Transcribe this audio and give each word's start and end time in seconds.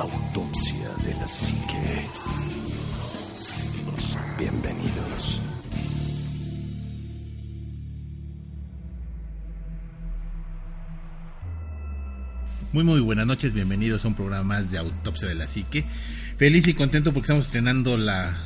Autopsia 0.00 0.88
de 1.04 1.12
la 1.14 1.26
Psique. 1.26 2.06
Bienvenidos. 4.38 5.40
Muy 12.72 12.84
muy 12.84 13.00
buenas 13.00 13.26
noches, 13.26 13.52
bienvenidos 13.54 14.04
a 14.04 14.08
un 14.08 14.14
programa 14.14 14.44
más 14.44 14.70
de 14.70 14.78
Autopsia 14.78 15.28
de 15.28 15.34
la 15.34 15.48
Psique. 15.48 15.84
Feliz 16.36 16.68
y 16.68 16.74
contento 16.74 17.12
porque 17.12 17.24
estamos 17.24 17.46
estrenando 17.46 17.96
la, 17.96 18.36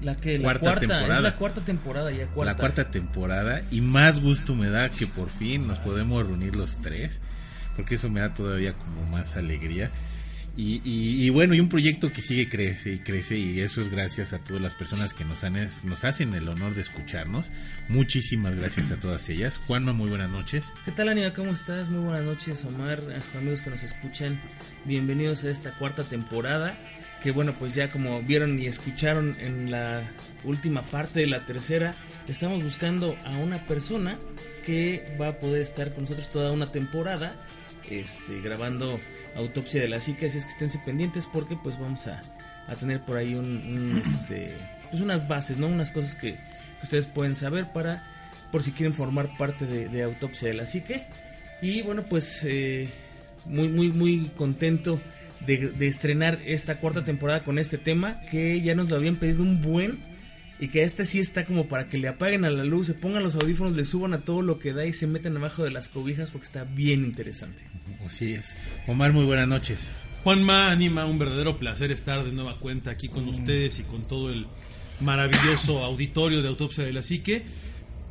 La 0.00 0.16
que 0.16 0.38
la 0.38 0.44
Cuarta 0.44 0.60
cuarta, 0.60 0.80
temporada. 0.80 1.16
es 1.16 1.22
la 1.22 1.36
cuarta 1.36 1.60
temporada 1.64 2.10
ya 2.10 2.26
cuarta. 2.28 2.52
la 2.52 2.56
cuarta 2.58 2.90
temporada 2.90 3.62
y 3.70 3.80
más 3.82 4.20
gusto 4.20 4.54
me 4.54 4.70
da 4.70 4.88
que 4.88 5.06
por 5.06 5.28
fin 5.28 5.66
nos 5.68 5.78
podemos 5.78 6.26
reunir 6.26 6.56
los 6.56 6.80
tres, 6.80 7.20
porque 7.76 7.96
eso 7.96 8.08
me 8.08 8.20
da 8.20 8.32
todavía 8.32 8.72
como 8.74 9.06
más 9.10 9.36
alegría. 9.36 9.90
Y, 10.54 11.30
bueno, 11.30 11.54
y 11.54 11.60
un 11.60 11.70
proyecto 11.70 12.12
que 12.12 12.20
sigue 12.20 12.46
crece 12.48 12.92
y 12.92 12.98
crece 12.98 13.38
y 13.38 13.60
eso 13.60 13.80
es 13.80 13.90
gracias 13.90 14.34
a 14.34 14.38
todas 14.38 14.60
las 14.60 14.74
personas 14.74 15.14
que 15.14 15.24
nos, 15.24 15.44
han, 15.44 15.54
nos 15.84 16.04
hacen 16.04 16.34
el 16.34 16.46
honor 16.48 16.74
de 16.74 16.82
escucharnos. 16.82 17.46
Muchísimas 17.88 18.54
gracias 18.56 18.90
a 18.90 19.00
todas 19.00 19.28
ellas. 19.30 19.58
Juanma, 19.66 19.94
muy 19.94 20.10
buenas 20.10 20.28
noches. 20.30 20.72
¿Qué 20.84 20.92
tal, 20.92 21.08
Aníbal? 21.08 21.32
¿Cómo 21.32 21.52
estás? 21.52 21.88
Muy 21.88 22.00
buenas 22.04 22.24
noches, 22.24 22.64
Omar, 22.66 23.00
a- 23.34 23.38
amigos 23.38 23.62
que 23.62 23.70
nos 23.70 23.82
escuchan. 23.82 24.42
Bienvenidos 24.84 25.42
a 25.44 25.50
esta 25.50 25.70
cuarta 25.72 26.04
temporada. 26.04 26.78
Que 27.22 27.30
bueno, 27.30 27.54
pues 27.58 27.74
ya 27.74 27.90
como 27.90 28.20
vieron 28.22 28.58
y 28.58 28.66
escucharon 28.66 29.36
en 29.40 29.70
la 29.70 30.02
última 30.44 30.82
parte 30.82 31.20
de 31.20 31.28
la 31.28 31.46
tercera, 31.46 31.94
estamos 32.28 32.62
buscando 32.62 33.16
a 33.24 33.38
una 33.38 33.64
persona 33.66 34.18
que 34.66 35.16
va 35.20 35.28
a 35.28 35.38
poder 35.38 35.62
estar 35.62 35.94
con 35.94 36.02
nosotros 36.02 36.30
toda 36.32 36.50
una 36.52 36.72
temporada, 36.72 37.36
este, 37.88 38.40
grabando 38.40 39.00
autopsia 39.36 39.80
de 39.80 39.88
la 39.88 40.00
psique, 40.00 40.26
así 40.26 40.38
es 40.38 40.44
que 40.44 40.52
esténse 40.52 40.78
pendientes 40.78 41.26
porque 41.32 41.56
pues 41.62 41.78
vamos 41.78 42.06
a, 42.06 42.22
a 42.68 42.76
tener 42.76 43.00
por 43.00 43.16
ahí 43.16 43.34
un, 43.34 43.46
un, 43.46 44.02
este, 44.04 44.56
pues 44.90 45.02
unas 45.02 45.28
bases, 45.28 45.58
¿no? 45.58 45.68
Unas 45.68 45.90
cosas 45.90 46.14
que, 46.14 46.32
que 46.32 46.82
ustedes 46.82 47.06
pueden 47.06 47.36
saber 47.36 47.66
para 47.72 48.02
por 48.50 48.62
si 48.62 48.72
quieren 48.72 48.94
formar 48.94 49.36
parte 49.38 49.66
de, 49.66 49.88
de 49.88 50.02
Autopsia 50.02 50.48
de 50.48 50.54
la 50.54 50.66
Psique. 50.66 51.02
Y 51.62 51.82
bueno, 51.82 52.04
pues 52.04 52.42
eh, 52.44 52.88
muy, 53.46 53.68
muy, 53.68 53.90
muy 53.90 54.30
contento 54.36 55.00
de, 55.46 55.70
de 55.70 55.88
estrenar 55.88 56.38
esta 56.44 56.78
cuarta 56.78 57.04
temporada 57.04 57.44
con 57.44 57.58
este 57.58 57.78
tema 57.78 58.20
que 58.30 58.60
ya 58.60 58.74
nos 58.74 58.90
lo 58.90 58.96
habían 58.96 59.16
pedido 59.16 59.42
un 59.42 59.62
buen. 59.62 60.11
Y 60.62 60.68
que 60.68 60.84
este 60.84 61.04
sí 61.04 61.18
está 61.18 61.44
como 61.44 61.66
para 61.66 61.88
que 61.88 61.98
le 61.98 62.06
apaguen 62.06 62.44
a 62.44 62.50
la 62.50 62.62
luz, 62.62 62.86
se 62.86 62.94
pongan 62.94 63.24
los 63.24 63.34
audífonos, 63.34 63.72
le 63.72 63.84
suban 63.84 64.14
a 64.14 64.20
todo 64.20 64.42
lo 64.42 64.60
que 64.60 64.72
da 64.72 64.86
y 64.86 64.92
se 64.92 65.08
metan 65.08 65.36
abajo 65.36 65.64
de 65.64 65.72
las 65.72 65.88
cobijas 65.88 66.30
porque 66.30 66.46
está 66.46 66.62
bien 66.62 67.04
interesante. 67.04 67.64
Así 68.06 68.34
es. 68.34 68.54
Omar, 68.86 69.12
muy 69.12 69.24
buenas 69.24 69.48
noches. 69.48 69.90
Juanma 70.22 70.70
Anima, 70.70 71.04
un 71.04 71.18
verdadero 71.18 71.58
placer 71.58 71.90
estar 71.90 72.22
de 72.22 72.30
nueva 72.30 72.60
cuenta 72.60 72.92
aquí 72.92 73.08
con 73.08 73.28
ustedes 73.28 73.80
y 73.80 73.82
con 73.82 74.02
todo 74.02 74.30
el 74.30 74.46
maravilloso 75.00 75.82
auditorio 75.82 76.42
de 76.42 76.48
Autopsia 76.50 76.84
de 76.84 76.92
la 76.92 77.02
Psique. 77.02 77.42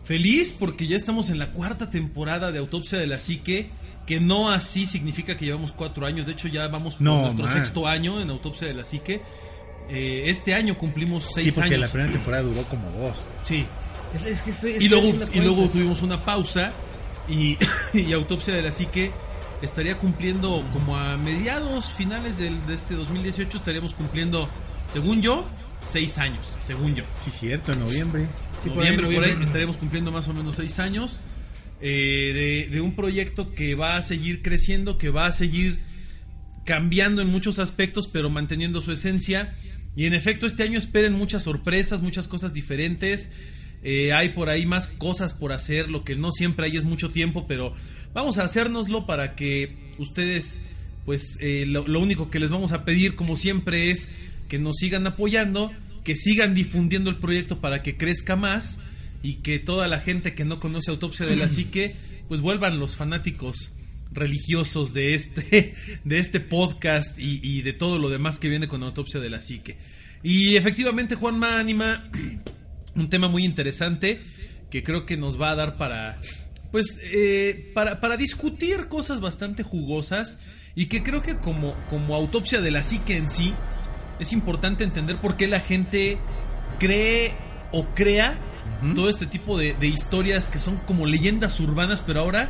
Feliz 0.04 0.52
porque 0.52 0.88
ya 0.88 0.98
estamos 0.98 1.30
en 1.30 1.40
la 1.40 1.52
cuarta 1.54 1.90
temporada 1.90 2.52
de 2.52 2.60
Autopsia 2.60 2.98
de 2.98 3.08
la 3.08 3.18
Psique, 3.18 3.70
que 4.06 4.20
no 4.20 4.52
así 4.52 4.86
significa 4.88 5.38
que 5.38 5.46
llevamos 5.46 5.72
cuatro 5.72 6.06
años, 6.06 6.26
de 6.26 6.34
hecho 6.34 6.50
ya 6.50 6.68
vamos 6.68 6.96
por 6.96 7.04
No, 7.04 7.22
nuestro 7.22 7.48
sexto 7.48 7.88
año 7.88 8.20
en 8.20 8.30
Autopsia 8.30 8.68
de 8.68 8.74
la 8.74 8.84
Psique. 8.84 9.22
Eh, 9.90 10.24
este 10.28 10.54
año 10.54 10.78
cumplimos 10.78 11.26
Sí, 11.26 11.32
seis 11.36 11.54
porque 11.56 11.76
años. 11.76 11.82
la 11.82 11.88
primera 11.90 12.12
temporada 12.12 12.44
duró 12.44 12.64
como 12.64 12.90
dos. 12.92 13.18
Sí, 13.44 13.66
Es, 14.16 14.24
es 14.26 14.42
que 14.42 14.52
estoy- 14.52 14.76
y 14.80 14.88
luego, 14.88 15.08
y 15.66 15.68
tuvimos 15.70 16.02
una 16.02 16.24
pausa 16.24 16.72
y, 17.30 17.58
y 17.94 18.14
Autopsia 18.14 18.54
de 18.54 18.62
la 18.62 18.72
Psique 18.72 19.12
estaría 19.62 19.98
cumpliendo 19.98 20.66
como 20.74 20.98
a 20.98 21.18
mediados 21.18 21.86
finales 21.92 22.38
del, 22.38 22.66
de 22.68 22.74
este 22.76 22.96
2018 22.96 23.58
estaríamos 23.58 23.94
cumpliendo, 23.94 24.50
según 24.92 25.22
yo, 25.22 25.46
seis 25.84 26.18
años, 26.18 26.46
según 26.66 26.96
yo. 26.96 27.04
Sí, 27.24 27.32
cierto, 27.32 27.72
en 27.72 27.80
noviembre. 27.80 28.28
Sí, 28.64 28.70
por 28.70 28.84
ahí, 28.84 28.92
noviembre, 28.92 29.06
por 29.06 29.14
ahí, 29.16 29.20
noviembre. 29.22 29.46
estaremos 29.46 29.78
cumpliendo 29.78 30.12
más 30.12 30.28
o 30.28 30.34
menos 30.34 30.56
seis 30.56 30.80
años 30.80 31.20
eh, 31.82 32.66
de, 32.70 32.76
de 32.76 32.82
un 32.82 32.96
proyecto 32.96 33.54
que 33.54 33.76
va 33.76 33.98
a 33.98 34.02
seguir 34.02 34.42
creciendo, 34.42 34.98
que 34.98 35.10
va 35.10 35.26
a 35.28 35.32
seguir 35.32 35.80
cambiando 36.66 37.22
en 37.22 37.28
muchos 37.28 37.60
aspectos, 37.60 38.08
pero 38.08 38.30
manteniendo 38.30 38.82
su 38.82 38.92
esencia. 38.92 39.54
Y 39.96 40.06
en 40.06 40.14
efecto, 40.14 40.46
este 40.46 40.64
año 40.64 40.78
esperen 40.78 41.14
muchas 41.14 41.44
sorpresas, 41.44 42.02
muchas 42.02 42.28
cosas 42.28 42.54
diferentes. 42.54 43.32
Eh, 43.84 44.14
hay 44.14 44.30
por 44.30 44.50
ahí 44.50 44.66
más 44.66 44.88
cosas 44.88 45.34
por 45.34 45.52
hacer, 45.52 45.90
lo 45.90 46.04
que 46.04 46.16
no 46.16 46.32
siempre 46.32 46.68
hay 46.68 46.78
es 46.78 46.84
mucho 46.84 47.12
tiempo, 47.12 47.48
pero 47.48 47.74
vamos 48.14 48.38
a 48.38 48.44
hacérnoslo 48.44 49.08
para 49.08 49.36
que 49.36 49.76
ustedes, 49.98 50.62
pues 51.04 51.38
eh, 51.40 51.66
lo, 51.68 51.88
lo 51.88 52.00
único 52.00 52.30
que 52.30 52.40
les 52.40 52.52
vamos 52.52 52.74
a 52.74 52.86
pedir, 52.86 53.16
como 53.16 53.36
siempre, 53.36 53.90
es 53.90 54.10
que 54.48 54.60
nos 54.60 54.78
sigan 54.78 55.08
apoyando, 55.08 55.72
que 56.04 56.16
sigan 56.16 56.54
difundiendo 56.54 57.10
el 57.10 57.18
proyecto 57.18 57.60
para 57.60 57.82
que 57.82 57.98
crezca 57.98 58.36
más 58.36 58.80
y 59.24 59.36
que 59.36 59.58
toda 59.58 59.88
la 59.88 60.00
gente 60.00 60.36
que 60.36 60.46
no 60.46 60.60
conoce 60.60 60.92
Autopsia 60.92 61.26
de 61.26 61.36
la 61.36 61.50
Psique, 61.50 61.96
pues 62.28 62.40
vuelvan 62.42 62.80
los 62.80 62.96
fanáticos 62.96 63.72
religiosos 64.12 64.94
de 64.94 65.16
este, 65.16 65.76
de 66.04 66.20
este 66.20 66.40
podcast 66.40 67.18
y, 67.20 67.40
y 67.42 67.62
de 67.62 67.74
todo 67.74 67.98
lo 67.98 68.10
demás 68.10 68.40
que 68.40 68.50
viene 68.50 68.68
con 68.68 68.84
Autopsia 68.84 69.20
de 69.20 69.30
la 69.30 69.42
Psique. 69.42 69.78
Y 70.24 70.56
efectivamente, 70.56 71.16
Juanma 71.16 71.60
anima 71.60 72.10
un 72.96 73.10
tema 73.10 73.28
muy 73.28 73.46
interesante 73.46 74.22
que 74.70 74.84
creo 74.84 75.06
que 75.06 75.18
nos 75.18 75.40
va 75.40 75.52
a 75.52 75.56
dar 75.56 75.78
para, 75.78 76.20
pues, 76.72 77.00
eh, 77.04 77.72
para, 77.74 78.00
para 78.00 78.18
discutir 78.18 78.88
cosas 78.88 79.20
bastante 79.20 79.64
jugosas 79.64 80.40
y 80.76 80.86
que 80.86 81.04
creo 81.04 81.22
que 81.22 81.38
como, 81.38 81.76
como 81.90 82.16
Autopsia 82.16 82.62
de 82.62 82.72
la 82.72 82.82
Psique 82.82 83.18
en 83.18 83.30
sí, 83.30 83.54
es 84.20 84.32
importante 84.34 84.84
entender 84.84 85.18
por 85.18 85.36
qué 85.36 85.48
la 85.48 85.60
gente 85.60 86.18
cree 86.80 87.34
o 87.72 87.86
crea 87.94 88.40
todo 88.96 89.10
este 89.10 89.26
tipo 89.26 89.58
de, 89.58 89.74
de 89.74 89.88
historias 89.88 90.48
que 90.50 90.58
son 90.58 90.78
como 90.78 91.06
leyendas 91.06 91.60
urbanas, 91.60 92.02
pero 92.02 92.22
ahora 92.22 92.50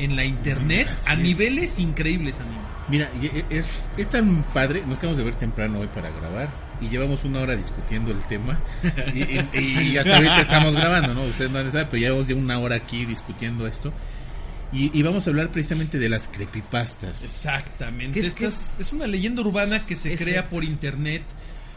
en 0.00 0.16
la 0.16 0.24
internet 0.24 0.88
Así 0.92 1.10
a 1.10 1.14
es. 1.14 1.18
niveles 1.20 1.78
increíbles, 1.78 2.40
Anima. 2.40 2.62
Mira, 2.88 3.10
e- 3.22 3.44
es, 3.50 3.66
es 3.96 4.10
tan 4.10 4.42
padre, 4.52 4.82
nos 4.86 4.98
quedamos 4.98 5.18
de 5.18 5.24
ver 5.24 5.34
temprano 5.36 5.78
hoy 5.80 5.86
para 5.88 6.10
grabar 6.10 6.50
y 6.80 6.88
llevamos 6.88 7.24
una 7.24 7.40
hora 7.40 7.54
discutiendo 7.56 8.10
el 8.10 8.20
tema 8.26 8.58
y, 9.14 9.22
y- 9.58 9.92
y 9.92 9.96
hasta 9.98 10.16
ahorita 10.16 10.40
estamos 10.40 10.74
grabando, 10.74 11.14
¿no? 11.14 11.22
Ustedes 11.24 11.50
no 11.50 11.58
saben, 11.70 11.86
pero 11.90 11.98
llevamos 12.00 12.26
ya 12.26 12.34
una 12.34 12.58
hora 12.58 12.76
aquí 12.76 13.04
discutiendo 13.04 13.66
esto 13.66 13.92
y, 14.72 14.96
y 14.98 15.02
vamos 15.02 15.26
a 15.26 15.30
hablar 15.30 15.50
precisamente 15.50 15.98
de 15.98 16.08
las 16.08 16.28
creepypastas. 16.28 17.22
Exactamente. 17.22 18.20
¿Qué 18.20 18.26
es- 18.26 18.40
es, 18.40 18.76
es 18.78 18.92
una 18.92 19.06
leyenda 19.06 19.42
urbana 19.42 19.84
que 19.86 19.96
se 19.96 20.08
Exacto. 20.12 20.24
crea 20.30 20.48
por 20.48 20.64
internet 20.64 21.22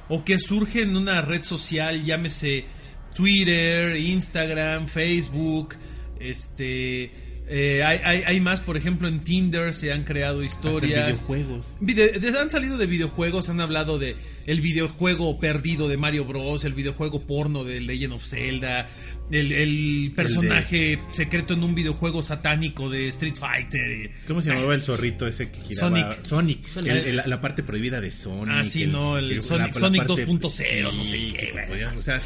o 0.09 0.23
que 0.23 0.37
surge 0.39 0.81
en 0.83 0.95
una 0.97 1.21
red 1.21 1.43
social, 1.43 2.03
llámese 2.03 2.65
Twitter, 3.13 3.95
Instagram, 3.97 4.87
Facebook, 4.87 5.75
este... 6.19 7.11
eh, 7.47 7.83
hay, 7.83 7.99
hay, 8.03 8.23
hay 8.25 8.39
más, 8.41 8.61
por 8.61 8.77
ejemplo, 8.77 9.07
en 9.07 9.19
Tinder 9.23 9.73
se 9.73 9.91
han 9.91 10.03
creado 10.03 10.41
Hasta 10.41 10.59
en 10.69 10.75
historias. 10.75 11.07
videojuegos. 11.07 11.65
Vide- 11.81 12.19
de- 12.19 12.39
han 12.39 12.49
salido 12.49 12.77
de 12.77 12.85
videojuegos, 12.87 13.49
han 13.49 13.59
hablado 13.61 13.99
de 13.99 14.15
el 14.45 14.61
videojuego 14.61 15.39
perdido 15.39 15.87
de 15.87 15.97
Mario 15.97 16.25
Bros, 16.25 16.63
el 16.65 16.73
videojuego 16.73 17.21
porno 17.27 17.63
de 17.63 17.79
Legend 17.81 18.13
of 18.13 18.25
Zelda, 18.25 18.87
el, 19.31 19.51
el 19.51 20.11
personaje 20.15 20.99
secreto 21.11 21.53
en 21.53 21.63
un 21.63 21.75
videojuego 21.75 22.23
satánico 22.23 22.89
de 22.89 23.07
Street 23.09 23.35
Fighter. 23.37 24.11
¿Cómo 24.27 24.41
se 24.41 24.49
llamaba 24.49 24.75
el 24.75 24.81
zorrito 24.83 25.27
ese 25.27 25.49
que 25.51 25.61
giraba? 25.61 25.89
Sonic. 25.89 26.23
Sonic. 26.25 26.65
Sonic. 26.67 26.91
El- 26.91 27.19
el- 27.19 27.29
la 27.29 27.41
parte 27.41 27.63
prohibida 27.63 28.01
de 28.01 28.11
Sonic. 28.11 28.49
Ah, 28.49 28.63
sí, 28.65 28.85
no, 28.87 29.17
el 29.17 29.41
Sonic- 29.41 29.73
Sonic 29.73 30.03
2.0, 30.03 30.91
no 30.93 31.03
sé 31.03 31.17
qué, 31.37 31.51
que 31.51 31.63
podían- 31.67 31.97
o 31.97 32.01
sea, 32.01 32.19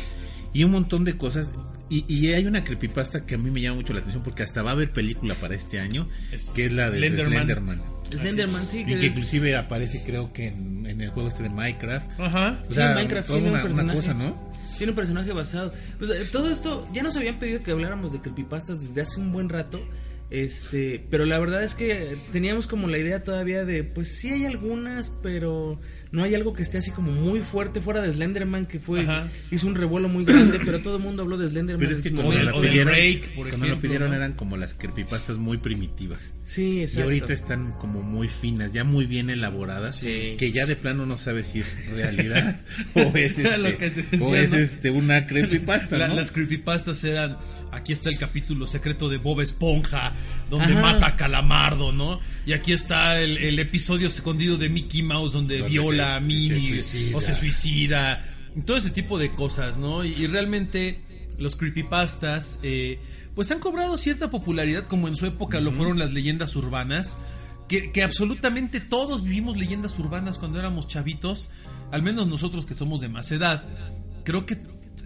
y 0.54 0.64
un 0.64 0.72
montón 0.72 1.04
de 1.04 1.18
cosas. 1.18 1.50
Y, 1.90 2.06
y 2.14 2.34
hay 2.34 2.46
una 2.46 2.64
creepypasta 2.64 3.26
que 3.26 3.36
a 3.36 3.38
mí 3.38 3.50
me 3.50 3.62
llama 3.62 3.78
mucho 3.78 3.94
la 3.94 4.00
atención 4.00 4.24
porque 4.24 4.44
hasta 4.44 4.62
va 4.62 4.72
a 4.72 4.74
haber 4.74 4.92
película 4.92 5.34
para 5.36 5.56
este 5.56 5.80
año, 5.80 6.10
Es 6.32 6.52
que 6.56 6.66
es 6.66 6.74
la 6.74 6.90
de 6.90 6.98
Slenderman. 6.98 7.34
Slenderman. 7.36 7.82
Slenderman, 8.12 8.68
sí, 8.68 8.82
Y 8.88 8.96
que 9.00 9.06
inclusive 9.08 9.56
aparece 9.56 10.04
creo 10.06 10.32
que 10.34 10.48
en, 10.48 10.86
en 10.86 11.02
el 11.02 11.10
juego 11.12 11.30
este 11.30 11.44
de 11.44 11.50
Minecraft. 11.50 12.20
Ajá. 12.20 12.62
O 12.64 12.74
Sí, 12.74 12.80
Minecraft 12.80 13.28
tiene 13.28 13.42
una, 13.42 13.50
un 13.50 13.54
una 13.56 13.64
personaje. 13.64 13.98
cosa, 13.98 14.14
¿no? 14.14 14.50
Tiene 14.78 14.92
un 14.92 14.96
personaje 14.96 15.32
basado. 15.34 15.74
Pues 15.98 16.10
eh, 16.12 16.26
todo 16.32 16.50
esto, 16.50 16.88
ya 16.94 17.04
nos 17.04 17.16
habían 17.18 17.40
pedido 17.40 17.64
que 17.64 17.72
habláramos 17.72 18.12
de 18.14 18.20
creepypastas 18.22 18.80
desde 18.82 19.02
hace 19.02 19.20
un 19.20 19.32
buen 19.32 19.50
rato. 19.50 19.82
Este, 20.30 21.06
pero 21.10 21.26
la 21.26 21.40
verdad 21.40 21.64
es 21.64 21.74
que 21.74 22.18
teníamos 22.34 22.68
como 22.68 22.88
la 22.90 22.98
idea 22.98 23.24
todavía 23.24 23.64
de, 23.64 23.84
pues 23.86 24.18
sí 24.20 24.30
hay 24.30 24.46
algunas, 24.46 25.10
pero 25.24 25.80
no 26.12 26.24
hay 26.24 26.36
algo 26.36 26.54
que 26.54 26.64
esté 26.64 26.78
así 26.78 26.92
como 26.92 27.12
muy 27.12 27.40
fuerte 27.42 27.82
fuera 27.82 28.02
de 28.02 28.12
Slenderman 28.12 28.66
que 28.66 28.80
fue 28.80 29.02
Ajá. 29.02 29.28
hizo 29.52 29.68
un 29.68 29.76
revuelo 29.76 30.08
muy 30.10 30.26
grande, 30.26 30.60
pero 30.64 30.82
todo 30.82 30.98
el 30.98 31.04
mundo 31.04 31.24
habló 31.24 31.38
de 31.38 31.48
Slenderman. 31.48 31.86
Pero 31.86 31.98
es 31.98 32.04
que 32.04 32.12
cuando 32.12 32.32
la 32.34 32.54
pidieron, 32.54 32.94
lo 33.70 33.80
pidieron 33.80 34.10
¿no? 34.12 34.16
eran 34.16 34.34
como 34.34 34.58
las 34.58 34.74
creepypastas 34.74 35.38
muy 35.38 35.58
primitivas. 35.58 36.34
Sí, 36.46 36.78
Y 36.78 36.82
exacto. 36.82 37.04
ahorita 37.04 37.34
están 37.34 37.72
como 37.74 38.02
muy 38.02 38.28
finas, 38.28 38.74
ya 38.74 38.84
muy 38.84 39.06
bien 39.06 39.30
elaboradas, 39.30 39.98
Sí. 39.98 40.36
que 40.38 40.52
ya 40.52 40.66
de 40.66 40.76
plano 40.76 41.06
no 41.06 41.18
sabes 41.18 41.48
si 41.48 41.60
es 41.60 41.92
realidad 41.92 42.62
o 42.96 43.00
es, 43.18 43.38
este, 43.40 43.78
que 43.78 43.90
te 43.90 44.02
decía, 44.04 44.20
o 44.26 44.36
es 44.36 44.52
¿no? 44.52 44.58
este, 44.58 44.92
una 44.92 45.28
creepypasta, 45.28 45.98
La- 45.98 46.08
¿no? 46.08 46.16
Las 46.16 46.32
creepypastas 46.32 47.04
eran, 47.04 47.38
aquí 47.72 47.94
está 47.94 48.10
el 48.10 48.18
capítulo 48.18 48.66
secreto 48.68 49.10
de 49.10 49.18
Bob 49.18 49.42
Esponja, 49.42 50.14
donde 50.50 50.74
Ajá. 50.74 50.82
mata 50.82 51.08
a 51.08 51.16
Calamardo, 51.16 51.92
¿no? 51.92 52.20
Y 52.46 52.54
aquí 52.54 52.72
está 52.74 53.20
el, 53.22 53.38
el 53.38 53.60
episodio 53.60 54.08
escondido 54.08 54.58
de 54.58 54.70
Mickey 54.70 55.04
Mouse 55.04 55.34
donde, 55.34 55.58
Donde 55.60 55.72
viola 55.72 56.06
se- 56.06 56.12
a 56.12 56.20
Minnie 56.20 56.84
o 57.14 57.22
se 57.22 57.36
suicida. 57.36 58.24
Todo 58.66 58.78
ese 58.78 58.90
tipo 58.92 59.18
de 59.20 59.34
cosas, 59.36 59.78
¿no? 59.78 60.04
Y, 60.04 60.14
y 60.14 60.28
realmente 60.28 61.00
los 61.38 61.56
creepypastas, 61.56 62.60
eh, 62.64 63.00
pues 63.36 63.52
han 63.52 63.60
cobrado 63.60 63.98
cierta 63.98 64.32
popularidad 64.32 64.86
como 64.88 65.08
en 65.08 65.16
su 65.16 65.26
época 65.28 65.60
lo 65.62 65.72
fueron 65.72 66.00
las 66.00 66.14
leyendas 66.14 66.56
urbanas. 66.56 67.18
Que, 67.68 67.92
que 67.92 68.02
absolutamente 68.02 68.80
todos 68.80 69.24
vivimos 69.24 69.58
leyendas 69.58 70.00
urbanas 70.00 70.38
cuando 70.38 70.58
éramos 70.58 70.88
chavitos, 70.88 71.50
al 71.92 72.02
menos 72.02 72.26
nosotros 72.28 72.66
que 72.66 72.74
somos 72.76 73.02
de 73.02 73.10
más 73.10 73.30
edad. 73.32 73.68
Creo 74.24 74.46
que 74.46 74.58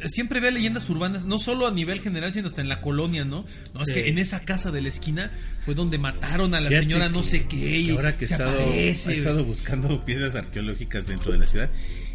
siempre 0.09 0.39
ve 0.39 0.51
leyendas 0.51 0.89
urbanas, 0.89 1.25
no 1.25 1.39
solo 1.39 1.67
a 1.67 1.71
nivel 1.71 1.99
general, 2.01 2.31
sino 2.33 2.47
hasta 2.47 2.61
en 2.61 2.69
la 2.69 2.81
colonia, 2.81 3.25
¿no? 3.25 3.45
No, 3.73 3.81
es 3.81 3.87
Sí. 3.89 3.93
que 3.93 4.09
en 4.09 4.17
esa 4.17 4.41
casa 4.41 4.71
de 4.71 4.81
la 4.81 4.89
esquina 4.89 5.31
fue 5.65 5.75
donde 5.75 5.97
mataron 5.97 6.53
a 6.55 6.59
la 6.61 6.69
Fíjate 6.69 6.85
señora 6.85 7.09
no 7.09 7.23
sé 7.23 7.45
qué 7.45 7.79
y 7.79 7.89
ahora 7.91 8.17
que 8.17 8.25
se 8.25 8.33
estado, 8.35 8.51
aparece. 8.59 9.13
he 9.13 9.17
estado 9.17 9.43
buscando 9.45 10.03
piezas 10.05 10.35
arqueológicas 10.35 11.07
dentro 11.07 11.31
de 11.31 11.37
la 11.39 11.45
ciudad, 11.45 11.69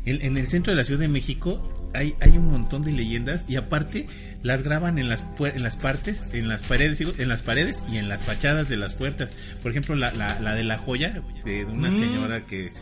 en, 0.05 0.23
en 0.23 0.37
el 0.39 0.47
centro 0.49 0.73
de 0.73 0.77
la 0.77 0.85
Ciudad 0.85 1.01
de 1.01 1.09
México 1.09 1.73
hay, 1.95 2.15
hay 2.21 2.33
un 2.33 2.47
montón 2.51 2.83
de 2.85 2.93
leyendas 2.93 3.45
y 3.49 3.57
aparte 3.57 4.07
las 4.43 4.63
graban 4.63 4.99
en 4.99 5.09
las 5.09 5.25
en 5.41 5.63
las 5.63 5.77
partes, 5.77 6.27
en 6.33 6.47
las 6.49 6.63
paredes, 6.63 7.01
en 7.19 7.29
las 7.29 7.43
paredes 7.43 7.79
y 7.91 7.97
en 7.97 8.09
las 8.09 8.23
fachadas 8.23 8.69
de 8.69 8.77
las 8.77 8.93
puertas. 8.93 9.33
Por 9.63 9.71
ejemplo, 9.73 9.97
la, 9.97 10.13
la, 10.13 10.39
la 10.41 10.55
de 10.55 10.63
la 10.63 10.79
joya 10.79 11.23
de 11.45 11.65
una 11.65 11.91
Mm. 11.91 11.99
señora 11.99 12.47
que 12.47 12.73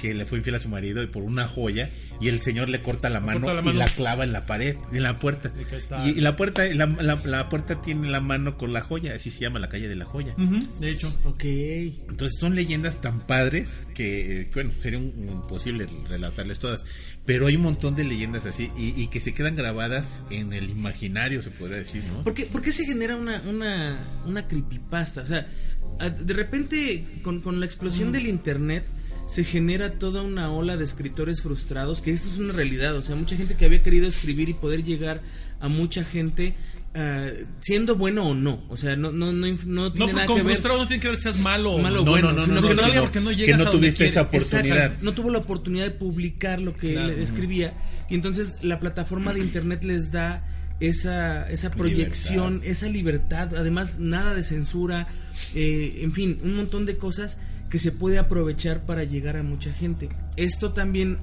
que 0.00 0.14
le 0.14 0.24
fue 0.26 0.38
infiel 0.38 0.54
a 0.56 0.58
su 0.58 0.68
marido 0.68 1.02
y 1.02 1.06
por 1.06 1.22
una 1.22 1.46
joya 1.46 1.90
y 2.20 2.28
el 2.28 2.40
señor 2.40 2.68
le 2.68 2.80
corta 2.82 3.10
la 3.10 3.20
mano, 3.20 3.40
corta 3.40 3.62
la 3.62 3.70
y 3.70 3.74
la 3.74 3.84
clava 3.86 4.24
en 4.24 4.32
la 4.32 4.46
pared, 4.46 4.76
en 4.92 5.02
la 5.02 5.18
puerta. 5.18 5.52
Y, 6.06 6.10
y 6.10 6.20
la 6.20 6.36
puerta 6.36 6.64
la, 6.66 6.86
la- 6.86 7.20
la 7.24 7.48
puerta 7.48 7.82
tiene 7.82 8.08
la 8.10 8.20
mano 8.20 8.56
con 8.56 8.72
la 8.72 8.80
joya, 8.80 9.14
así 9.14 9.30
se 9.30 9.40
llama 9.40 9.58
la 9.58 9.68
calle 9.68 9.88
de 9.88 9.96
la 9.96 10.04
joya. 10.04 10.34
De 10.80 10.90
hecho. 10.90 11.08
Ok. 11.24 11.44
Entonces 11.44 12.38
son 12.40 12.54
leyendas 12.54 13.00
tan 13.00 13.20
padres 13.26 13.86
que, 13.94 14.48
bueno, 14.54 14.70
sería 14.78 14.98
un- 14.98 15.12
imposible 15.28 15.86
relatarles 16.08 16.58
todas. 16.58 16.84
Pero 17.24 17.46
hay 17.46 17.56
un 17.56 17.62
montón 17.62 17.94
de 17.94 18.04
leyendas 18.04 18.46
así 18.46 18.70
y, 18.78 19.00
y 19.00 19.08
que 19.08 19.20
se 19.20 19.34
quedan 19.34 19.54
grabadas 19.54 20.22
en 20.30 20.52
el 20.54 20.70
imaginario, 20.70 21.42
se 21.42 21.50
podría 21.50 21.76
decir, 21.78 22.02
¿no? 22.04 22.22
¿Por 22.24 22.32
qué, 22.34 22.46
por 22.46 22.62
qué 22.62 22.72
se 22.72 22.86
genera 22.86 23.16
una, 23.16 23.42
una, 23.46 23.98
una 24.26 24.48
creepypasta? 24.48 25.22
O 25.22 25.26
sea, 25.26 25.46
de 26.10 26.34
repente 26.34 27.04
con, 27.22 27.40
con 27.40 27.60
la 27.60 27.66
explosión 27.66 28.12
del 28.12 28.26
internet 28.26 28.84
se 29.28 29.44
genera 29.44 29.92
toda 29.92 30.22
una 30.22 30.50
ola 30.50 30.76
de 30.76 30.84
escritores 30.84 31.42
frustrados, 31.42 32.00
que 32.02 32.10
esto 32.12 32.28
es 32.28 32.38
una 32.38 32.52
realidad. 32.54 32.96
O 32.96 33.02
sea, 33.02 33.14
mucha 33.14 33.36
gente 33.36 33.54
que 33.56 33.64
había 33.66 33.82
querido 33.82 34.08
escribir 34.08 34.48
y 34.48 34.54
poder 34.54 34.82
llegar 34.82 35.20
a 35.60 35.68
mucha 35.68 36.02
gente 36.02 36.54
ah, 36.94 37.28
siendo 37.60 37.96
bueno 37.96 38.26
o 38.28 38.34
no. 38.34 38.62
O 38.70 38.76
sea, 38.76 38.96
no, 38.96 39.12
no, 39.12 39.32
no, 39.32 39.46
no 39.46 39.56
No, 39.66 39.92
tiene 39.92 40.12
nada 40.14 40.26
con 40.26 40.36
que 40.38 40.42
ver. 40.44 40.52
frustrado 40.54 40.78
no 40.78 40.88
tiene 40.88 41.00
que 41.02 41.08
ver 41.08 41.16
que 41.18 41.22
seas 41.22 41.38
malo. 41.40 41.72
o 41.72 41.78
Malo 41.78 42.02
o 42.02 42.04
no, 42.06 42.10
bueno, 42.10 42.28
no, 42.32 42.38
no, 42.38 42.44
sino 42.46 42.60
no, 42.62 42.68
que 42.68 42.74
no, 42.74 42.82
no- 42.82 42.94
no, 42.94 43.00
porque 43.02 43.20
no 43.20 43.30
que 43.36 43.46
no 43.48 43.54
a 43.54 43.58
donde 43.58 43.72
tuviste 43.72 44.06
esa 44.06 44.22
oportunidad. 44.22 44.66
Exacto, 44.66 45.04
no 45.04 45.12
tuvo 45.12 45.30
la 45.30 45.38
oportunidad 45.38 45.84
de 45.84 45.90
publicar 45.92 46.60
lo 46.60 46.74
que 46.76 46.92
Claro. 46.94 47.12
él 47.12 47.20
escribía 47.20 47.74
y 48.08 48.14
entonces 48.14 48.56
la 48.62 48.80
plataforma 48.80 49.34
de 49.34 49.40
internet 49.40 49.84
les 49.84 50.10
da 50.10 50.42
esa, 50.80 51.50
esa 51.50 51.70
proyección, 51.70 52.60
esa 52.64 52.86
libertad, 52.88 53.54
además 53.56 53.98
nada 53.98 54.32
de 54.32 54.44
censura, 54.44 55.08
eh, 55.54 55.98
en 56.02 56.12
fin, 56.12 56.38
un 56.42 56.56
montón 56.56 56.86
de 56.86 56.96
cosas 56.96 57.38
que 57.70 57.78
se 57.78 57.92
puede 57.92 58.18
aprovechar 58.18 58.86
para 58.86 59.04
llegar 59.04 59.36
a 59.36 59.42
mucha 59.42 59.72
gente. 59.72 60.08
Esto 60.36 60.72
también 60.72 61.18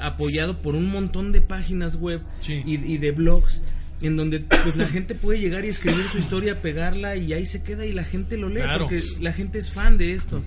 apoyado 0.00 0.58
por 0.62 0.74
un 0.74 0.86
montón 0.86 1.32
de 1.32 1.40
páginas 1.40 1.96
web 1.96 2.20
Sí. 2.40 2.62
y, 2.64 2.74
y 2.76 2.98
de 2.98 3.10
blogs 3.10 3.62
en 4.00 4.16
donde 4.16 4.40
pues 4.40 4.74
la 4.76 4.88
gente 4.88 5.14
puede 5.14 5.38
llegar 5.38 5.64
y 5.64 5.68
escribir 5.68 6.06
su 6.08 6.18
historia, 6.18 6.60
pegarla 6.60 7.14
y 7.16 7.32
ahí 7.32 7.46
se 7.46 7.62
queda 7.62 7.86
y 7.86 7.92
la 7.92 8.02
gente 8.04 8.36
lo 8.36 8.48
lee 8.48 8.60
Claro. 8.62 8.84
porque 8.88 9.00
la 9.20 9.32
gente 9.32 9.58
es 9.60 9.70
fan 9.70 9.96
de 9.96 10.12
esto, 10.14 10.42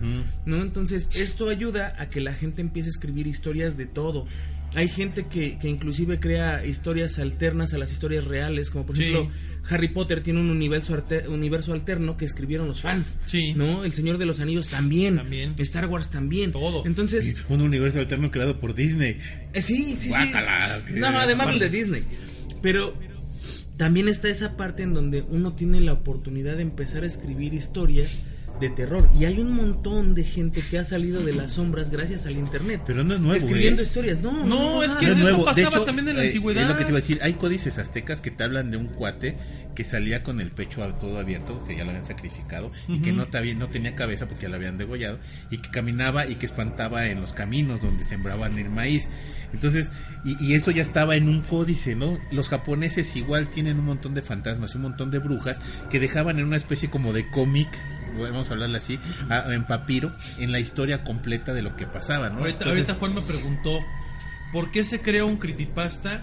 ¿no? 0.45 0.61
Entonces 0.61 1.09
esto 1.15 1.47
ayuda 1.49 1.95
a 1.97 2.09
que 2.09 2.19
la 2.19 2.33
gente 2.33 2.61
empiece 2.61 2.89
a 2.89 2.91
escribir 2.91 3.27
historias 3.27 3.77
de 3.77 3.85
todo. 3.85 4.27
Hay 4.75 4.89
gente 4.89 5.25
que, 5.27 5.57
que 5.57 5.67
inclusive 5.69 6.19
crea 6.19 6.65
historias 6.65 7.17
alternas 7.19 7.73
a 7.73 7.77
las 7.77 7.91
historias 7.91 8.25
reales, 8.25 8.69
como 8.69 8.85
por 8.85 8.97
Sí. 8.97 9.03
ejemplo 9.05 9.31
Harry 9.67 9.87
Potter 9.87 10.21
tiene 10.21 10.39
un 10.41 10.51
universo, 10.51 10.93
arte- 10.93 11.27
universo 11.27 11.73
alterno 11.73 12.17
que 12.17 12.25
escribieron 12.25 12.67
los 12.67 12.81
fans, 12.81 13.17
Sí. 13.25 13.53
¿no? 13.55 13.83
El 13.83 13.93
Señor 13.93 14.19
de 14.19 14.25
los 14.27 14.39
Anillos 14.39 14.67
también, 14.67 15.15
También. 15.15 15.55
Star 15.57 15.87
Wars 15.87 16.11
también, 16.11 16.51
Todo. 16.51 16.85
Entonces, 16.85 17.35
Un 17.49 17.61
universo 17.61 17.99
alterno 17.99 18.29
creado 18.29 18.59
por 18.59 18.75
Disney. 18.75 19.17
eh, 19.53 19.61
sí, 19.63 19.95
sí, 19.97 20.09
Guácala, 20.09 20.81
sí. 20.85 20.93
que- 20.93 20.99
No, 20.99 21.07
además 21.07 21.47
el 21.49 21.57
de 21.59 21.69
Disney. 21.69 22.03
Pero 22.61 22.93
también 23.77 24.07
está 24.07 24.29
esa 24.29 24.55
parte 24.55 24.83
en 24.83 24.93
donde 24.93 25.23
uno 25.29 25.53
tiene 25.53 25.81
la 25.81 25.93
oportunidad 25.93 26.57
de 26.57 26.61
empezar 26.61 27.03
a 27.03 27.07
escribir 27.07 27.53
historias 27.55 28.19
de 28.59 28.69
terror. 28.69 29.09
Y 29.19 29.25
hay 29.25 29.39
un 29.39 29.51
montón 29.53 30.15
de 30.15 30.23
gente 30.23 30.61
que 30.61 30.79
ha 30.79 30.85
salido 30.85 31.23
de 31.23 31.33
las 31.33 31.53
sombras 31.53 31.89
gracias 31.91 32.25
al 32.25 32.33
internet. 32.33 32.81
Pero 32.85 33.03
no 33.03 33.13
es 33.13 33.19
nuevo, 33.19 33.35
Escribiendo 33.35 33.81
¿eh? 33.81 33.85
historias. 33.85 34.19
No, 34.21 34.31
no, 34.31 34.45
No, 34.45 34.83
es 34.83 34.91
que 34.93 35.07
No 35.07 35.11
es 35.11 35.17
eso. 35.19 35.37
De 35.37 35.43
pasaba 35.43 35.67
hecho, 35.69 35.83
también 35.83 36.07
en 36.09 36.17
la 36.17 36.23
eh, 36.23 36.27
antigüedad. 36.27 36.63
Es 36.63 36.69
lo 36.69 36.77
que 36.77 36.83
te 36.85 36.89
iba 36.91 36.97
a 36.97 37.01
decir. 37.01 37.19
Hay 37.21 37.33
códices 37.33 37.77
aztecas 37.77 38.21
que 38.21 38.31
te 38.31 38.43
hablan 38.43 38.71
de 38.71 38.77
un 38.77 38.87
cuate 38.87 39.37
que 39.75 39.83
salía 39.83 40.23
con 40.23 40.39
el 40.39 40.51
pecho 40.51 40.83
a- 40.83 40.97
todo 40.97 41.19
abierto, 41.19 41.61
que 41.65 41.75
ya 41.75 41.83
lo 41.83 41.89
habían 41.89 42.05
sacrificado, 42.05 42.71
y 42.87 42.99
que 42.99 43.11
no, 43.11 43.27
te- 43.27 43.53
no 43.55 43.67
tenía 43.67 43.93
cabeza 43.93 44.25
porque 44.25 44.43
ya 44.43 44.49
lo 44.49 44.55
habían 44.55 44.77
degollado, 44.77 45.19
y 45.51 45.57
que 45.57 45.69
caminaba 45.69 46.25
y 46.27 46.35
que 46.35 46.45
espantaba 46.45 47.07
en 47.07 47.19
los 47.19 47.33
caminos 47.33 47.81
donde 47.81 48.05
sembraban 48.05 48.57
el 48.57 48.69
maíz. 48.69 49.07
Entonces, 49.53 49.89
y, 50.23 50.41
y 50.43 50.53
eso 50.53 50.71
ya 50.71 50.81
estaba 50.81 51.17
en 51.17 51.27
un 51.27 51.41
códice, 51.41 51.95
¿no? 51.95 52.17
Los 52.31 52.47
japoneses 52.47 53.15
igual 53.17 53.47
tienen 53.49 53.77
un 53.79 53.85
montón 53.85 54.13
de 54.13 54.21
fantasmas, 54.21 54.75
un 54.75 54.83
montón 54.83 55.11
de 55.11 55.19
brujas 55.19 55.59
que 55.89 55.99
dejaban 55.99 56.39
en 56.39 56.45
una 56.45 56.55
especie 56.55 56.89
como 56.89 57.11
de 57.11 57.29
cómic, 57.29 57.67
vamos 58.21 58.49
a 58.49 58.53
hablarle 58.53 58.77
así, 58.77 58.99
a- 59.29 59.53
en 59.53 59.65
papiro, 59.65 60.11
en 60.39 60.51
la 60.51 60.59
historia 60.59 61.03
completa 61.03 61.53
de 61.53 61.61
lo 61.61 61.75
que 61.75 61.85
pasaba, 61.87 62.29
¿no? 62.29 62.39
Ahorita, 62.39 62.65
Entonces- 62.65 62.73
ahorita 62.89 62.93
Juan 62.95 63.15
me 63.15 63.21
preguntó 63.21 63.79
¿Por 64.51 64.71
qué 64.71 64.85
se 64.85 65.01
crea 65.01 65.25
un 65.25 65.35
creepypasta? 65.37 66.21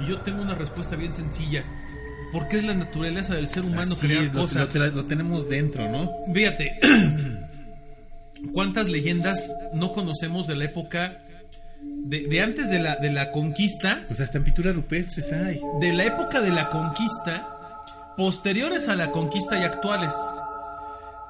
Y 0.00 0.08
yo 0.08 0.20
tengo 0.20 0.42
una 0.42 0.54
respuesta 0.54 0.96
bien 0.96 1.14
sencilla. 1.14 1.64
Porque 2.30 2.58
es 2.58 2.64
la 2.64 2.74
naturaleza 2.74 3.34
del 3.34 3.46
ser 3.48 3.64
humano 3.64 3.96
crear 3.96 4.24
es, 4.24 4.34
lo- 4.34 4.40
cosas. 4.42 4.74
Lo, 4.74 4.86
lo 4.88 5.04
tenemos 5.06 5.48
dentro, 5.48 5.88
¿no? 5.90 6.10
Fíjate, 6.34 6.78
¿cuántas 8.52 8.88
leyendas 8.88 9.54
no 9.74 9.92
conocemos 9.92 10.46
de 10.46 10.56
la 10.56 10.64
época 10.64 11.18
de, 11.82 12.26
de 12.28 12.42
antes 12.42 12.70
de 12.70 12.80
la, 12.80 12.96
de 12.96 13.12
la 13.12 13.30
conquista? 13.32 14.02
Pues 14.08 14.20
hasta 14.20 14.38
en 14.38 14.44
pinturas 14.44 14.74
rupestres 14.74 15.32
hay. 15.32 15.60
De 15.80 15.92
la 15.92 16.04
época 16.04 16.40
de 16.40 16.50
la 16.50 16.68
conquista, 16.68 17.46
posteriores 18.16 18.88
a 18.88 18.96
la 18.96 19.10
conquista 19.10 19.58
y 19.58 19.62
actuales. 19.64 20.12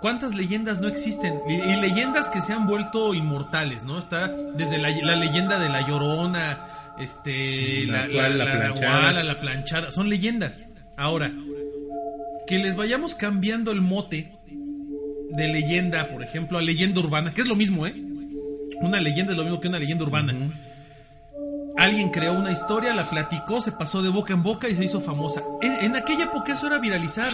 ¿Cuántas 0.00 0.34
leyendas 0.34 0.80
no 0.80 0.88
existen? 0.88 1.40
Y, 1.48 1.54
y 1.54 1.76
leyendas 1.76 2.30
que 2.30 2.40
se 2.40 2.52
han 2.52 2.66
vuelto 2.66 3.12
inmortales, 3.14 3.84
¿no? 3.84 3.98
Está 3.98 4.28
desde 4.28 4.78
la, 4.78 4.90
la 4.90 5.16
leyenda 5.16 5.58
de 5.58 5.68
la 5.68 5.86
llorona, 5.86 6.58
este, 6.98 7.84
La 7.86 7.98
la, 7.98 8.04
actual, 8.04 8.38
la 8.38 8.44
planchada. 8.44 9.22
la 9.22 9.40
planchada. 9.40 9.90
Son 9.90 10.08
leyendas. 10.08 10.66
Ahora, 10.96 11.32
que 12.46 12.58
les 12.58 12.76
vayamos 12.76 13.14
cambiando 13.14 13.70
el 13.72 13.80
mote 13.80 14.32
de 15.30 15.48
leyenda, 15.48 16.08
por 16.08 16.22
ejemplo, 16.22 16.58
a 16.58 16.62
leyenda 16.62 17.00
urbana, 17.00 17.32
que 17.32 17.42
es 17.42 17.46
lo 17.46 17.56
mismo, 17.56 17.86
¿eh? 17.86 17.94
Una 18.80 19.00
leyenda 19.00 19.32
es 19.32 19.36
lo 19.38 19.44
mismo 19.44 19.60
que 19.60 19.68
una 19.68 19.78
leyenda 19.78 20.04
urbana. 20.04 20.34
Alguien 21.76 22.10
creó 22.10 22.32
una 22.34 22.52
historia, 22.52 22.92
la 22.94 23.08
platicó, 23.08 23.60
se 23.60 23.72
pasó 23.72 24.02
de 24.02 24.10
boca 24.10 24.32
en 24.34 24.42
boca 24.42 24.68
y 24.68 24.74
se 24.74 24.84
hizo 24.84 25.00
famosa. 25.00 25.42
En, 25.62 25.72
en 25.84 25.96
aquella 25.96 26.24
época 26.24 26.52
eso 26.54 26.66
era 26.66 26.78
viralizar. 26.78 27.32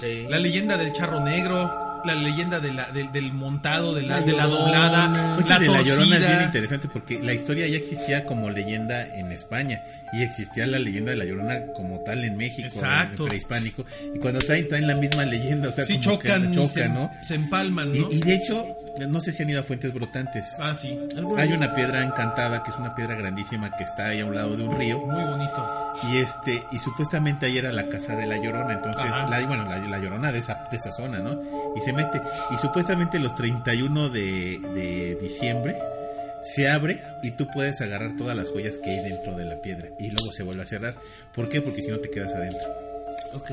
Sí. 0.00 0.24
La 0.28 0.38
leyenda 0.38 0.76
del 0.76 0.92
charro 0.92 1.20
negro, 1.20 1.85
la 2.04 2.14
leyenda 2.14 2.60
de 2.60 2.72
la, 2.72 2.90
del- 2.92 3.10
del 3.12 3.32
montado, 3.32 3.94
de 3.94 4.02
la, 4.02 4.20
de 4.20 4.32
la 4.32 4.46
doblada, 4.46 5.08
la 5.48 5.58
de 5.58 5.66
la 5.68 5.82
Llorona 5.82 6.16
es 6.16 6.26
bien 6.26 6.42
interesante 6.42 6.88
porque 6.88 7.20
la 7.22 7.32
historia 7.32 7.66
ya 7.66 7.76
existía 7.76 8.24
como 8.26 8.50
leyenda 8.50 9.06
en 9.16 9.32
España 9.32 9.82
y 10.12 10.22
existía 10.22 10.66
la 10.66 10.78
leyenda 10.78 11.10
de 11.10 11.16
la 11.16 11.24
Llorona 11.24 11.66
como 11.74 12.00
tal 12.00 12.24
en 12.24 12.36
México, 12.36 12.68
Exacto. 12.68 13.24
en 13.24 13.28
prehispánico. 13.28 13.84
Y 14.14 14.18
cuando 14.18 14.38
traen, 14.40 14.68
traen 14.68 14.86
la 14.86 14.94
misma 14.94 15.24
leyenda, 15.24 15.68
o 15.68 15.72
sea, 15.72 15.84
Sí, 15.84 16.00
como 16.00 16.18
que 16.18 16.28
chocan, 16.28 16.52
choca, 16.54 16.68
se, 16.68 16.88
¿no? 16.88 17.10
se 17.22 17.34
empalman, 17.34 17.92
y 17.94 18.20
de 18.20 18.34
hecho, 18.34 18.76
no 19.08 19.20
sé 19.20 19.32
si 19.32 19.42
han 19.42 19.50
ido 19.50 19.60
a 19.60 19.64
Fuentes 19.64 19.92
Brotantes. 19.92 20.44
Ah, 20.58 20.74
sí. 20.74 20.98
Hay 21.36 21.52
una 21.52 21.74
piedra 21.74 22.02
encantada 22.04 22.62
que 22.62 22.70
es 22.70 22.76
una 22.76 22.94
piedra 22.94 23.14
grandísima 23.14 23.70
que 23.76 23.84
está 23.84 24.08
ahí 24.08 24.20
a 24.20 24.26
un 24.26 24.34
lado 24.34 24.56
de 24.56 24.62
un 24.64 24.76
río. 24.78 24.98
Muy 24.98 25.22
bonito. 25.24 25.92
Y 26.10 26.18
este, 26.18 26.62
y 26.72 26.78
supuestamente 26.78 27.46
ahí 27.46 27.58
era 27.58 27.72
la 27.72 27.88
casa 27.88 28.16
de 28.16 28.26
la 28.26 28.36
Llorona, 28.36 28.74
entonces, 28.74 29.02
Ajá. 29.02 29.28
la, 29.28 29.46
bueno, 29.46 29.64
la, 29.64 29.78
la 29.78 29.98
Llorona 29.98 30.32
de 30.32 30.38
esa, 30.38 30.66
de 30.70 30.76
esa 30.76 30.92
zona, 30.92 31.18
¿no? 31.18 31.40
Y 31.76 31.80
se 31.80 31.92
mete, 31.92 32.20
y 32.54 32.58
supuestamente 32.58 33.18
los 33.18 33.34
31 33.34 34.08
de, 34.10 34.58
de 34.74 35.18
diciembre 35.20 35.76
se 36.42 36.68
abre 36.68 37.02
y 37.22 37.32
tú 37.32 37.48
puedes 37.52 37.80
agarrar 37.80 38.16
todas 38.16 38.36
las 38.36 38.50
joyas 38.50 38.78
que 38.78 38.90
hay 38.90 39.08
dentro 39.08 39.36
de 39.36 39.44
la 39.46 39.56
piedra 39.56 39.88
y 39.98 40.10
luego 40.10 40.32
se 40.32 40.42
vuelve 40.42 40.62
a 40.62 40.66
cerrar. 40.66 40.94
¿Por 41.34 41.48
qué? 41.48 41.60
Porque 41.60 41.82
si 41.82 41.90
no 41.90 41.98
te 41.98 42.10
quedas 42.10 42.34
adentro. 42.34 42.68
Ok. 43.34 43.50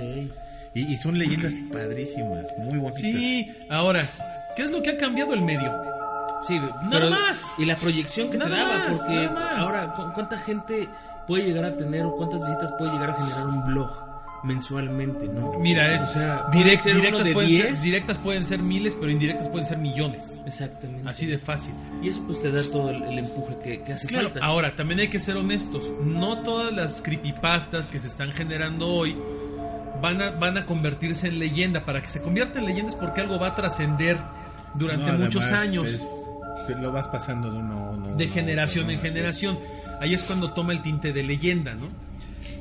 Y, 0.76 0.94
y 0.94 0.98
son 0.98 1.18
leyendas 1.18 1.54
padrísimas, 1.72 2.48
muy 2.58 2.78
bonitas. 2.80 3.02
Sí, 3.02 3.52
ahora, 3.70 4.04
¿qué 4.56 4.64
es 4.64 4.72
lo 4.72 4.82
que 4.82 4.92
ha 4.92 4.98
cambiado 4.98 5.34
el 5.34 5.42
medio? 5.42 5.72
Sí, 6.48 6.60
Nada 6.90 7.10
más. 7.10 7.50
Y 7.58 7.66
la 7.66 7.76
proyección 7.76 8.30
que 8.30 8.38
te 8.38 8.44
Nada 8.50 8.58
daba, 8.64 8.90
más, 8.90 8.98
porque 9.00 9.14
nada 9.16 9.32
más. 9.32 9.58
ahora, 9.60 9.94
¿cu- 9.94 10.12
¿cuánta 10.14 10.38
gente 10.38 10.90
puede 11.26 11.46
llegar 11.46 11.64
a 11.66 11.78
tener 11.78 12.04
o 12.06 12.16
cuántas 12.18 12.42
visitas 12.42 12.72
puede 12.78 12.92
llegar 12.92 13.12
a 13.12 13.14
generar 13.16 13.48
un 13.48 13.66
blog? 13.66 13.90
mensualmente, 14.44 15.28
¿no? 15.30 15.54
Mira, 15.58 15.96
es 15.96 16.04
O 16.04 16.14
sea, 16.14 16.48
direct- 16.52 16.84
directas, 16.84 17.24
de 17.24 17.34
pueden 17.34 17.50
ser, 17.50 17.68
10. 17.70 17.82
directas 17.82 18.18
pueden 18.18 18.46
ser 18.46 18.60
miles, 18.60 18.94
pero 18.94 19.10
indirectas 19.10 19.48
pueden 19.48 19.66
ser 19.66 19.78
millones. 19.78 20.38
Exactamente. 20.46 21.10
Así 21.10 21.26
de 21.26 21.38
fácil. 21.38 21.74
Y 22.02 22.10
eso 22.10 22.22
pues 22.28 22.42
te 22.42 22.52
da 22.52 22.62
todo 22.70 22.90
el, 22.90 23.04
el 23.04 23.20
empuje 23.20 23.58
que, 23.64 23.82
que 23.84 23.94
hace 23.94 24.06
Claro, 24.08 24.32
falta. 24.32 24.46
ahora 24.46 24.76
también 24.76 25.00
hay 25.00 25.08
que 25.08 25.22
ser 25.22 25.38
honestos. 25.38 25.86
No 26.04 26.40
todas 26.40 26.74
las 26.74 27.00
creepypastas 27.02 27.88
que 27.88 28.02
se 28.02 28.08
están 28.08 28.34
generando 28.34 28.90
hoy 28.90 29.16
van 30.02 30.22
a, 30.22 30.32
van 30.32 30.58
a 30.58 30.66
convertirse 30.66 31.30
en 31.30 31.40
leyenda. 31.40 31.86
Para 31.86 32.02
que 32.02 32.10
se 32.10 32.22
convierta 32.22 32.60
en 32.60 32.66
leyenda 32.66 32.90
es 32.92 32.96
porque 32.98 33.22
algo 33.22 33.40
va 33.40 33.48
a 33.48 33.56
trascender 33.56 34.18
durante 34.76 35.12
No, 35.12 35.18
muchos 35.20 35.44
años. 35.52 35.88
es- 35.88 36.02
lo 36.80 36.92
vas 36.92 37.08
pasando 37.10 37.52
de 37.52 37.58
uno 37.60 37.74
a 37.88 37.92
uno. 37.92 38.16
de 38.16 38.24
uno 38.26 38.34
generación 38.34 38.90
en 38.90 39.00
generación. 39.02 39.60
Ahí 40.00 40.14
es 40.14 40.24
cuando 40.24 40.52
toma 40.54 40.72
el 40.74 40.82
tinte 40.82 41.12
de 41.14 41.24
leyenda, 41.24 41.74
¿no? 41.76 41.88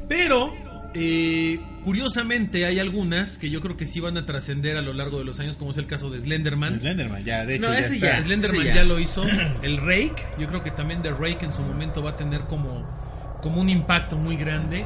Pero, 0.09 0.53
eh, 0.95 1.61
curiosamente, 1.85 2.67
hay 2.67 2.79
algunas 2.79 3.39
que 3.39 3.49
yo 3.51 3.61
creo 3.61 3.77
que 3.77 3.87
sí 3.87 4.01
van 4.01 4.17
a 4.17 4.27
trascender 4.27 4.77
a 4.77 4.83
lo 4.83 4.93
largo 4.93 5.19
de 5.19 5.25
los 5.25 5.39
años, 5.41 5.57
como 5.57 5.71
es 5.71 5.79
el 5.79 5.87
caso 5.87 6.11
de 6.11 6.21
Slenderman. 6.21 6.81
Slenderman, 6.81 7.25
ya, 7.25 7.47
de 7.47 7.55
hecho, 7.57 7.69
No, 7.69 7.73
ya 7.75 7.79
ese 7.81 7.95
está. 7.95 8.19
ya. 8.19 8.23
Slenderman 8.23 8.61
Sí, 8.63 8.67
ya. 8.69 8.75
ya. 8.77 8.85
lo 8.85 8.99
hizo. 8.99 9.23
El 9.63 9.77
Rake, 9.79 10.23
yo 10.39 10.47
creo 10.49 10.63
que 10.63 10.71
también 10.71 11.03
The 11.03 11.11
Rake 11.11 11.45
en 11.45 11.53
su 11.53 11.63
momento 11.63 12.03
va 12.03 12.11
a 12.11 12.17
tener 12.17 12.43
como, 12.43 12.85
como 13.41 13.61
un 13.61 13.69
impacto 13.69 14.17
muy 14.17 14.37
grande. 14.37 14.85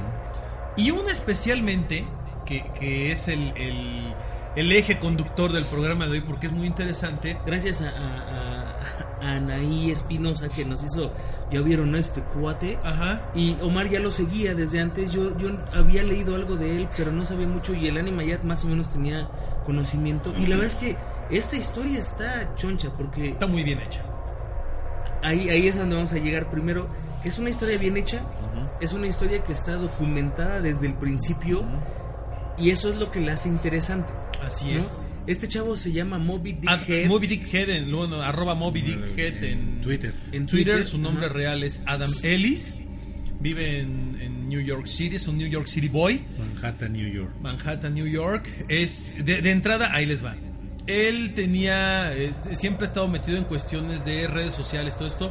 Y 0.76 0.90
una 0.90 1.10
especialmente, 1.10 2.04
que, 2.44 2.62
que 2.78 3.10
es 3.12 3.28
el, 3.28 3.52
el, 3.56 4.12
el 4.56 4.72
eje 4.72 4.98
conductor 4.98 5.52
del 5.52 5.64
programa 5.64 6.06
de 6.06 6.12
hoy, 6.12 6.20
porque 6.22 6.46
es 6.48 6.52
muy 6.52 6.66
interesante. 6.66 7.38
Gracias 7.46 7.82
a, 7.82 7.90
a- 7.90 7.90
a- 7.90 8.76
a 9.20 9.36
Anaí 9.36 9.90
Espinosa 9.90 10.48
que 10.48 10.64
nos 10.64 10.82
hizo, 10.84 11.10
ya 11.50 11.60
vieron 11.60 11.94
a 11.94 11.98
este 11.98 12.22
cuate. 12.22 12.78
Ajá. 12.82 13.22
Y 13.34 13.56
Omar 13.62 13.88
ya 13.88 14.00
lo 14.00 14.10
seguía 14.10 14.54
desde 14.54 14.80
antes. 14.80 15.12
Yo, 15.12 15.36
yo 15.38 15.50
había 15.74 16.02
leído 16.02 16.34
algo 16.36 16.56
de 16.56 16.76
él, 16.76 16.88
pero 16.96 17.12
no 17.12 17.24
sabía 17.24 17.46
mucho. 17.46 17.74
Y 17.74 17.86
el 17.88 17.98
anime 17.98 18.26
ya 18.26 18.38
más 18.44 18.64
o 18.64 18.68
menos 18.68 18.90
tenía 18.90 19.28
conocimiento. 19.64 20.32
Y 20.36 20.46
la 20.46 20.56
verdad 20.56 20.64
es 20.72 20.74
que 20.76 20.96
esta 21.30 21.56
historia 21.56 21.98
está 21.98 22.54
choncha, 22.56 22.90
porque 22.96 23.30
Está 23.30 23.46
muy 23.46 23.62
bien 23.62 23.80
hecha. 23.80 24.02
ahí, 25.22 25.48
ahí 25.50 25.66
es 25.66 25.76
donde 25.76 25.96
vamos 25.96 26.12
a 26.12 26.16
llegar 26.18 26.50
primero. 26.50 26.86
Que 27.22 27.28
es 27.30 27.38
una 27.38 27.50
historia 27.50 27.76
bien 27.78 27.96
hecha. 27.96 28.20
Es 28.80 28.92
una 28.92 29.06
historia 29.06 29.42
que 29.42 29.52
está 29.52 29.72
documentada 29.74 30.60
desde 30.60 30.86
el 30.86 30.94
principio. 30.94 31.62
Y 32.58 32.70
eso 32.70 32.88
es 32.88 32.96
lo 32.96 33.10
que 33.10 33.20
la 33.20 33.34
hace 33.34 33.48
interesante. 33.48 34.12
Así 34.46 34.66
¿no? 34.72 34.80
es. 34.80 35.02
Este 35.26 35.48
chavo 35.48 35.76
se 35.76 35.90
llama 35.92 36.18
Moby 36.18 36.52
Dick 36.52 36.70
Ad- 36.70 36.88
Head. 36.88 37.06
Moby 37.08 37.26
Dick 37.26 37.52
Head, 37.52 37.68
en, 37.70 37.90
bueno, 37.92 38.22
arroba 38.22 38.54
Moby 38.54 38.80
Dick 38.82 39.18
Head 39.18 39.42
en, 39.44 39.80
Twitter. 39.80 40.14
En 40.32 40.46
Twitter. 40.46 40.84
Su 40.84 40.98
nombre 40.98 41.26
ajá. 41.26 41.34
real 41.34 41.62
es 41.64 41.82
Adam 41.86 42.10
Ellis. 42.22 42.78
Vive 43.40 43.80
en, 43.80 44.16
en 44.20 44.48
New 44.48 44.60
York 44.60 44.86
City, 44.86 45.16
es 45.16 45.26
un 45.28 45.36
New 45.36 45.48
York 45.48 45.66
City 45.66 45.88
boy. 45.88 46.22
Manhattan, 46.38 46.92
New 46.92 47.08
York. 47.12 47.30
Manhattan, 47.42 47.94
New 47.94 48.06
York. 48.06 48.48
Es 48.68 49.14
de, 49.24 49.42
de 49.42 49.50
entrada, 49.50 49.92
ahí 49.92 50.06
les 50.06 50.24
va. 50.24 50.36
Él 50.86 51.34
tenía, 51.34 52.14
eh, 52.16 52.30
siempre 52.54 52.86
ha 52.86 52.88
estado 52.88 53.08
metido 53.08 53.36
en 53.36 53.44
cuestiones 53.44 54.04
de 54.04 54.26
redes 54.28 54.54
sociales, 54.54 54.96
todo 54.96 55.08
esto. 55.08 55.28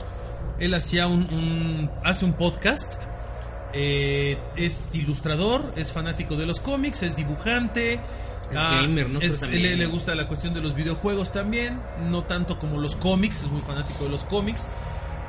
Él 0.59 0.73
hacía 0.73 1.07
un, 1.07 1.21
un- 1.33 1.89
hace 2.03 2.25
un 2.25 2.33
podcast. 2.33 2.95
eh, 3.73 4.37
es 4.55 4.93
ilustrador, 4.95 5.73
es 5.75 5.91
fanático 5.91 6.35
de 6.37 6.45
los 6.45 6.59
cómics, 6.59 7.03
es 7.03 7.15
dibujante. 7.15 7.99
Es 8.49 8.55
gamer, 8.81 9.09
¿no? 9.09 9.19
Es- 9.21 9.47
le, 9.49 9.75
le 9.75 9.85
gusta 9.87 10.15
la 10.15 10.27
cuestión 10.27 10.53
de 10.53 10.61
los 10.61 10.75
videojuegos 10.75 11.31
también, 11.31 11.79
no 12.09 12.23
tanto 12.23 12.59
como 12.59 12.79
los 12.79 12.95
cómics, 12.95 13.43
es 13.43 13.49
muy 13.49 13.61
fanático 13.61 14.05
de 14.05 14.09
los 14.11 14.23
cómics. 14.23 14.69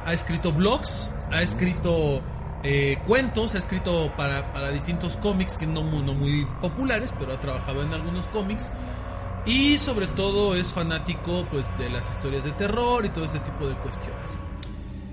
Ha 0.05 0.13
escrito 0.13 0.53
blogs, 0.53 1.11
ha 1.33 1.43
escrito 1.43 2.23
eh, 2.63 2.99
cuentos, 3.07 3.55
ha 3.55 3.59
escrito 3.59 4.13
para, 4.17 4.53
para 4.53 4.71
distintos 4.71 5.17
cómics 5.17 5.57
que 5.57 5.67
no, 5.67 5.83
no 6.03 6.15
muy 6.15 6.47
populares, 6.61 7.13
pero 7.19 7.33
ha 7.33 7.41
trabajado 7.41 7.83
en 7.83 7.93
algunos 7.93 8.27
cómics. 8.29 8.73
Y 9.47 9.79
sobre 9.79 10.07
todo 10.09 10.57
es 10.57 10.73
fanático 10.73 11.47
pues 11.51 11.65
de 11.79 11.89
las 11.91 12.11
historias 12.11 12.45
de 12.45 12.53
terror 12.53 13.05
y 13.05 13.09
todo 13.11 13.25
este 13.25 13.39
tipo 13.41 13.69
de 13.69 13.75
cuestiones. 13.77 14.37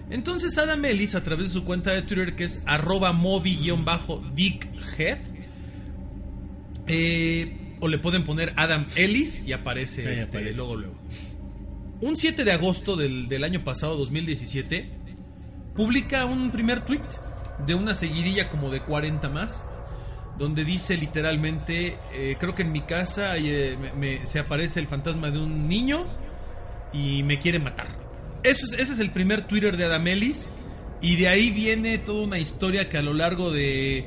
Entonces 0.10 0.58
Adam 0.58 0.84
Ellis, 0.86 1.16
a 1.16 1.24
través 1.24 1.48
de 1.48 1.54
su 1.54 1.64
cuenta 1.64 1.92
de 1.92 2.02
Twitter, 2.02 2.36
que 2.36 2.44
es 2.44 2.62
arroba 2.66 3.14
moby-dickhead, 3.14 5.18
eh, 6.88 7.58
o 7.84 7.90
le 7.90 7.98
pueden 7.98 8.24
poner 8.24 8.54
Adam 8.56 8.86
Ellis 8.96 9.42
y 9.46 9.52
aparece 9.52 10.08
Ahí 10.08 10.14
este, 10.20 10.38
aparece. 10.38 10.56
luego 10.56 10.76
luego. 10.78 10.96
Un 12.00 12.16
7 12.16 12.46
de 12.46 12.52
agosto 12.54 12.96
del, 12.96 13.28
del 13.28 13.44
año 13.44 13.64
pasado, 13.66 13.98
2017, 13.98 14.86
publica 15.76 16.26
un 16.26 16.52
primer 16.52 16.86
tweet 16.86 17.02
de 17.66 17.76
una 17.76 17.94
seguidilla 17.94 18.48
como 18.50 18.70
de 18.70 18.80
40 18.82 19.28
más, 19.30 19.66
donde 20.38 20.64
dice 20.64 20.96
literalmente, 20.98 21.98
eh, 22.14 22.36
creo 22.40 22.56
que 22.56 22.62
en 22.64 22.72
mi 22.72 22.82
casa 22.82 23.38
eh, 23.38 23.78
me- 23.80 23.94
me- 24.20 24.26
se 24.26 24.40
aparece 24.40 24.80
el 24.80 24.88
fantasma 24.88 25.30
de 25.30 25.40
un 25.40 25.68
niño 25.68 26.06
y 26.94 27.24
me 27.24 27.38
quiere 27.38 27.60
matar. 27.60 27.88
Eso 28.44 28.66
es, 28.66 28.74
ese 28.80 28.94
es 28.94 29.00
el 29.00 29.12
primer 29.12 29.42
Twitter 29.46 29.76
de 29.78 29.86
Adam 29.86 30.08
Ellis 30.08 30.50
y 31.02 31.16
de 31.18 31.28
ahí 31.28 31.52
viene 31.52 31.98
toda 31.98 32.24
una 32.26 32.40
historia 32.40 32.88
que 32.88 32.98
a 32.98 33.02
lo 33.02 33.14
largo 33.14 33.52
de 33.52 34.06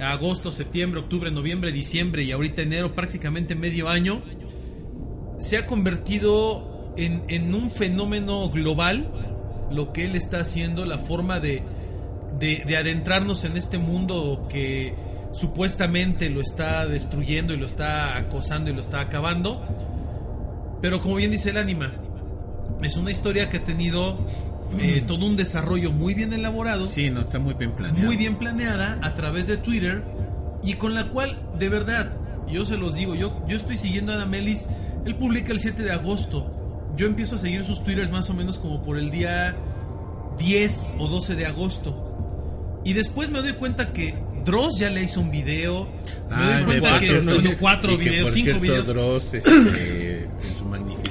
agosto, 0.00 0.50
septiembre, 0.50 1.00
octubre, 1.00 1.30
noviembre, 1.30 1.72
diciembre 1.72 2.22
y 2.22 2.32
ahorita 2.32 2.62
enero, 2.62 2.94
prácticamente 2.94 3.54
medio 3.54 3.88
año, 3.88 4.22
se 5.38 5.56
ha 5.56 5.66
convertido 5.66 6.92
en, 6.96 7.22
en 7.28 7.54
un 7.54 7.70
fenómeno 7.70 8.48
global 8.50 9.08
lo 9.70 9.92
que 9.92 10.06
él 10.06 10.14
está 10.14 10.40
haciendo, 10.40 10.86
la 10.86 10.98
forma 10.98 11.40
de, 11.40 11.62
de, 12.38 12.62
de 12.66 12.76
adentrarnos 12.76 13.44
en 13.44 13.56
este 13.56 13.78
mundo 13.78 14.46
que 14.50 14.94
supuestamente 15.32 16.30
lo 16.30 16.40
está 16.40 16.86
destruyendo 16.86 17.52
y 17.52 17.58
lo 17.58 17.66
está 17.66 18.16
acosando 18.16 18.70
y 18.70 18.74
lo 18.74 18.80
está 18.80 19.00
acabando. 19.00 19.62
Pero 20.80 21.00
como 21.00 21.16
bien 21.16 21.30
dice 21.30 21.50
el 21.50 21.56
anima, 21.56 21.92
es 22.82 22.96
una 22.96 23.10
historia 23.10 23.48
que 23.48 23.58
ha 23.58 23.64
tenido 23.64 24.18
eh, 24.78 25.04
todo 25.06 25.26
un 25.26 25.36
desarrollo 25.36 25.92
muy 25.92 26.14
bien 26.14 26.32
elaborado. 26.32 26.86
Sí, 26.86 27.10
no, 27.10 27.20
está 27.20 27.38
muy 27.38 27.54
bien 27.54 27.72
planeado. 27.72 28.06
muy 28.06 28.16
bien 28.16 28.36
planeada 28.36 28.98
a 29.02 29.14
través 29.14 29.46
de 29.46 29.56
Twitter 29.56 30.02
y 30.62 30.74
con 30.74 30.94
la 30.94 31.08
cual, 31.08 31.38
de 31.58 31.68
verdad, 31.68 32.14
yo 32.48 32.64
se 32.64 32.76
los 32.76 32.94
digo, 32.94 33.14
yo, 33.14 33.42
yo 33.46 33.56
estoy 33.56 33.76
siguiendo 33.76 34.12
a 34.12 34.16
Adam 34.16 34.34
Ellis, 34.34 34.68
él 35.04 35.14
publica 35.16 35.52
el 35.52 35.60
7 35.60 35.82
de 35.82 35.92
agosto, 35.92 36.50
yo 36.96 37.06
empiezo 37.06 37.36
a 37.36 37.38
seguir 37.38 37.64
sus 37.64 37.82
Twitters 37.84 38.10
más 38.10 38.30
o 38.30 38.34
menos 38.34 38.58
como 38.58 38.82
por 38.82 38.98
el 38.98 39.10
día 39.10 39.56
10 40.38 40.94
o 40.98 41.08
12 41.08 41.34
de 41.36 41.46
agosto. 41.46 42.02
Y 42.84 42.92
después 42.92 43.30
me 43.30 43.42
doy 43.42 43.54
cuenta 43.54 43.92
que 43.92 44.14
Dross 44.44 44.78
ya 44.78 44.90
le 44.90 45.02
hizo 45.02 45.20
un 45.20 45.30
video, 45.30 45.88
me 46.30 46.36
Ah, 46.36 46.60
doy 46.64 46.78
cuenta 46.80 47.00
que 47.00 47.20
no, 47.20 47.32
cuatro 47.58 47.98
videos, 47.98 48.32
cinco 48.32 48.44
cierto, 48.44 48.60
videos. 48.60 48.86
Dross, 48.86 49.24
este, 49.34 49.50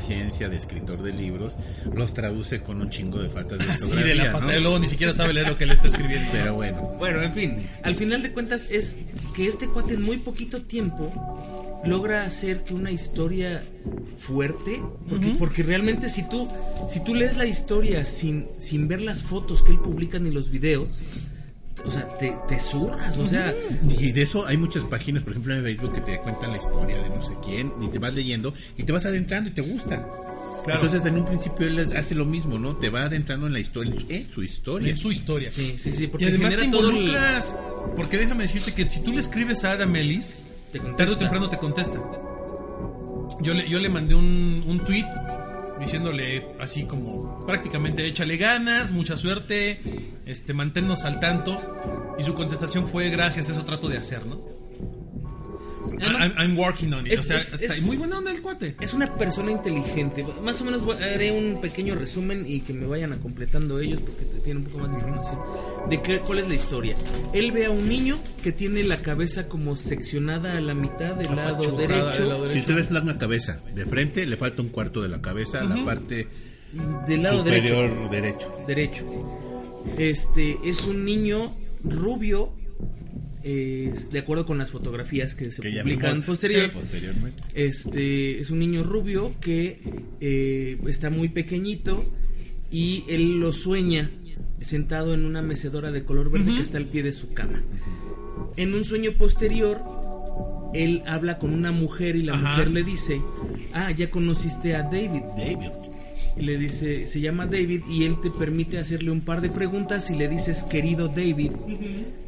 magnificencia 0.05 0.49
de 0.49 0.57
escritor 0.57 1.01
de 1.01 1.13
libros, 1.13 1.55
los 1.93 2.13
traduce 2.13 2.61
con 2.61 2.81
un 2.81 2.89
chingo 2.89 3.19
de 3.19 3.29
faltas 3.29 3.59
de 3.59 3.65
Sí, 3.79 3.97
ortografía, 3.97 4.05
de 4.05 4.15
la 4.15 4.39
¿no? 4.39 4.59
luego 4.59 4.79
ni 4.79 4.87
siquiera 4.87 5.13
sabe 5.13 5.33
leer 5.33 5.47
lo 5.47 5.57
que 5.57 5.65
le 5.65 5.73
está 5.73 5.87
escribiendo. 5.87 6.29
Pero 6.31 6.55
bueno, 6.55 6.81
Bueno, 6.97 7.21
en 7.21 7.33
fin, 7.33 7.57
al 7.83 7.95
final 7.95 8.21
de 8.21 8.31
cuentas 8.31 8.69
es 8.69 8.97
que 9.35 9.47
este 9.47 9.67
cuate 9.67 9.95
en 9.95 10.01
muy 10.03 10.17
poquito 10.17 10.61
tiempo 10.61 11.81
logra 11.85 12.23
hacer 12.23 12.63
que 12.63 12.73
una 12.73 12.91
historia 12.91 13.63
fuerte, 14.17 14.81
porque, 15.07 15.35
porque 15.37 15.63
realmente 15.63 16.09
si 16.09 16.27
tú 16.27 16.47
si 16.89 17.03
tú 17.03 17.13
lees 17.13 17.37
la 17.37 17.45
historia 17.45 18.05
sin 18.05 18.45
sin 18.57 18.87
ver 18.87 19.01
las 19.01 19.21
fotos 19.21 19.61
que 19.61 19.71
él 19.71 19.79
publica 19.79 20.17
ni 20.17 20.31
los 20.31 20.49
videos, 20.49 20.99
o 21.85 21.91
sea, 21.91 22.07
te, 22.17 22.35
te 22.47 22.59
zurras, 22.59 23.17
o 23.17 23.27
sea, 23.27 23.53
y 23.99 24.11
de 24.11 24.21
eso 24.23 24.45
hay 24.47 24.57
muchas 24.57 24.83
páginas, 24.83 25.23
por 25.23 25.31
ejemplo 25.33 25.53
en 25.55 25.63
Facebook, 25.63 25.93
que 25.93 26.01
te 26.01 26.19
cuentan 26.19 26.51
la 26.51 26.57
historia 26.57 27.01
de 27.01 27.09
no 27.09 27.21
sé 27.21 27.31
quién, 27.43 27.71
y 27.81 27.87
te 27.87 27.99
vas 27.99 28.13
leyendo, 28.13 28.53
y 28.77 28.83
te 28.83 28.91
vas 28.91 29.05
adentrando 29.05 29.49
y 29.49 29.53
te 29.53 29.61
gusta. 29.61 30.05
Claro. 30.65 30.81
Entonces, 30.83 31.05
en 31.07 31.15
un 31.19 31.25
principio 31.25 31.67
él 31.67 31.79
hace 31.95 32.15
lo 32.15 32.25
mismo, 32.25 32.57
¿no? 32.57 32.75
Te 32.75 32.89
va 32.89 33.03
adentrando 33.03 33.45
en 33.45 33.53
la 33.53 33.59
historia, 33.59 33.93
en 34.09 34.27
su 34.31 34.41
historia. 34.41 34.89
en 34.89 34.97
su 34.97 35.11
historia. 35.11 35.51
sí, 35.51 35.75
sí, 35.77 35.91
sí, 35.91 36.05
Y 36.05 36.07
porque 36.07 36.25
además 36.25 36.49
te 36.49 36.55
genera 36.57 36.71
todo 36.71 36.89
el- 36.89 36.95
involucras. 36.97 37.53
Porque 37.95 38.17
déjame 38.17 38.43
decirte 38.45 38.73
que 38.73 38.89
si 38.89 39.01
tú 39.01 39.11
le 39.11 39.19
escribes 39.19 39.63
a 39.63 39.73
Adam 39.73 39.95
Ellis, 39.95 40.35
tarde 40.97 41.13
o 41.13 41.17
temprano 41.17 41.49
te 41.49 41.57
contesta. 41.59 42.01
Yo 43.41 43.53
le, 43.53 43.69
yo 43.69 43.77
le 43.79 43.89
mandé 43.89 44.15
un, 44.15 44.63
un 44.65 44.79
tweet 44.79 45.05
diciéndole 45.79 46.47
así 46.59 46.85
como 46.85 47.45
prácticamente 47.45 48.05
échale 48.05 48.37
ganas, 48.37 48.91
mucha 48.91 49.17
suerte, 49.17 49.79
este 50.25 50.53
manténnos 50.53 51.05
al 51.05 51.19
tanto. 51.19 51.61
Y 52.17 52.23
su 52.23 52.33
contestación 52.33 52.87
fue 52.87 53.09
gracias, 53.09 53.49
eso 53.49 53.65
trato 53.65 53.89
de 53.89 53.97
hacer, 53.97 54.25
¿no? 54.25 54.54
Además- 56.01 56.31
I'm, 56.37 56.51
I'm 56.51 56.57
working 56.57 56.93
on 56.93 57.05
it. 57.07 57.13
Es- 57.13 57.19
o 57.21 57.23
sea, 57.23 57.37
es- 57.37 57.53
está 57.61 57.73
es- 57.73 57.83
muy 57.83 57.97
buena 57.97 58.17
onda 58.17 58.31
el 58.31 58.41
cuate. 58.41 58.75
Es 58.81 58.93
una 58.93 59.15
persona 59.15 59.51
inteligente. 59.51 60.25
Más 60.43 60.61
o 60.61 60.65
menos 60.65 60.81
voy- 60.83 60.97
haré 60.97 61.31
un 61.31 61.61
pequeño 61.61 61.95
resumen 61.95 62.45
y 62.47 62.61
que 62.61 62.73
me 62.73 62.85
vayan 62.85 63.13
a 63.13 63.17
completando 63.17 63.79
ellos 63.79 63.99
porque 64.01 64.25
tienen 64.43 64.57
un 64.57 64.63
poco 64.71 64.79
más 64.79 64.91
de 64.91 64.97
información. 64.97 65.39
De 65.89 66.01
qué, 66.01 66.19
cuál 66.19 66.39
es 66.39 66.47
la 66.47 66.55
historia. 66.55 66.95
Él 67.33 67.51
ve 67.51 67.65
a 67.65 67.71
un 67.71 67.87
niño 67.87 68.19
que 68.43 68.51
tiene 68.51 68.83
la 68.83 68.97
cabeza 68.97 69.47
como 69.47 69.75
seccionada 69.75 70.57
a 70.57 70.61
la 70.61 70.73
mitad 70.73 71.15
del 71.15 71.35
lado 71.35 71.63
derecho. 71.77 72.19
del 72.19 72.29
lado 72.29 72.49
Si 72.49 72.59
usted 72.59 72.75
ves 72.75 72.91
la 72.91 73.17
cabeza 73.17 73.59
de 73.73 73.85
frente, 73.85 74.25
le 74.25 74.37
falta 74.37 74.61
un 74.61 74.69
cuarto 74.69 75.01
de 75.01 75.09
la 75.09 75.21
cabeza 75.21 75.61
a 75.61 75.63
la 75.63 75.83
parte 75.85 76.27
Del 77.07 77.23
lado 77.23 77.39
superior 77.43 78.09
derecho. 78.09 78.53
derecho. 78.67 79.05
Derecho. 79.05 79.05
Este 79.97 80.57
es 80.63 80.83
un 80.85 81.05
niño 81.05 81.55
rubio. 81.83 82.51
Eh, 83.47 83.93
de 84.11 84.19
acuerdo 84.19 84.45
con 84.45 84.57
las 84.57 84.71
fotografías 84.71 85.35
que 85.35 85.51
se 85.51 85.61
Que 85.61 85.69
publican 85.81 86.11
vimos 86.13 86.25
posterior, 86.25 86.71
posteriormente. 86.71 87.43
este 87.53 88.39
es 88.39 88.49
un 88.49 88.59
niño 88.59 88.83
rubio 88.83 89.33
que 89.39 89.79
eh, 90.19 90.77
está 90.87 91.09
muy 91.11 91.29
pequeñito 91.29 92.03
y 92.71 93.03
él 93.07 93.39
lo 93.39 93.53
sueña 93.53 94.09
sentado 94.61 95.13
en 95.13 95.25
una 95.25 95.41
mecedora 95.43 95.91
de 95.91 96.03
color 96.03 96.31
verde 96.31 96.51
que 96.55 96.61
está 96.61 96.79
al 96.79 96.87
pie 96.87 97.03
de 97.03 97.13
su 97.13 97.33
cama. 97.33 97.61
En 98.57 98.73
un 98.73 98.83
sueño 98.83 99.11
posterior, 99.13 99.79
él 100.73 101.03
habla 101.05 101.37
con 101.37 101.53
una 101.53 101.71
mujer 101.71 102.15
y 102.15 102.23
la 102.23 102.33
Ajá. 102.33 102.49
mujer 102.57 102.71
le 102.71 102.83
dice, 102.83 103.21
ah, 103.73 103.91
ya 103.91 104.09
conociste 104.09 104.75
a 104.75 104.81
David. 104.81 105.21
David. 105.37 105.69
Y 106.37 106.41
le 106.43 106.57
dice, 106.57 107.07
se 107.07 107.21
llama 107.21 107.45
David 107.45 107.81
y 107.89 108.03
él 108.03 108.19
te 108.21 108.29
permite 108.29 108.77
hacerle 108.77 109.11
un 109.11 109.21
par 109.21 109.39
de 109.41 109.49
preguntas 109.49 110.09
y 110.09 110.15
le 110.15 110.27
dices, 110.27 110.63
querido 110.63 111.07
David, 111.07 111.51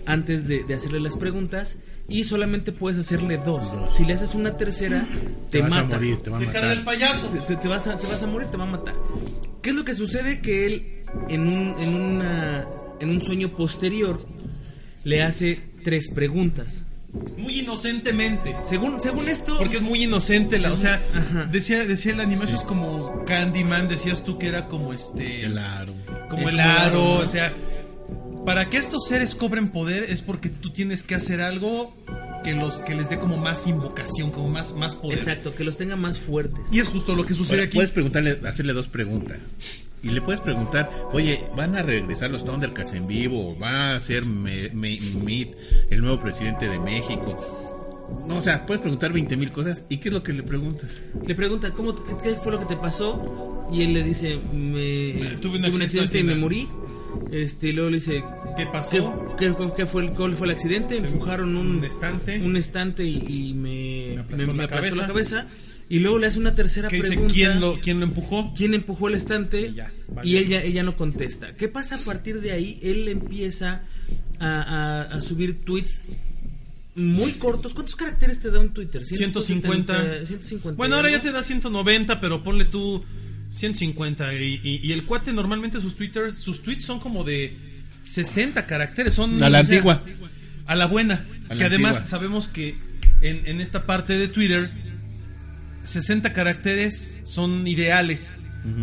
antes 0.06 0.48
de, 0.48 0.64
de 0.64 0.74
hacerle 0.76 1.00
las 1.00 1.16
preguntas. 1.18 1.80
Y 2.10 2.24
solamente 2.24 2.72
puedes 2.72 2.98
hacerle 3.00 3.36
dos. 3.38 3.68
Si 3.94 4.06
le 4.06 4.14
haces 4.14 4.34
una 4.34 4.56
tercera, 4.56 5.06
te, 5.52 5.58
Te, 5.58 5.62
vas 5.62 5.72
mata. 5.72 5.98
a 5.98 6.00
morir, 6.00 6.18
te 6.20 6.30
va 6.30 6.38
a 6.38 6.40
¡Qué 6.40 6.46
cara 6.48 6.70
del 6.70 6.86
matar. 6.86 7.00
payaso! 7.00 7.28
Te, 7.28 7.40
te- 7.40 7.58
te 7.58 7.68
vas 7.68 7.86
a, 7.88 7.98
te 7.98 8.08
vas 8.08 8.24
a 8.24 8.28
morir, 8.28 8.48
te 8.48 8.56
va 8.56 8.64
a 8.64 8.68
matar. 8.68 8.94
¿Qué 9.62 9.72
es 9.72 9.76
lo 9.76 9.84
que 9.84 9.94
sucede? 9.94 10.40
Que 10.40 10.66
él 10.68 10.86
en 11.28 11.42
un, 11.48 11.76
en 11.82 11.94
una, 11.96 12.66
en 13.02 13.10
un 13.10 13.22
sueño 13.22 13.54
posterior 13.58 14.26
le 15.04 15.22
hace 15.22 15.64
tres 15.84 16.10
preguntas. 16.10 16.86
Muy 17.38 17.60
inocentemente. 17.62 18.56
Según, 18.68 19.00
según 19.02 19.28
esto... 19.30 19.58
Porque 19.58 19.78
es 19.78 19.82
muy 19.84 20.04
inocente, 20.04 20.60
la, 20.60 20.72
o 20.74 20.78
sea, 20.78 21.02
Ajá. 21.16 21.46
decía, 21.46 21.86
decía 21.86 22.14
el 22.14 22.20
anime, 22.20 22.46
eso 22.46 22.56
es 22.56 22.64
como 22.64 23.24
Candyman, 23.26 23.88
decías 23.88 24.24
tú 24.24 24.38
que 24.38 24.48
era 24.48 24.68
como 24.68 24.94
este, 24.94 25.44
El 25.46 25.58
aro. 25.58 25.94
como 26.30 26.50
El 26.50 26.56
el 26.56 26.60
aro, 26.60 27.16
aro. 27.16 27.24
o 27.24 27.28
sea, 27.28 27.54
para 28.46 28.70
que 28.70 28.78
estos 28.78 29.06
seres 29.08 29.36
cobren 29.36 29.70
poder 29.70 30.04
es 30.04 30.22
porque 30.22 30.50
tú 30.50 30.72
tienes 30.72 31.04
que 31.04 31.16
hacer 31.16 31.42
algo 31.42 31.96
que 32.44 32.54
los 32.54 32.80
que 32.80 32.96
les 32.96 33.10
dé 33.10 33.18
como 33.20 33.38
más 33.38 33.68
invocación, 33.68 34.32
como 34.32 34.50
más 34.50 34.74
más 34.74 34.96
poder. 34.96 35.18
Exacto, 35.18 35.54
que 35.56 35.64
los 35.64 35.78
tenga 35.78 35.96
más 35.96 36.18
fuertes. 36.20 36.62
Y 36.72 36.80
es 36.80 36.88
justo 36.88 37.16
lo 37.16 37.26
que 37.26 37.34
sucede 37.36 37.56
Ahora, 37.58 37.66
aquí. 37.66 37.76
Puedes 37.76 37.92
preguntarle, 37.92 38.38
hacerle 38.48 38.74
dos 38.74 38.88
preguntas. 38.88 39.40
Y 40.04 40.10
le 40.10 40.22
puedes 40.22 40.42
preguntar, 40.42 40.90
oye, 41.12 41.42
¿van 41.56 41.76
a 41.76 41.82
regresar 41.82 42.30
los 42.30 42.46
Thundercats 42.46 42.94
en 42.94 43.08
vivo? 43.08 43.58
¿Va 43.58 43.96
a 43.96 44.00
ser 44.00 44.26
Me- 44.28 44.70
Me- 44.70 45.00
Meet 45.24 45.56
el 45.90 46.02
nuevo 46.02 46.20
presidente 46.20 46.70
de 46.70 46.80
México? 46.80 47.36
No, 48.26 48.38
o 48.38 48.42
sea, 48.42 48.66
puedes 48.66 48.82
preguntar 48.82 49.12
20 49.12 49.36
mil 49.36 49.52
cosas. 49.52 49.82
¿Y 49.90 49.98
qué 49.98 50.10
es 50.10 50.14
lo 50.14 50.24
que 50.24 50.32
le 50.34 50.44
preguntas? 50.44 51.02
Le 51.26 51.36
pregunta, 51.36 51.72
¿cómo, 51.72 51.94
qué, 51.96 52.14
qué 52.24 52.36
fue 52.36 52.52
lo 52.54 52.60
que 52.60 52.66
te 52.66 52.78
pasó? 52.78 53.68
Y 53.72 53.82
él 53.84 53.94
le 53.94 54.04
dice, 54.04 54.38
me, 54.54 55.36
tuve 55.42 55.58
un 55.58 55.66
accidente, 55.66 55.84
accidente 55.84 56.20
y 56.20 56.24
me 56.24 56.36
morí. 56.36 56.70
Este, 57.32 57.70
y 57.70 57.72
luego 57.74 57.90
le 57.90 57.98
dice, 57.98 58.24
¿Qué 58.56 58.64
¿qué, 58.64 58.70
pasó? 58.72 59.36
qué- 59.38 59.54
qué 59.76 59.86
fue, 59.86 60.04
el, 60.06 60.12
cuál 60.14 60.34
fue 60.36 60.48
el 60.48 60.54
accidente? 60.54 60.98
Empujaron 60.98 61.58
un, 61.58 61.78
un 61.78 61.84
estante. 61.84 62.40
un 62.40 62.56
estante 62.56 63.04
y, 63.04 63.50
y 63.50 63.54
me, 63.54 64.14
Me 64.16 64.22
aplastó 64.22 64.48
me- 64.48 64.54
me 64.54 64.58
la 64.60 64.64
aplastó 64.66 64.96
la 65.02 65.08
cabeza. 65.08 65.48
Y 65.90 66.00
luego 66.00 66.20
le 66.20 66.28
hace 66.28 66.38
una 66.40 66.54
tercera 66.54 66.90
que 66.90 66.98
dice 66.98 67.10
pregunta. 67.10 67.34
quién 67.34 67.60
lo 67.62 67.80
quién 67.80 68.00
lo 68.00 68.06
empujó. 68.06 68.54
¿Quién 68.56 68.74
empujó 68.74 69.08
el 69.08 69.16
estante? 69.16 69.68
Y 69.70 69.74
ya, 69.76 69.92
vale. 70.10 70.28
y 70.30 70.38
ella, 70.38 70.62
ella 70.62 70.84
no 70.84 70.96
contesta. 70.98 71.56
¿Qué 71.56 71.68
pasa 71.70 71.96
a 71.96 72.00
partir 72.00 72.42
de 72.42 72.52
ahí? 72.52 72.78
Él 72.84 73.08
empieza 73.08 73.84
a, 74.40 74.62
a- 74.62 75.02
a 75.04 75.22
subir 75.22 75.64
tweets 75.64 76.04
muy 76.96 77.32
cortos. 77.34 77.74
¿Cuántos 77.74 77.96
caracteres 77.96 78.40
te 78.42 78.50
da 78.52 78.60
un 78.60 78.74
Twitter? 78.74 79.06
150. 79.06 80.26
150. 80.26 80.76
Bueno, 80.78 80.96
ahora 80.96 81.10
ya 81.10 81.18
algo. 81.18 81.28
te 81.30 81.32
da 81.34 81.44
190, 81.44 82.20
pero 82.20 82.44
ponle 82.44 82.66
tú 82.66 83.04
150 83.52 84.34
y, 84.36 84.60
y- 84.64 84.80
y 84.84 84.92
el 84.92 85.06
cuate 85.06 85.32
normalmente 85.32 85.80
sus 85.80 85.96
twitters, 85.96 86.36
sus 86.36 86.64
tweets 86.64 86.86
son 86.86 87.00
como 87.00 87.24
de 87.24 87.56
60 88.04 88.66
caracteres, 88.66 89.14
son 89.14 89.42
A 89.44 89.50
la 89.50 89.62
o 89.62 89.64
sea, 89.64 89.76
antigua. 89.78 90.04
a 90.66 90.76
la 90.76 90.86
buena, 90.88 91.26
A 91.50 91.54
la 91.54 91.60
que 91.60 91.64
además 91.66 91.96
antigua. 91.98 92.10
sabemos 92.10 92.48
que 92.48 92.76
en, 93.22 93.42
en 93.46 93.62
esta 93.62 93.86
parte 93.86 94.18
de 94.18 94.28
Twitter 94.28 94.70
60 95.88 96.34
caracteres 96.34 97.20
son 97.24 97.68
ideales 97.68 98.38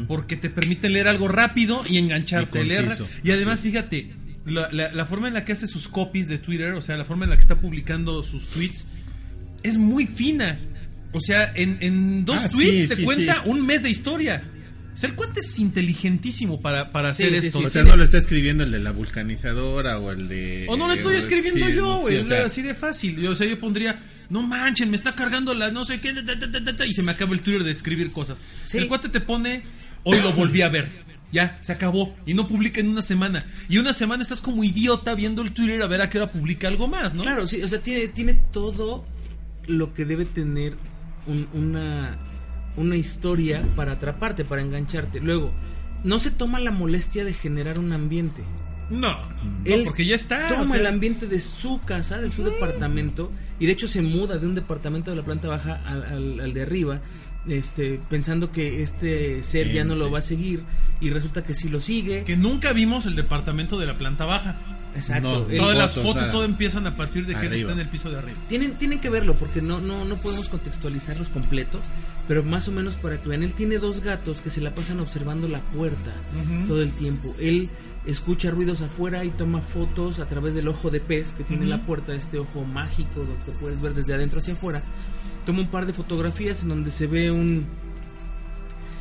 porque 0.09 0.37
te 0.37 0.49
permiten 0.49 0.95
leer 0.95 1.09
algo 1.09 1.29
rápido 1.29 1.83
y 1.89 1.99
engancharte, 1.99 2.63
Y 2.63 2.67
leer 2.67 2.97
y 3.23 3.31
además 3.33 3.61
fíjate 3.61 4.11
la, 4.47 4.71
la- 4.73 4.91
la 4.93 5.05
forma 5.07 5.29
en 5.29 5.35
la 5.35 5.45
que 5.45 5.53
hace 5.53 5.67
sus 5.69 5.89
copies 5.89 6.27
de 6.29 6.39
Twitter, 6.39 6.73
o 6.73 6.81
sea, 6.83 6.97
la 6.97 7.05
forma 7.05 7.25
en 7.25 7.31
la 7.31 7.37
que 7.37 7.43
está 7.43 7.61
publicando 7.61 8.23
sus 8.25 8.47
tweets 8.49 8.87
es 9.63 9.77
muy 9.79 10.07
fina. 10.07 10.59
O 11.13 11.21
sea, 11.21 11.53
en, 11.55 11.77
en 11.81 12.25
dos 12.25 12.41
Ah, 12.45 12.49
tweets 12.49 12.81
sí, 12.83 12.89
te 12.89 12.97
sí, 12.97 13.05
cuenta 13.05 13.43
un 13.45 13.65
mes 13.67 13.83
de 13.83 13.91
historia. 13.91 14.43
O 14.95 14.97
sea, 14.97 15.09
el 15.11 15.17
cuate 15.17 15.41
es 15.41 15.59
inteligentísimo 15.59 16.61
para, 16.61 16.91
para 16.93 17.11
hacer 17.11 17.29
Sí, 17.41 17.47
esto. 17.49 17.59
sí. 17.61 17.65
O 17.67 17.71
sea, 17.71 17.83
no 17.85 17.97
lo 17.97 18.05
está 18.05 18.19
escribiendo 18.19 18.65
el 18.65 18.71
de 18.71 18.81
la 18.81 18.91
vulcanizadora 18.93 19.99
o 19.99 20.11
el 20.13 20.29
de... 20.29 20.67
O 20.69 20.77
no 20.77 20.87
lo 20.89 20.95
estoy 20.95 21.17
escribiendo 21.17 21.69
yo, 21.69 21.99
güey. 21.99 22.19
o 22.19 22.25
sea, 22.25 22.47
así 22.47 22.63
de 22.63 22.75
fácil. 22.75 23.17
Yo, 23.21 23.33
o 23.33 23.35
sea, 23.35 23.47
yo 23.47 23.59
pondría, 23.61 23.99
no 24.31 24.43
manchen, 24.43 24.91
me 24.91 24.97
está 24.97 25.15
cargando 25.15 25.55
la 25.55 25.71
no 25.71 25.85
sé 25.85 26.01
qué, 26.01 26.13
ta, 26.13 26.25
ta, 26.39 26.51
ta, 26.51 26.65
ta, 26.65 26.77
ta", 26.77 26.87
y 26.87 26.95
se 26.95 27.03
me 27.03 27.13
acaba 27.13 27.33
el 27.35 27.41
Twitter 27.41 27.65
de 27.65 27.71
escribir 27.73 28.11
cosas. 28.13 28.39
Sí. 28.67 28.79
El 28.79 28.89
cuate 28.89 29.09
te 29.09 29.21
pone, 29.21 29.63
hoy 30.05 30.21
lo 30.21 30.33
volví 30.33 30.63
a 30.63 30.69
ver. 30.69 31.05
Ya, 31.33 31.59
se 31.63 31.73
acabó. 31.73 32.15
Y 32.27 32.35
no 32.35 32.47
publica 32.47 32.81
en 32.81 32.89
una 32.89 33.03
semana. 33.03 33.45
Y 33.69 33.79
una 33.79 33.93
semana 33.93 34.23
estás 34.23 34.41
como 34.41 34.63
idiota 34.63 35.17
viendo 35.17 35.43
el 35.43 35.53
Twitter 35.53 35.83
a 35.83 35.89
ver 35.89 36.01
a 36.01 36.09
qué 36.09 36.19
hora 36.19 36.31
publica 36.31 36.69
algo 36.69 36.87
más, 36.87 37.15
¿no? 37.15 37.23
Claro, 37.25 37.47
sí, 37.49 37.61
o 37.61 37.67
sea, 37.67 37.81
tiene, 37.81 38.07
tiene 38.09 38.35
todo 38.53 39.05
lo 39.67 39.93
que 39.95 40.05
debe 40.05 40.27
tener 40.27 40.75
un- 41.27 41.49
una, 41.53 42.19
una 42.77 42.97
historia 42.97 43.67
para 43.75 43.93
atraparte, 43.93 44.45
para 44.45 44.63
engancharte. 44.63 45.19
Luego, 45.21 45.53
no 46.05 46.21
se 46.21 46.31
toma 46.31 46.61
la 46.61 46.71
molestia 46.71 47.25
de 47.25 47.35
generar 47.35 47.81
un 47.81 47.93
ambiente. 47.93 48.45
No, 48.91 49.09
no, 49.11 49.19
Él 49.65 49.83
porque 49.85 50.05
ya 50.05 50.15
está. 50.15 50.47
Toma 50.49 50.63
o 50.63 50.67
sea, 50.69 50.77
el 50.77 50.87
ambiente 50.87 51.27
de 51.27 51.41
su 51.41 51.81
casa, 51.81 52.19
de 52.19 52.31
su 52.31 52.45
departamento, 52.45 53.33
y 53.61 53.67
de 53.67 53.73
hecho 53.73 53.89
se 53.89 54.03
muda 54.03 54.39
de 54.39 54.47
un 54.47 54.55
departamento 54.55 55.11
de 55.11 55.17
la 55.17 55.25
planta 55.25 55.49
baja 55.49 55.81
al, 55.87 56.03
al- 56.05 56.41
al 56.41 56.53
de 56.55 56.63
arriba, 56.63 57.01
este, 57.47 58.01
pensando 58.09 58.51
que 58.53 58.83
este 58.83 59.43
ser 59.43 59.71
ya 59.73 59.85
no 59.85 59.97
lo 59.97 60.11
va 60.11 60.21
a 60.21 60.23
seguir, 60.23 60.61
y 61.01 61.11
resulta 61.11 61.45
que 61.45 61.55
sí 61.55 61.69
lo 61.69 61.81
sigue. 61.81 62.25
que 62.25 62.37
nunca 62.37 62.73
vimos 62.73 63.07
el 63.07 63.15
departamento 63.17 63.79
de 63.79 63.87
la 63.87 63.99
planta 63.99 64.25
baja. 64.25 64.57
Exacto. 64.97 65.47
No, 65.51 65.57
Todas 65.57 65.77
las 65.77 65.95
fotos, 65.97 66.15
nada. 66.23 66.31
todo 66.31 66.45
empiezan 66.45 66.87
a 66.87 66.97
partir 66.97 67.27
de 67.27 67.35
que 67.35 67.47
él 67.47 67.55
está 67.55 67.73
en 67.73 67.81
el 67.81 67.89
piso 67.89 68.11
de 68.11 68.19
arriba. 68.19 68.39
Tienen, 68.49 68.75
tienen 68.79 69.01
que 69.01 69.11
verlo 69.11 69.35
porque 69.35 69.61
no, 69.61 69.81
no, 69.81 70.05
no 70.05 70.17
podemos 70.19 70.49
contextualizarlos 70.49 71.29
completos, 71.31 71.81
pero 72.29 72.45
más 72.45 72.69
o 72.69 72.73
menos 72.73 72.95
para 72.95 73.19
que 73.21 73.29
vean, 73.29 73.43
él 73.43 73.55
tiene 73.55 73.79
dos 73.79 74.03
gatos 74.03 74.41
que 74.41 74.51
se 74.51 74.61
la 74.61 74.73
pasan 74.73 75.01
observando 75.01 75.49
la 75.49 75.59
puerta 75.61 76.13
Ujú. 76.41 76.67
todo 76.69 76.81
el 76.81 76.93
tiempo. 76.93 77.35
Él 77.41 77.71
escucha 78.07 78.51
ruidos 78.51 78.83
afuera 78.83 79.25
y 79.25 79.31
toma 79.31 79.61
fotos 79.61 80.19
a 80.19 80.27
través 80.27 80.55
del 80.55 80.69
ojo 80.69 80.91
de 80.91 81.01
pez 81.01 81.33
que 81.33 81.45
tiene 81.45 81.67
la 81.67 81.87
puerta, 81.87 82.15
este 82.15 82.39
ojo 82.39 82.65
mágico 82.65 83.21
donde 83.21 83.59
puedes 83.61 83.81
ver 83.81 83.95
desde 83.95 84.15
adentro 84.15 84.41
hacia 84.41 84.55
afuera. 84.55 84.83
Toma 85.47 85.61
un 85.61 85.69
par 85.69 85.87
de 85.87 85.93
fotografías 85.93 86.63
en 86.63 86.69
donde 86.71 86.91
se 86.91 87.07
ve 87.07 87.31
un... 87.31 87.67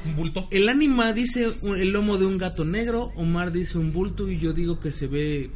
Un 0.06 0.16
bulto. 0.16 0.48
El 0.52 0.68
ánima 0.68 1.14
dice 1.14 1.48
un- 1.62 1.78
el 1.78 1.90
lomo 1.92 2.18
de 2.18 2.26
un 2.26 2.38
gato 2.38 2.66
negro, 2.66 3.14
Omar 3.16 3.52
dice 3.54 3.78
un 3.78 3.94
bulto 3.94 4.30
y 4.30 4.38
yo 4.38 4.52
digo 4.54 4.80
que 4.80 4.92
se 4.92 5.08
ve 5.08 5.50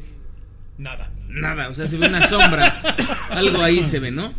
Nada. 0.78 1.12
nada, 1.28 1.68
o 1.68 1.74
sea, 1.74 1.86
se 1.86 1.98
ve 1.98 2.06
una 2.08 2.26
sombra, 2.26 2.64
algo 3.30 3.62
ahí 3.62 3.82
se 3.84 3.98
ve, 3.98 4.10
¿no? 4.10 4.32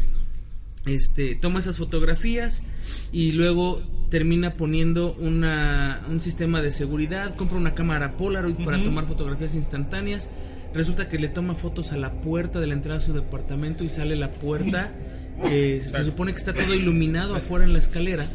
Este, 0.85 1.35
toma 1.35 1.59
esas 1.59 1.77
fotografías 1.77 2.63
y 3.11 3.33
luego 3.33 3.81
termina 4.09 4.53
poniendo 4.53 5.13
una, 5.13 6.01
un 6.09 6.19
sistema 6.21 6.61
de 6.61 6.71
seguridad, 6.71 7.35
compra 7.35 7.57
una 7.57 7.75
cámara 7.75 8.17
Polaroid 8.17 8.55
para 8.65 8.83
tomar 8.83 9.05
fotografías 9.05 9.55
instantáneas, 9.55 10.31
resulta 10.73 11.07
que 11.07 11.19
le 11.19 11.27
toma 11.27 11.55
fotos 11.55 11.91
a 11.91 11.97
la 11.97 12.13
puerta 12.13 12.59
de 12.59 12.67
la 12.67 12.73
entrada 12.73 12.97
a 12.97 13.01
su 13.01 13.13
departamento 13.13 13.83
y 13.83 13.89
sale 13.89 14.15
la 14.15 14.31
puerta, 14.31 14.91
eh, 15.43 15.85
se 15.89 16.03
supone 16.03 16.31
que 16.31 16.39
está 16.39 16.53
todo 16.53 16.73
iluminado 16.73 17.35
afuera 17.35 17.65
en 17.65 17.73
la 17.73 17.79
escalera 17.79 18.25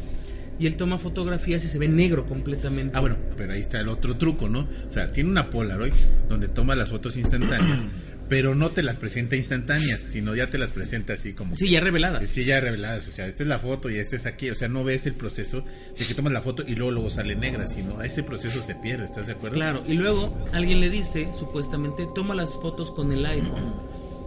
y 0.57 0.67
él 0.67 0.77
toma 0.77 0.97
fotografías 0.97 1.63
y 1.65 1.67
se 1.67 1.77
ve 1.77 1.87
negro 1.87 2.25
completamente. 2.25 2.95
Ah, 2.97 3.01
bueno, 3.01 3.17
pero 3.35 3.53
ahí 3.53 3.61
está 3.61 3.79
el 3.79 3.89
otro 3.89 4.15
truco, 4.15 4.47
¿no? 4.47 4.67
O 4.89 4.93
sea, 4.93 5.11
tiene 5.11 5.29
una 5.29 5.49
Polaroid 5.49 5.93
donde 6.29 6.47
toma 6.47 6.75
las 6.75 6.89
fotos 6.89 7.17
instantáneas, 7.17 7.85
pero 8.27 8.55
no 8.55 8.71
te 8.71 8.81
las 8.83 8.97
presenta 8.97 9.35
instantáneas, 9.35 9.99
sino 9.99 10.35
ya 10.35 10.47
te 10.47 10.57
las 10.57 10.71
presenta 10.71 11.13
así 11.13 11.33
como... 11.33 11.55
Sí, 11.55 11.69
ya 11.69 11.79
reveladas. 11.79 12.25
Sí, 12.25 12.43
ya 12.43 12.59
reveladas, 12.59 13.07
o 13.07 13.11
sea, 13.11 13.27
esta 13.27 13.43
es 13.43 13.49
la 13.49 13.59
foto 13.59 13.89
y 13.89 13.97
esta 13.97 14.15
es 14.15 14.25
aquí, 14.25 14.49
o 14.49 14.55
sea, 14.55 14.67
no 14.67 14.83
ves 14.83 15.05
el 15.05 15.13
proceso 15.13 15.63
de 15.97 16.05
que 16.05 16.13
tomas 16.13 16.33
la 16.33 16.41
foto 16.41 16.63
y 16.65 16.75
luego 16.75 16.91
luego 16.91 17.09
sale 17.09 17.35
negra, 17.35 17.67
sino 17.67 18.01
ese 18.01 18.23
proceso 18.23 18.61
se 18.63 18.75
pierde, 18.75 19.05
¿estás 19.05 19.27
de 19.27 19.33
acuerdo? 19.33 19.55
Claro, 19.55 19.83
y 19.87 19.93
luego 19.93 20.43
alguien 20.53 20.79
le 20.79 20.89
dice, 20.89 21.29
supuestamente, 21.37 22.07
toma 22.15 22.35
las 22.35 22.53
fotos 22.53 22.91
con 22.91 23.11
el 23.11 23.25
iPhone. 23.25 23.73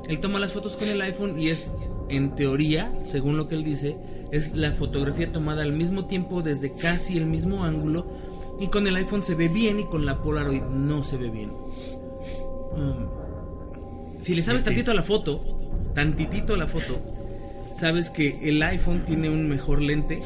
Él 0.08 0.20
toma 0.20 0.38
las 0.38 0.52
fotos 0.52 0.76
con 0.76 0.88
el 0.88 1.00
iPhone 1.02 1.38
y 1.38 1.48
es, 1.48 1.72
en 2.08 2.34
teoría, 2.34 2.92
según 3.11 3.37
lo 3.37 3.48
que 3.48 3.56
él 3.56 3.64
dice, 3.64 3.96
es 4.32 4.54
la 4.54 4.72
fotografía 4.72 5.32
tomada 5.32 5.62
al 5.62 5.72
mismo 5.72 6.06
tiempo 6.06 6.42
desde 6.42 6.72
casi 6.74 7.18
el 7.18 7.26
mismo 7.26 7.64
ángulo 7.64 8.06
y 8.61 8.68
con 8.68 8.87
el 8.87 8.96
iPhone 8.96 9.24
se 9.24 9.34
ve 9.34 9.48
bien 9.48 9.80
y 9.80 9.84
con 9.84 10.06
la 10.06 10.22
Polaroid 10.22 10.62
no 10.62 11.04
se 11.04 11.16
ve 11.16 11.30
bien. 11.30 11.50
Um, 12.72 13.27
si 14.18 14.35
le 14.35 14.42
sabes 14.42 14.64
tantito 14.64 14.90
a 14.90 14.94
la 14.94 15.02
foto, 15.02 15.40
tantitito 15.94 16.54
a 16.54 16.57
la 16.57 16.66
foto, 16.66 17.00
sabes 17.74 18.11
que 18.11 18.48
el 18.48 18.62
iPhone 18.62 19.04
tiene 19.04 19.31
un 19.31 19.48
mejor 19.48 19.81
lente 19.83 20.20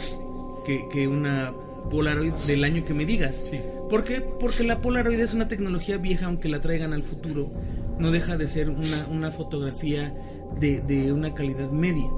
que, 0.66 0.86
que 0.92 1.08
una 1.08 1.52
Polaroid 1.90 2.32
del 2.46 2.64
año 2.64 2.84
que 2.84 2.94
me 2.94 3.04
digas. 3.04 3.42
Sí. 3.50 3.58
¿Por 3.90 4.04
qué? 4.04 4.20
Porque 4.20 4.64
la 4.64 4.80
Polaroid 4.80 5.18
es 5.20 5.34
una 5.34 5.48
tecnología 5.48 5.98
vieja, 5.98 6.26
aunque 6.26 6.48
la 6.48 6.60
traigan 6.60 6.92
al 6.92 7.02
futuro. 7.02 7.50
No 7.98 8.10
deja 8.10 8.36
de 8.36 8.48
ser 8.48 8.70
una, 8.70 9.06
una 9.10 9.30
fotografía 9.30 10.14
de, 10.58 10.80
de 10.80 11.12
una 11.12 11.34
calidad 11.34 11.70
media. 11.70 12.08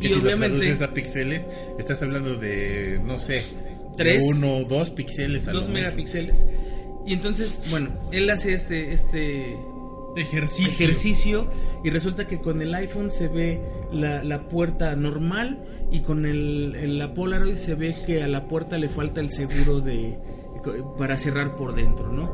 Que 0.00 0.06
Y 0.06 0.08
si 0.08 0.14
lo 0.16 0.22
obviamente 0.22 0.58
traduces 0.58 0.82
a 0.82 0.92
píxeles, 0.94 1.46
estás 1.78 2.02
hablando 2.02 2.36
de, 2.36 3.00
no 3.04 3.18
sé, 3.18 3.42
Tres. 3.96 4.22
de 4.22 4.28
uno 4.28 4.56
o 4.58 4.64
dos 4.64 4.90
píxeles 4.90 5.46
a 5.48 5.52
lo 5.52 5.60
2 5.60 5.68
mucho. 5.68 5.74
megapíxeles. 5.80 6.46
Y 7.06 7.12
entonces, 7.12 7.62
bueno, 7.70 7.90
él 8.12 8.28
hace 8.30 8.52
este, 8.52 8.92
este 8.92 9.56
Ejercicio. 10.16 10.84
ejercicio 10.86 11.46
y 11.84 11.90
resulta 11.90 12.26
que 12.26 12.40
con 12.40 12.60
el 12.62 12.74
iPhone 12.74 13.10
se 13.12 13.28
ve 13.28 13.60
la, 13.92 14.24
la 14.24 14.48
puerta 14.48 14.94
normal 14.96 15.64
y 15.90 16.00
con 16.00 16.26
el, 16.26 16.98
la 16.98 17.14
Polaroid 17.14 17.56
se 17.56 17.74
ve 17.74 17.94
que 18.06 18.22
a 18.22 18.28
la 18.28 18.46
puerta 18.48 18.78
le 18.78 18.88
falta 18.88 19.20
el 19.20 19.30
seguro 19.30 19.80
de 19.80 20.18
para 20.98 21.16
cerrar 21.16 21.54
por 21.54 21.74
dentro, 21.74 22.12
¿no? 22.12 22.30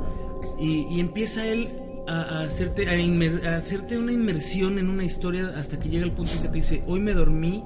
Y, 0.59 0.87
y 0.91 1.01
empieza 1.01 1.47
él 1.47 1.69
a, 2.09 2.23
a 2.23 2.43
hacerte 2.45 2.89
a, 2.89 2.97
inmer- 2.97 3.47
a 3.47 3.57
hacerte 3.57 3.99
una 3.99 4.13
inmersión 4.13 4.79
en 4.79 4.89
una 4.89 5.05
historia 5.05 5.53
hasta 5.57 5.79
que 5.79 5.89
llega 5.89 6.05
el 6.05 6.13
punto 6.13 6.33
en 6.35 6.43
que 6.43 6.49
te 6.49 6.55
dice 6.55 6.83
hoy 6.87 7.01
me 7.01 7.13
dormí 7.13 7.63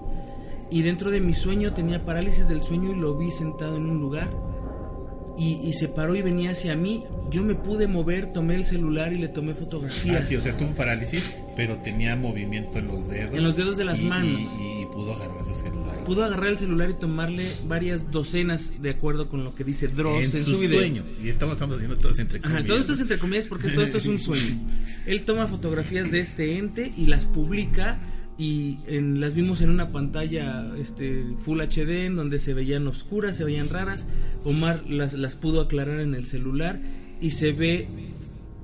y 0.71 0.83
dentro 0.83 1.11
de 1.11 1.21
mi 1.21 1.35
sueño 1.35 1.73
tenía 1.73 2.05
parálisis 2.05 2.47
del 2.49 2.63
sueño 2.63 2.91
y 2.93 2.97
lo 2.97 3.17
vi 3.17 3.31
sentado 3.31 3.77
en 3.77 3.87
un 3.87 4.01
lugar 4.01 4.29
y, 5.41 5.59
y 5.67 5.73
se 5.73 5.89
paró 5.89 6.15
y 6.15 6.23
venía 6.23 6.51
hacia 6.51 6.77
mí. 6.77 7.03
Yo 7.31 7.43
me 7.45 7.55
pude 7.55 7.87
mover, 7.89 8.33
tomé 8.33 8.57
el 8.57 8.65
celular 8.65 9.13
y 9.13 9.19
le 9.19 9.29
tomé 9.29 9.55
fotografías. 9.55 10.23
Ah, 10.23 10.27
sí, 10.27 10.37
o 10.37 10.41
sea, 10.41 10.57
tuvo 10.57 10.71
parálisis, 10.75 11.35
pero 11.57 11.79
tenía 11.79 12.15
movimiento 12.17 12.79
en 12.79 12.89
los 12.89 13.09
dedos. 13.09 13.35
En 13.35 13.43
los 13.43 13.57
dedos 13.57 13.77
de 13.77 13.85
las 13.85 14.01
y- 14.01 14.05
manos. 14.05 14.41
Y, 14.61 14.83
y 14.83 14.87
pudo 14.87 15.15
agarrar 15.15 15.45
su 15.47 15.55
celular. 15.55 16.05
Pudo 16.05 16.25
agarrar 16.25 16.49
el 16.51 16.59
celular 16.59 16.91
y 16.91 16.95
tomarle 16.95 17.47
varias 17.67 18.11
docenas 18.11 18.75
de 18.83 18.91
acuerdo 18.91 19.29
con 19.29 19.45
lo 19.45 19.55
que 19.55 19.65
dice 19.65 19.89
Dross 19.89 20.35
en, 20.35 20.41
en 20.41 20.45
su, 20.47 20.59
video. 20.59 20.81
sueño. 20.81 21.05
Y 21.23 21.29
estamos, 21.29 21.55
estamos 21.55 21.77
haciendo 21.77 21.97
todos 21.97 22.19
entre 22.19 22.39
Ajá, 22.41 22.49
comillas. 22.49 22.67
todo 22.69 22.79
esto 22.79 22.93
es 22.93 23.01
entre 23.01 23.19
comillas 23.19 23.47
porque 23.47 23.69
todo 23.71 23.83
esto 23.85 23.99
es 23.99 24.07
un 24.07 24.19
sueño. 24.21 24.57
Él 25.07 25.23
toma 25.23 25.47
fotografías 25.47 26.11
de 26.11 26.21
este 26.21 26.59
ente 26.59 26.93
y 26.97 27.07
las 27.07 27.25
publica 27.25 27.99
y 28.41 28.79
en- 28.87 29.21
las 29.21 29.35
vimos 29.35 29.61
en 29.61 29.69
una 29.71 29.91
pantalla 29.91 30.73
este 30.81 31.25
Full 31.39 31.61
HD 31.61 32.07
en 32.07 32.17
donde 32.17 32.39
se 32.39 32.55
veían 32.55 32.87
oscuras, 32.89 33.37
se 33.37 33.45
veían 33.45 33.69
raras. 33.69 34.07
Omar 34.45 34.83
las, 34.89 35.13
las 35.13 35.37
pudo 35.37 35.61
aclarar 35.61 36.01
en 36.01 36.15
el 36.15 36.25
celular 36.25 36.81
y 37.21 37.33
se 37.33 37.53
ve 37.53 37.87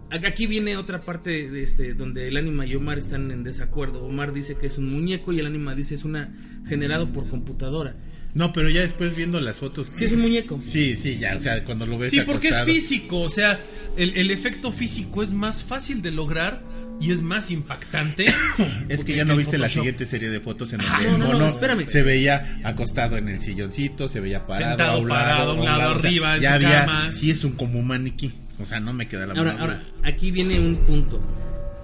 Aquí 0.08 0.46
viene 0.46 0.76
otra 0.76 1.02
parte 1.04 1.50
de 1.50 1.62
este 1.64 1.92
donde 1.92 2.28
el 2.28 2.36
anima 2.36 2.64
y 2.64 2.74
Omar 2.76 2.96
están 2.96 3.30
en 3.32 3.42
desacuerdo. 3.42 4.04
Omar 4.04 4.32
dice 4.32 4.54
que 4.56 4.68
es 4.68 4.78
un 4.78 4.88
muñeco 4.90 5.32
y 5.32 5.40
el 5.40 5.46
anima 5.46 5.74
dice 5.74 5.94
es 5.96 6.04
una 6.04 6.32
generado 6.66 7.12
por 7.12 7.28
computadora. 7.28 7.96
No, 8.32 8.52
pero 8.52 8.70
ya 8.70 8.82
después 8.82 9.16
viendo 9.16 9.40
las 9.40 9.56
fotos. 9.56 9.90
Sí 9.94 10.04
es 10.04 10.12
un 10.12 10.20
muñeco. 10.20 10.60
Sí, 10.62 10.94
sí, 10.94 11.18
ya, 11.18 11.34
o 11.36 11.40
sea, 11.42 11.64
cuando 11.64 11.86
lo 11.86 11.98
ves 11.98 12.10
Sí, 12.10 12.20
porque 12.24 12.48
es 12.48 12.62
físico, 12.62 13.20
o 13.20 13.28
sea, 13.28 13.58
el, 13.96 14.16
el 14.16 14.30
efecto 14.30 14.70
físico 14.72 15.22
es 15.24 15.32
más 15.32 15.62
fácil 15.64 16.02
de 16.02 16.12
lograr 16.12 16.62
y 17.00 17.10
es 17.12 17.20
más 17.22 17.50
impactante. 17.50 18.26
Es 18.88 19.04
que 19.04 19.16
ya 19.16 19.24
no 19.24 19.36
viste 19.36 19.58
la 19.58 19.68
siguiente 19.68 20.04
serie 20.06 20.30
de 20.30 20.40
fotos 20.40 20.72
en 20.72 20.78
donde 20.80 20.94
Ah, 20.94 21.00
no, 21.02 21.08
el 21.14 21.18
no, 21.18 21.26
no, 21.26 21.32
mono 21.34 21.46
espérame. 21.46 21.86
se 21.88 22.02
veía 22.02 22.60
acostado 22.64 23.16
en 23.16 23.28
el 23.28 23.40
silloncito, 23.42 24.08
se 24.08 24.20
veía 24.20 24.46
parado, 24.46 24.70
Sentado, 24.70 24.92
a 24.92 24.98
un 24.98 25.08
lado, 25.08 25.24
parado, 25.28 25.50
a 25.50 25.54
un 25.54 25.64
lado, 25.64 25.96
o 25.96 26.00
sea, 26.00 26.08
arriba, 26.08 26.36
en 26.36 26.42
ya 26.42 26.48
su 26.50 26.54
había, 26.54 26.84
cama. 26.86 27.10
sí 27.10 27.30
es 27.30 27.44
un 27.44 27.52
como 27.52 27.78
un 27.78 27.86
maniquí. 27.86 28.32
O 28.58 28.64
sea, 28.64 28.80
no 28.80 28.92
me 28.94 29.06
queda 29.08 29.26
la 29.26 29.34
Ahora, 29.34 29.56
ahora, 29.60 29.84
aquí 30.04 30.30
viene 30.30 30.58
un 30.58 30.76
punto. 30.86 31.20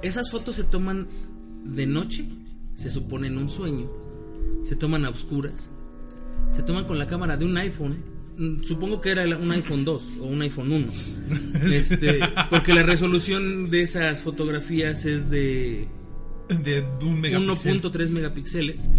Esas 0.03 0.31
fotos 0.31 0.57
se 0.57 0.64
toman 0.64 1.07
de 1.64 1.87
noche, 1.87 2.25
se 2.75 2.90
supone 2.90 3.27
en 3.27 3.37
un 3.37 3.48
sueño, 3.51 3.87
se 4.64 4.75
toman 4.77 5.05
a 5.05 5.11
oscuras, 5.11 5.68
se 6.51 6.62
toman 6.62 6.85
con 6.87 6.98
la 6.98 7.07
cámara 7.07 7.37
de 7.37 7.44
un 7.44 7.57
iPhone. 7.59 8.03
Mm, 8.37 8.62
Supongo 8.62 9.01
que 9.01 9.11
era 9.11 9.25
un 9.37 9.51
iPhone 9.53 9.85
2 9.85 10.12
o 10.21 10.25
un 10.25 10.42
iPhone 10.42 10.73
1. 10.73 10.87
Este, 11.73 12.21
porque 12.51 12.75
la 12.75 12.83
resolución 12.83 13.71
de 13.71 13.83
esas 13.83 14.21
fotografías 14.23 15.05
es 15.05 15.31
de 15.31 15.88
De 16.49 16.85
un 17.03 17.21
megapíxel. 17.21 17.81
1.3 17.81 18.09
megapíxeles. 18.09 18.90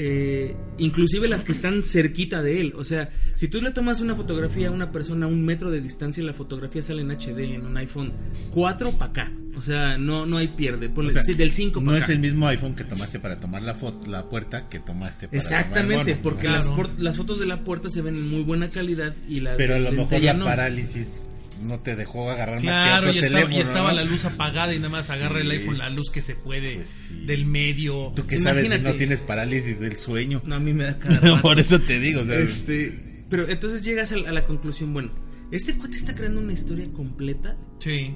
Eh, 0.00 0.54
inclusive 0.78 1.26
las 1.26 1.44
que 1.44 1.50
están 1.50 1.82
cerquita 1.82 2.40
de 2.40 2.60
él. 2.60 2.72
O 2.76 2.84
sea, 2.84 3.10
si 3.34 3.48
tú 3.48 3.60
le 3.60 3.72
tomas 3.72 4.00
una 4.00 4.14
fotografía 4.14 4.68
a 4.68 4.70
una 4.70 4.92
persona 4.92 5.26
a 5.26 5.28
un 5.28 5.44
metro 5.44 5.72
de 5.72 5.80
distancia, 5.80 6.22
la 6.22 6.32
fotografía 6.34 6.84
sale 6.84 7.02
en 7.02 7.10
HD 7.10 7.40
en 7.54 7.66
un 7.66 7.76
iPhone 7.78 8.12
4 8.52 8.92
para 8.92 9.10
acá. 9.10 9.32
O 9.56 9.60
sea, 9.60 9.98
no, 9.98 10.24
no 10.24 10.36
hay 10.36 10.48
pierde. 10.48 10.88
Ponle- 10.88 11.08
O 11.10 11.12
sea, 11.14 11.24
sí, 11.24 11.34
del 11.34 11.50
5 11.52 11.80
no 11.80 11.96
es 11.96 12.08
el 12.10 12.20
mismo 12.20 12.46
iPhone 12.46 12.76
que 12.76 12.84
tomaste 12.84 13.18
para 13.18 13.40
tomar 13.40 13.62
la 13.62 13.74
foto, 13.74 14.08
la 14.08 14.28
puerta 14.28 14.68
que 14.68 14.78
tomaste 14.78 15.26
para 15.26 15.36
Exactamente, 15.38 15.94
tomar 15.94 16.08
el 16.08 16.14
mono. 16.14 16.22
porque 16.22 16.42
Claro. 16.42 16.56
las, 16.64 16.66
por- 16.76 17.00
las 17.00 17.16
fotos 17.16 17.40
de 17.40 17.46
la 17.46 17.64
puerta 17.64 17.90
se 17.90 18.00
ven 18.00 18.14
en 18.14 18.30
muy 18.30 18.42
buena 18.44 18.70
calidad 18.70 19.16
y 19.28 19.40
las 19.40 19.56
Pero 19.56 19.74
a 19.74 19.78
lo 19.80 19.90
mejor 19.90 20.22
la 20.22 20.32
no. 20.34 20.44
parálisis 20.44 21.24
no 21.62 21.80
te 21.80 21.96
dejó 21.96 22.30
agarrar 22.30 22.60
Claro, 22.60 23.06
más 23.08 23.16
y 23.16 23.20
que 23.20 23.26
otro 23.26 23.38
estaba, 23.38 23.54
y 23.54 23.60
estaba 23.60 23.90
¿no? 23.90 23.96
la 23.96 24.04
luz 24.04 24.24
apagada 24.24 24.74
y 24.74 24.78
nada 24.78 24.90
más 24.90 25.10
agarra 25.10 25.40
el 25.40 25.50
iPhone 25.50 25.78
la 25.78 25.90
luz 25.90 26.10
que 26.10 26.22
se 26.22 26.34
puede 26.36 26.76
Pues 26.76 26.88
sí. 27.08 27.24
del 27.26 27.46
medio. 27.46 28.12
Tú 28.16 28.26
que 28.26 28.38
sabes 28.40 28.70
si 28.72 28.78
no 28.80 28.92
tienes 28.94 29.20
parálisis 29.22 29.78
del 29.80 29.96
sueño. 29.96 30.40
No, 30.44 30.54
a 30.56 30.60
mí 30.60 30.72
me 30.72 30.84
da 30.84 30.98
cada 30.98 31.20
rato. 31.20 31.42
Por 31.42 31.58
eso 31.58 31.80
te 31.80 31.98
digo, 31.98 32.20
Este, 32.22 33.24
pero 33.28 33.48
entonces 33.48 33.84
llegas 33.84 34.12
a 34.12 34.16
la, 34.16 34.30
a 34.30 34.32
la 34.32 34.44
conclusión, 34.46 34.92
bueno, 34.92 35.10
este 35.50 35.74
cuate 35.76 35.96
está 35.96 36.14
creando 36.14 36.40
una 36.40 36.52
historia 36.52 36.86
completa 36.92 37.56
Sí. 37.80 38.14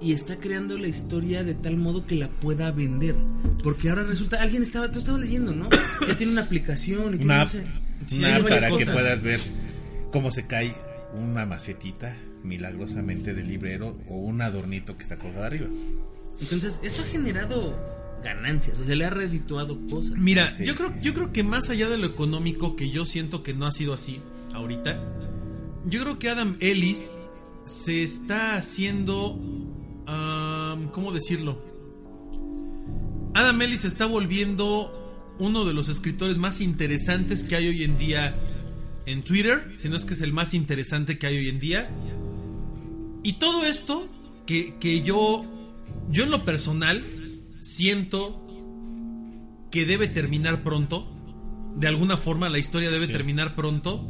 y 0.00 0.12
está 0.12 0.36
creando 0.38 0.78
la 0.78 0.88
historia 0.88 1.42
de 1.44 1.54
tal 1.54 1.76
modo 1.76 2.06
que 2.06 2.14
la 2.14 2.28
pueda 2.28 2.70
vender. 2.70 3.14
Porque 3.62 3.88
ahora 3.90 4.04
resulta, 4.04 4.40
alguien 4.40 4.62
estaba, 4.62 4.90
tú 4.90 5.00
estabas 5.00 5.20
leyendo, 5.20 5.52
¿no? 5.52 5.68
Ya 6.08 6.16
tiene 6.16 6.32
una 6.32 6.42
aplicación 6.42 7.14
y 7.14 7.18
tiene, 7.18 7.24
una 7.24 7.44
no 7.44 7.50
sé, 7.50 7.64
una 8.16 8.44
para 8.44 8.68
que 8.76 8.86
puedas 8.86 9.20
ver 9.22 9.40
cómo 10.12 10.30
se 10.30 10.46
cae 10.46 10.72
una 11.14 11.44
macetita 11.46 12.16
milagrosamente 12.44 13.34
del 13.34 13.48
librero 13.48 13.98
o 14.08 14.16
un 14.16 14.40
adornito 14.42 14.96
que 14.96 15.02
está 15.02 15.16
colgado 15.18 15.44
arriba. 15.44 15.66
Entonces, 16.40 16.80
esto 16.82 17.02
ha 17.02 17.06
generado 17.06 17.74
ganancias, 18.22 18.78
o 18.80 18.84
sea, 18.84 18.94
le 18.96 19.04
ha 19.04 19.10
redituado 19.10 19.78
cosas. 19.90 20.12
Mira, 20.18 20.54
Sí. 20.56 20.64
yo 20.64 20.74
creo, 20.74 20.92
yo 21.00 21.14
creo 21.14 21.32
que 21.32 21.42
más 21.44 21.70
allá 21.70 21.88
de 21.88 21.98
lo 21.98 22.06
económico, 22.06 22.74
que 22.76 22.90
yo 22.90 23.04
siento 23.04 23.42
que 23.42 23.54
no 23.54 23.66
ha 23.66 23.72
sido 23.72 23.92
así 23.94 24.20
ahorita, 24.54 25.00
yo 25.84 26.02
creo 26.02 26.18
que 26.18 26.28
Adam 26.30 26.56
Ellis 26.60 27.12
se 27.64 28.02
está 28.02 28.56
haciendo. 28.56 29.38
am, 30.06 30.88
¿Cómo 30.88 31.12
decirlo? 31.12 31.58
Adam 33.34 33.60
Ellis 33.62 33.82
se 33.82 33.88
está 33.88 34.06
volviendo 34.06 34.94
uno 35.38 35.64
de 35.64 35.72
los 35.74 35.88
escritores 35.88 36.36
más 36.36 36.60
interesantes 36.60 37.44
que 37.44 37.54
hay 37.56 37.68
hoy 37.68 37.84
en 37.84 37.96
día 37.98 38.34
en 39.06 39.22
Twitter, 39.22 39.74
si 39.78 39.88
no 39.88 39.96
es 39.96 40.04
que 40.04 40.14
es 40.14 40.20
el 40.22 40.32
más 40.32 40.54
interesante 40.54 41.18
que 41.18 41.26
hay 41.28 41.36
hoy 41.38 41.48
en 41.48 41.60
día. 41.60 41.88
Y 43.28 43.34
todo 43.34 43.66
esto 43.66 44.06
que, 44.46 44.74
que 44.80 45.02
yo, 45.02 45.44
yo 46.10 46.24
en 46.24 46.30
lo 46.30 46.44
personal 46.44 47.04
siento 47.60 48.44
que 49.70 49.84
debe 49.84 50.08
terminar 50.08 50.62
pronto. 50.62 51.14
De 51.76 51.86
alguna 51.86 52.16
forma 52.16 52.48
la 52.48 52.58
historia 52.58 52.90
debe 52.90 53.06
terminar 53.08 53.54
pronto. 53.54 54.06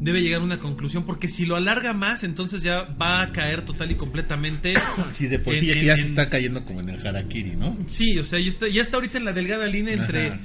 Debe 0.00 0.22
llegar 0.22 0.40
a 0.42 0.44
una 0.44 0.60
conclusión 0.60 1.02
porque 1.04 1.28
si 1.28 1.44
lo 1.44 1.56
alarga 1.56 1.92
más 1.92 2.22
entonces 2.22 2.62
ya 2.62 2.84
va 3.02 3.20
a 3.22 3.32
caer 3.32 3.64
total 3.64 3.90
y 3.90 3.96
completamente. 3.96 4.74
Si 5.12 5.26
de 5.26 5.40
por 5.40 5.54
en- 5.54 5.60
sí 5.60 5.66
ya, 5.66 5.72
en- 5.72 5.84
ya 5.86 5.96
se 5.96 6.06
está 6.06 6.30
cayendo 6.30 6.64
como 6.64 6.80
en 6.80 6.88
el 6.90 7.04
harakiri, 7.04 7.56
¿no? 7.56 7.76
Sí, 7.88 8.16
o 8.20 8.24
sea, 8.24 8.38
ya 8.38 8.48
está, 8.48 8.68
ya 8.68 8.80
está 8.82 8.98
ahorita 8.98 9.18
en 9.18 9.24
la 9.24 9.32
delgada 9.32 9.66
línea 9.66 9.94
entre, 9.94 10.28
Ajá. 10.28 10.38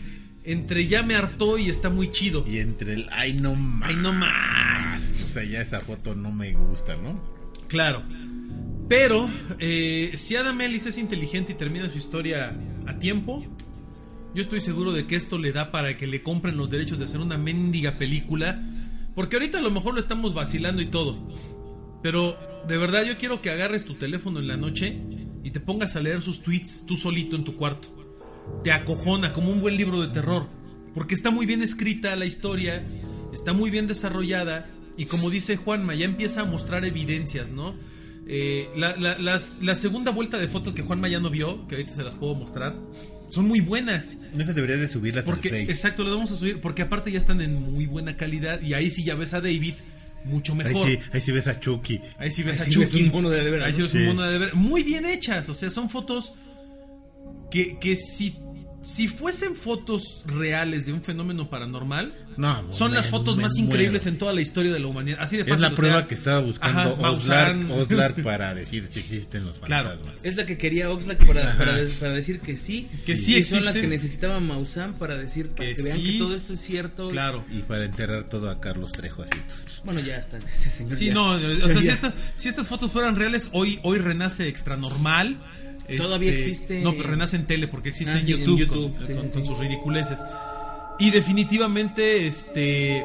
entre 0.43 0.87
ya 0.87 1.03
me 1.03 1.13
hartó 1.13 1.59
y 1.59 1.69
está 1.69 1.91
muy 1.91 2.09
chido. 2.11 2.43
Y 2.47 2.57
entre 2.57 2.93
el 2.93 3.07
ay 3.11 3.33
no 3.33 3.53
más. 3.53 3.89
Ay, 3.91 3.95
no 3.97 4.11
más. 4.11 5.23
O 5.23 5.27
sea, 5.27 5.43
ya 5.43 5.61
esa 5.61 5.79
foto 5.81 6.15
no 6.15 6.31
me 6.31 6.53
gusta, 6.53 6.95
¿no? 6.95 7.21
Claro. 7.67 8.03
Pero 8.87 9.29
eh, 9.59 10.11
si 10.15 10.35
Adam 10.35 10.59
Ellis 10.61 10.85
es 10.85 10.97
inteligente 10.97 11.53
y 11.53 11.55
termina 11.55 11.89
su 11.89 11.97
historia 11.97 12.55
a 12.85 12.99
tiempo, 12.99 13.43
yo 14.35 14.41
estoy 14.41 14.61
seguro 14.61 14.91
de 14.91 15.07
que 15.07 15.15
esto 15.15 15.37
le 15.37 15.51
da 15.51 15.71
para 15.71 15.95
que 15.97 16.07
le 16.07 16.21
compren 16.21 16.57
los 16.57 16.69
derechos 16.69 16.99
de 16.99 17.05
hacer 17.05 17.19
una 17.19 17.37
mendiga 17.37 17.93
película. 17.93 18.61
Porque 19.15 19.35
ahorita 19.35 19.59
a 19.59 19.61
lo 19.61 19.71
mejor 19.71 19.93
lo 19.93 19.99
estamos 19.99 20.33
vacilando 20.33 20.81
y 20.81 20.87
todo. 20.87 21.17
Pero 22.01 22.37
de 22.67 22.77
verdad 22.77 23.03
yo 23.03 23.17
quiero 23.17 23.41
que 23.41 23.51
agarres 23.51 23.85
tu 23.85 23.95
teléfono 23.95 24.39
en 24.39 24.47
la 24.47 24.57
noche 24.57 25.01
y 25.43 25.51
te 25.51 25.59
pongas 25.59 25.95
a 25.95 26.01
leer 26.01 26.21
sus 26.21 26.41
tweets 26.41 26.85
tú 26.85 26.97
solito 26.97 27.35
en 27.35 27.43
tu 27.43 27.55
cuarto. 27.55 27.89
Te 28.63 28.71
acojona 28.71 29.33
como 29.33 29.51
un 29.51 29.61
buen 29.61 29.77
libro 29.77 30.01
de 30.01 30.07
terror. 30.07 30.47
Porque 30.93 31.15
está 31.15 31.31
muy 31.31 31.45
bien 31.45 31.61
escrita 31.61 32.15
la 32.15 32.25
historia, 32.25 32.85
está 33.33 33.53
muy 33.53 33.71
bien 33.71 33.87
desarrollada 33.87 34.69
y 34.97 35.05
como 35.05 35.29
dice 35.29 35.55
Juanma, 35.57 35.95
ya 35.95 36.05
empieza 36.05 36.41
a 36.41 36.45
mostrar 36.45 36.85
evidencias, 36.85 37.51
¿no? 37.51 37.75
Eh, 38.27 38.69
la, 38.77 38.95
la- 38.95 39.17
las- 39.17 39.61
la 39.63 39.75
segunda 39.75 40.11
vuelta 40.11 40.37
de 40.37 40.47
fotos 40.47 40.73
que 40.73 40.81
Juanma 40.81 41.07
ya 41.09 41.19
no 41.19 41.29
vio, 41.29 41.67
que 41.67 41.75
ahorita 41.75 41.93
se 41.93 42.03
las 42.03 42.15
puedo 42.15 42.35
mostrar, 42.35 42.75
son 43.29 43.47
muy 43.47 43.59
buenas. 43.59 44.17
Esas 44.37 44.55
deberías 44.55 44.79
de 44.79 44.87
subirlas 44.87 45.25
Porque, 45.25 45.49
al 45.49 45.55
Face. 45.55 45.71
exacto, 45.71 46.03
las 46.03 46.13
vamos 46.13 46.31
a 46.31 46.35
subir, 46.37 46.61
porque 46.61 46.83
aparte 46.83 47.11
ya 47.11 47.17
están 47.17 47.41
en 47.41 47.61
muy 47.73 47.85
buena 47.85 48.15
calidad 48.15 48.61
y 48.61 48.73
ahí 48.75 48.89
sí 48.89 49.03
ya 49.03 49.15
ves 49.15 49.33
a 49.33 49.41
David 49.41 49.73
mucho 50.25 50.53
Ahí 50.53 50.57
mejor. 50.59 50.87
sí, 50.87 50.99
ahí 51.11 51.19
sí 51.21 51.31
ves 51.33 51.47
a 51.47 51.59
Chucky. 51.59 51.99
Ahí 52.17 52.31
sí 52.31 52.43
ves 52.43 52.61
Ahí 52.61 52.69
a 52.69 52.71
sí 52.73 52.79
ves 52.79 52.91
Chucky. 52.91 53.03
un 53.03 53.11
mono 53.11 53.29
de 53.29 53.43
de 53.43 53.49
veras, 53.51 53.67
Ahí 53.67 53.73
sí 53.73 53.79
¿no? 53.79 53.83
ves 53.85 53.95
un 53.95 54.05
mono 54.05 54.21
de 54.23 54.31
de 54.31 54.37
veras. 54.39 54.55
Muy 54.55 54.83
bien 54.83 55.05
hechas. 55.05 55.49
O 55.49 55.53
sea, 55.53 55.69
son 55.69 55.89
fotos 55.89 56.33
que, 57.51 57.77
que 57.79 57.95
si 57.97 58.33
si 58.83 59.07
fuesen 59.07 59.55
fotos 59.55 60.23
reales 60.27 60.85
de 60.85 60.93
un 60.93 61.01
fenómeno 61.01 61.49
paranormal, 61.49 62.13
No, 62.37 62.71
son 62.73 62.91
me- 62.91 62.97
las 62.97 63.07
fotos 63.07 63.37
más 63.37 63.53
muero. 63.53 63.65
increíbles 63.67 64.05
en 64.07 64.17
toda 64.17 64.33
la 64.33 64.41
historia 64.41 64.71
de 64.73 64.79
la 64.79 64.87
humanidad. 64.87 65.19
Así 65.21 65.37
de 65.37 65.43
fácil. 65.43 65.55
Es 65.55 65.61
la 65.61 65.67
o 65.69 65.75
prueba 65.75 65.97
sea, 65.99 66.07
que 66.07 66.15
estaba 66.15 66.39
buscando. 66.39 66.95
Oslar 67.01 68.15
para 68.23 68.53
decir 68.53 68.85
si 68.89 68.99
existen 68.99 69.45
los 69.45 69.57
Claro. 69.59 69.89
fantasmas. 69.89 70.17
Es 70.23 70.35
la 70.35 70.45
que 70.45 70.57
quería 70.57 70.89
Oxlack 70.89 71.25
para, 71.25 71.75
decir 72.13 72.39
que 72.41 72.57
sí. 72.57 72.87
Que 73.05 73.17
sí 73.17 73.37
y 73.37 73.43
son 73.43 73.59
las 73.63 73.67
existen. 73.75 73.81
que 73.81 73.87
necesitaba 73.87 74.39
Maussan 74.39 74.93
para 74.99 75.15
decir 75.15 75.49
Que 75.49 75.73
que, 75.73 75.81
vean 75.81 75.97
sí. 75.97 76.11
que 76.13 76.17
todo 76.19 76.35
esto 76.35 76.53
es 76.53 76.59
cierto. 76.59 77.07
Claro. 77.09 77.45
Y 77.51 77.59
para 77.59 77.85
enterrar 77.85 78.25
todo 78.29 78.49
a 78.49 78.59
Carlos 78.59 78.91
Trejo 78.91 79.23
así. 79.23 79.31
Bueno, 79.85 79.99
ya 79.99 80.17
está. 80.17 80.37
Ese 80.37 80.69
señor 80.69 80.95
Sí, 80.97 81.07
ya- 81.07 81.13
no, 81.13 81.31
o 81.31 81.69
sea, 81.69 81.81
si 81.81 81.87
estas, 81.89 82.13
si 82.37 82.47
estas 82.49 82.67
fotos 82.67 82.91
fueran 82.91 83.15
reales, 83.15 83.49
hoy, 83.53 83.79
hoy 83.83 83.97
renace 83.97 84.47
extra 84.47 84.75
normal. 84.77 85.37
Todavía 85.97 86.31
existe- 86.31 86.81
No, 86.81 86.93
pero 86.93 87.09
renace 87.09 87.35
en 87.35 87.45
tele 87.45 87.67
porque 87.67 87.89
existe 87.89 88.13
Ah, 88.13 88.19
en 88.19 88.25
sí, 88.25 88.31
en 88.33 88.39
YouTube, 88.39 88.59
YouTube, 88.59 88.97
con, 88.97 89.07
sí, 89.07 89.13
con- 89.13 89.25
sí, 89.25 89.31
con 89.33 89.41
sí. 89.41 89.47
sus 89.47 89.57
ridiculeces. 89.59 90.19
Y 90.99 91.11
definitivamente, 91.11 92.27
este. 92.27 93.03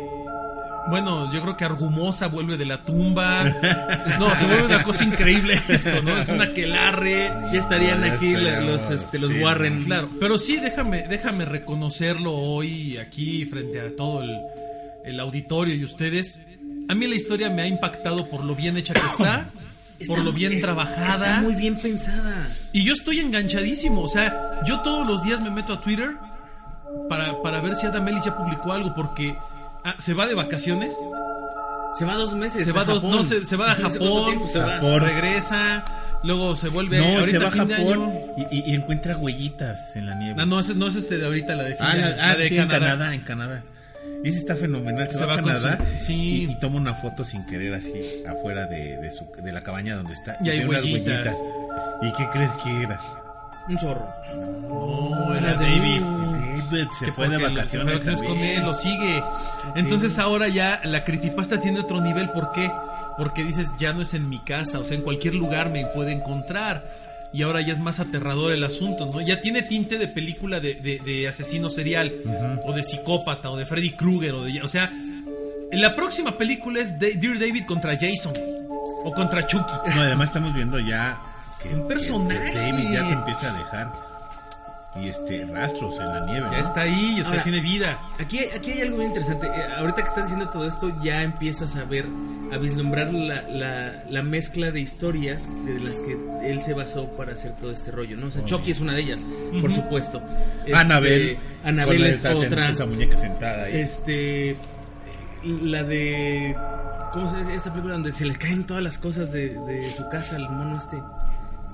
Bueno, 0.90 1.30
yo 1.34 1.42
creo 1.42 1.54
que 1.56 1.64
Argumosa 1.66 2.28
vuelve 2.28 2.56
de 2.56 2.64
la 2.64 2.82
tumba. 2.84 3.44
No, 4.18 4.34
se 4.34 4.46
vuelve 4.46 4.64
una 4.64 4.82
cosa 4.84 5.04
increíble 5.04 5.60
esto, 5.68 6.00
¿no? 6.02 6.16
Es 6.16 6.28
una 6.30 6.54
quelarre. 6.54 7.30
Ya 7.52 7.58
estarían 7.58 8.04
aquí 8.04 8.30
los, 8.32 8.90
este, 8.90 9.18
los 9.18 9.30
sí, 9.32 9.38
Warren. 9.40 9.82
Claro, 9.82 10.08
pero 10.18 10.38
sí, 10.38 10.56
déjame, 10.56 11.06
déjame 11.08 11.44
reconocerlo 11.44 12.32
hoy 12.34 12.96
aquí 12.96 13.44
frente 13.44 13.80
a 13.80 13.94
todo 13.96 14.22
el, 14.22 14.30
el 15.04 15.20
auditorio 15.20 15.74
y 15.74 15.84
ustedes. 15.84 16.38
A 16.88 16.94
mí 16.94 17.06
la 17.06 17.16
historia 17.16 17.50
me 17.50 17.60
ha 17.62 17.66
impactado 17.66 18.30
por 18.30 18.42
lo 18.44 18.54
bien 18.54 18.78
hecha 18.78 18.94
que 18.94 19.06
está, 19.06 19.50
por 20.06 20.18
Está- 20.18 20.24
lo 20.24 20.32
bien 20.32 20.52
es- 20.52 20.60
trabajada. 20.62 21.26
Está 21.26 21.40
muy 21.42 21.54
bien 21.54 21.76
pensada. 21.76 22.46
Y 22.72 22.84
yo 22.84 22.92
estoy 22.92 23.20
enganchadísimo. 23.20 24.02
O 24.02 24.08
sea, 24.08 24.60
yo 24.66 24.80
todos 24.80 25.06
los 25.06 25.22
días 25.24 25.40
me 25.40 25.50
meto 25.50 25.72
a 25.74 25.80
Twitter 25.80 26.10
para, 27.08 27.40
para 27.42 27.60
ver 27.60 27.74
si 27.76 27.86
Adam 27.86 28.06
Ellis 28.08 28.24
ya 28.24 28.36
publicó 28.36 28.72
algo, 28.72 28.94
porque 28.94 29.36
ah, 29.84 29.94
se 29.98 30.14
va 30.14 30.26
de 30.26 30.34
vacaciones, 30.34 30.94
Se 31.98 32.04
va 32.04 32.14
dos 32.16 32.34
meses. 32.34 32.64
se 32.64 32.72
va 32.72 32.82
a 32.82 32.84
dos, 32.84 33.02
Japón. 33.02 33.16
no, 33.18 33.24
se, 33.24 33.44
se 33.46 33.56
va 33.56 33.72
a 33.72 33.74
No 33.78 33.90
Japón, 33.90 34.24
tiempo 34.26 34.46
se 34.46 34.58
va. 34.58 34.74
Japón. 34.74 35.00
regresa, 35.02 35.84
luego 36.22 36.54
se 36.56 36.68
vuelve 36.68 36.98
No, 36.98 37.18
ahorita 37.20 37.38
se 37.38 37.44
va 37.44 37.48
a 37.48 37.50
fin 37.52 37.66
de 37.68 37.74
Japón 37.76 37.92
año. 38.02 38.12
y, 38.50 38.56
y- 38.56 38.70
y 38.72 38.74
encuentra 38.74 39.16
huellitas 39.16 39.78
en 39.96 40.06
la 40.06 40.14
nieve. 40.14 40.36
Ah, 40.40 40.46
no, 40.46 40.60
no, 40.62 40.86
ese 40.88 40.98
es 41.00 41.08
de 41.10 41.24
ahorita 41.24 41.54
la 41.56 41.64
de 41.64 41.74
fin 41.76 41.86
Ah, 41.86 41.94
de 41.94 42.00
la- 42.00 42.06
ah, 42.24 42.28
la 42.28 42.36
de 42.36 42.48
sí, 42.48 42.56
Canadá. 42.56 42.76
en 42.76 42.82
Canadá, 42.82 43.14
en 43.14 43.20
Canadá. 43.22 43.62
Y 44.24 44.30
ese 44.30 44.38
está 44.38 44.56
fenomenal. 44.56 45.06
Se, 45.10 45.18
Se 45.18 45.20
va, 45.24 45.34
va 45.34 45.40
a 45.40 45.42
con 45.42 45.52
Canadá 45.52 45.78
su- 46.00 46.04
sí. 46.06 46.46
y, 46.48 46.50
y 46.52 46.58
toma 46.58 46.76
una 46.76 46.94
foto 46.94 47.24
sin 47.24 47.46
querer 47.46 47.74
así 47.74 47.92
afuera 48.28 48.66
de, 48.66 48.96
de, 48.96 49.10
su, 49.10 49.26
de 49.42 49.52
la 49.52 49.62
cabaña 49.62 49.96
donde 49.96 50.12
está. 50.14 50.36
Y 50.42 50.50
hay 50.50 50.60
ve 50.60 50.68
unas 50.68 50.82
huellitas. 50.82 51.36
¿Y 52.02 52.12
qué 52.12 52.28
crees 52.32 52.50
que 52.64 52.82
era? 52.82 53.00
Un 53.68 53.78
zorro. 53.78 54.08
No, 54.68 55.34
era 55.36 55.54
David. 55.54 56.00
David 56.70 56.86
se 56.98 57.04
Que 57.06 57.12
fue 57.12 57.28
de 57.28 57.38
vacaciones. 57.38 58.00
con 58.22 58.38
él, 58.38 58.62
lo 58.62 58.74
sigue. 58.74 59.22
Entonces 59.76 60.18
ahora 60.18 60.48
ya 60.48 60.80
la 60.84 61.04
creepypasta 61.04 61.60
tiene 61.60 61.80
otro 61.80 62.00
nivel. 62.00 62.30
¿Por 62.30 62.52
qué? 62.52 62.70
Porque 63.16 63.44
dices, 63.44 63.68
ya 63.78 63.92
no 63.92 64.02
es 64.02 64.14
en 64.14 64.28
mi 64.28 64.38
casa, 64.38 64.78
o 64.78 64.84
sea, 64.84 64.96
en 64.96 65.02
cualquier 65.02 65.34
lugar 65.34 65.70
me 65.70 65.86
puede 65.86 66.12
encontrar. 66.12 66.84
Y 67.32 67.42
ahora 67.42 67.60
ya 67.60 67.72
es 67.74 67.78
más 67.78 68.00
aterrador 68.00 68.52
el 68.52 68.64
asunto, 68.64 69.04
¿no? 69.06 69.20
Ya 69.20 69.40
tiene 69.40 69.62
tinte 69.62 69.98
de 69.98 70.08
película 70.08 70.60
de, 70.60 70.74
de- 70.74 70.98
de 71.04 71.28
asesino 71.28 71.68
serial, 71.70 72.12
o 72.64 72.72
de 72.72 72.82
psicópata, 72.82 73.50
o 73.50 73.56
de 73.56 73.66
Freddy 73.66 73.90
Krueger, 73.90 74.32
o 74.34 74.44
de... 74.44 74.62
O 74.62 74.68
sea, 74.68 74.90
en 75.70 75.82
la 75.82 75.94
próxima 75.94 76.38
película 76.38 76.80
es 76.80 76.98
Dear 76.98 77.38
David 77.38 77.64
contra 77.66 77.96
Jason, 78.00 78.32
o 79.04 79.12
contra 79.14 79.46
Chucky. 79.46 79.72
No, 79.94 80.00
además 80.00 80.28
estamos 80.30 80.54
viendo 80.54 80.78
ya 80.80 81.20
que, 81.62 81.68
Un 81.68 81.86
personaje. 81.86 82.52
que 82.52 82.58
David 82.58 82.92
ya 82.92 83.06
te 83.06 83.12
empieza 83.12 83.54
a 83.54 83.58
dejar. 83.58 83.92
Y 84.96 85.08
este, 85.08 85.44
rastros 85.46 85.98
en 86.00 86.06
la 86.06 86.26
nieve. 86.26 86.48
Ya 86.50 86.58
¿no? 86.58 86.64
está 86.64 86.80
ahí, 86.80 87.18
o 87.20 87.24
sea, 87.24 87.32
Ahora, 87.32 87.42
tiene 87.42 87.60
vida. 87.60 88.00
Aquí, 88.18 88.40
aquí 88.56 88.72
hay 88.72 88.80
algo 88.80 88.96
muy 88.96 89.06
interesante. 89.06 89.46
Eh, 89.46 89.64
ahorita 89.76 90.02
que 90.02 90.08
estás 90.08 90.24
diciendo 90.24 90.48
todo 90.50 90.66
esto, 90.66 90.92
ya 91.02 91.22
empiezas 91.22 91.76
a 91.76 91.84
ver, 91.84 92.06
a 92.50 92.56
vislumbrar 92.58 93.12
la, 93.12 93.42
la, 93.42 94.04
la 94.08 94.22
mezcla 94.22 94.70
de 94.70 94.80
historias 94.80 95.48
de 95.66 95.78
las 95.78 96.00
que 96.00 96.18
él 96.42 96.60
se 96.62 96.72
basó 96.72 97.06
para 97.16 97.34
hacer 97.34 97.52
todo 97.52 97.70
este 97.70 97.90
rollo, 97.90 98.16
¿no? 98.16 98.28
O 98.28 98.30
sea, 98.30 98.44
Chucky 98.44 98.70
es 98.70 98.80
una 98.80 98.94
de 98.94 99.02
ellas, 99.02 99.26
por 99.60 99.72
supuesto. 99.72 100.22
Este, 100.60 100.74
Anabel. 100.74 101.38
Anabel 101.64 102.04
es 102.04 102.18
esa, 102.18 102.34
otra. 102.34 102.70
Esa 102.70 102.86
muñeca 102.86 103.16
sentada 103.18 103.64
ahí. 103.64 103.76
Este. 103.76 104.56
La 105.44 105.84
de. 105.84 106.56
¿Cómo 107.12 107.28
se 107.28 107.36
llama 107.36 107.54
esta 107.54 107.70
película 107.70 107.94
donde 107.94 108.12
se 108.12 108.26
le 108.26 108.36
caen 108.36 108.66
todas 108.66 108.82
las 108.82 108.98
cosas 108.98 109.32
de, 109.32 109.50
de 109.50 109.88
su 109.94 110.08
casa 110.08 110.36
al 110.36 110.50
mono 110.50 110.76
este? 110.76 111.00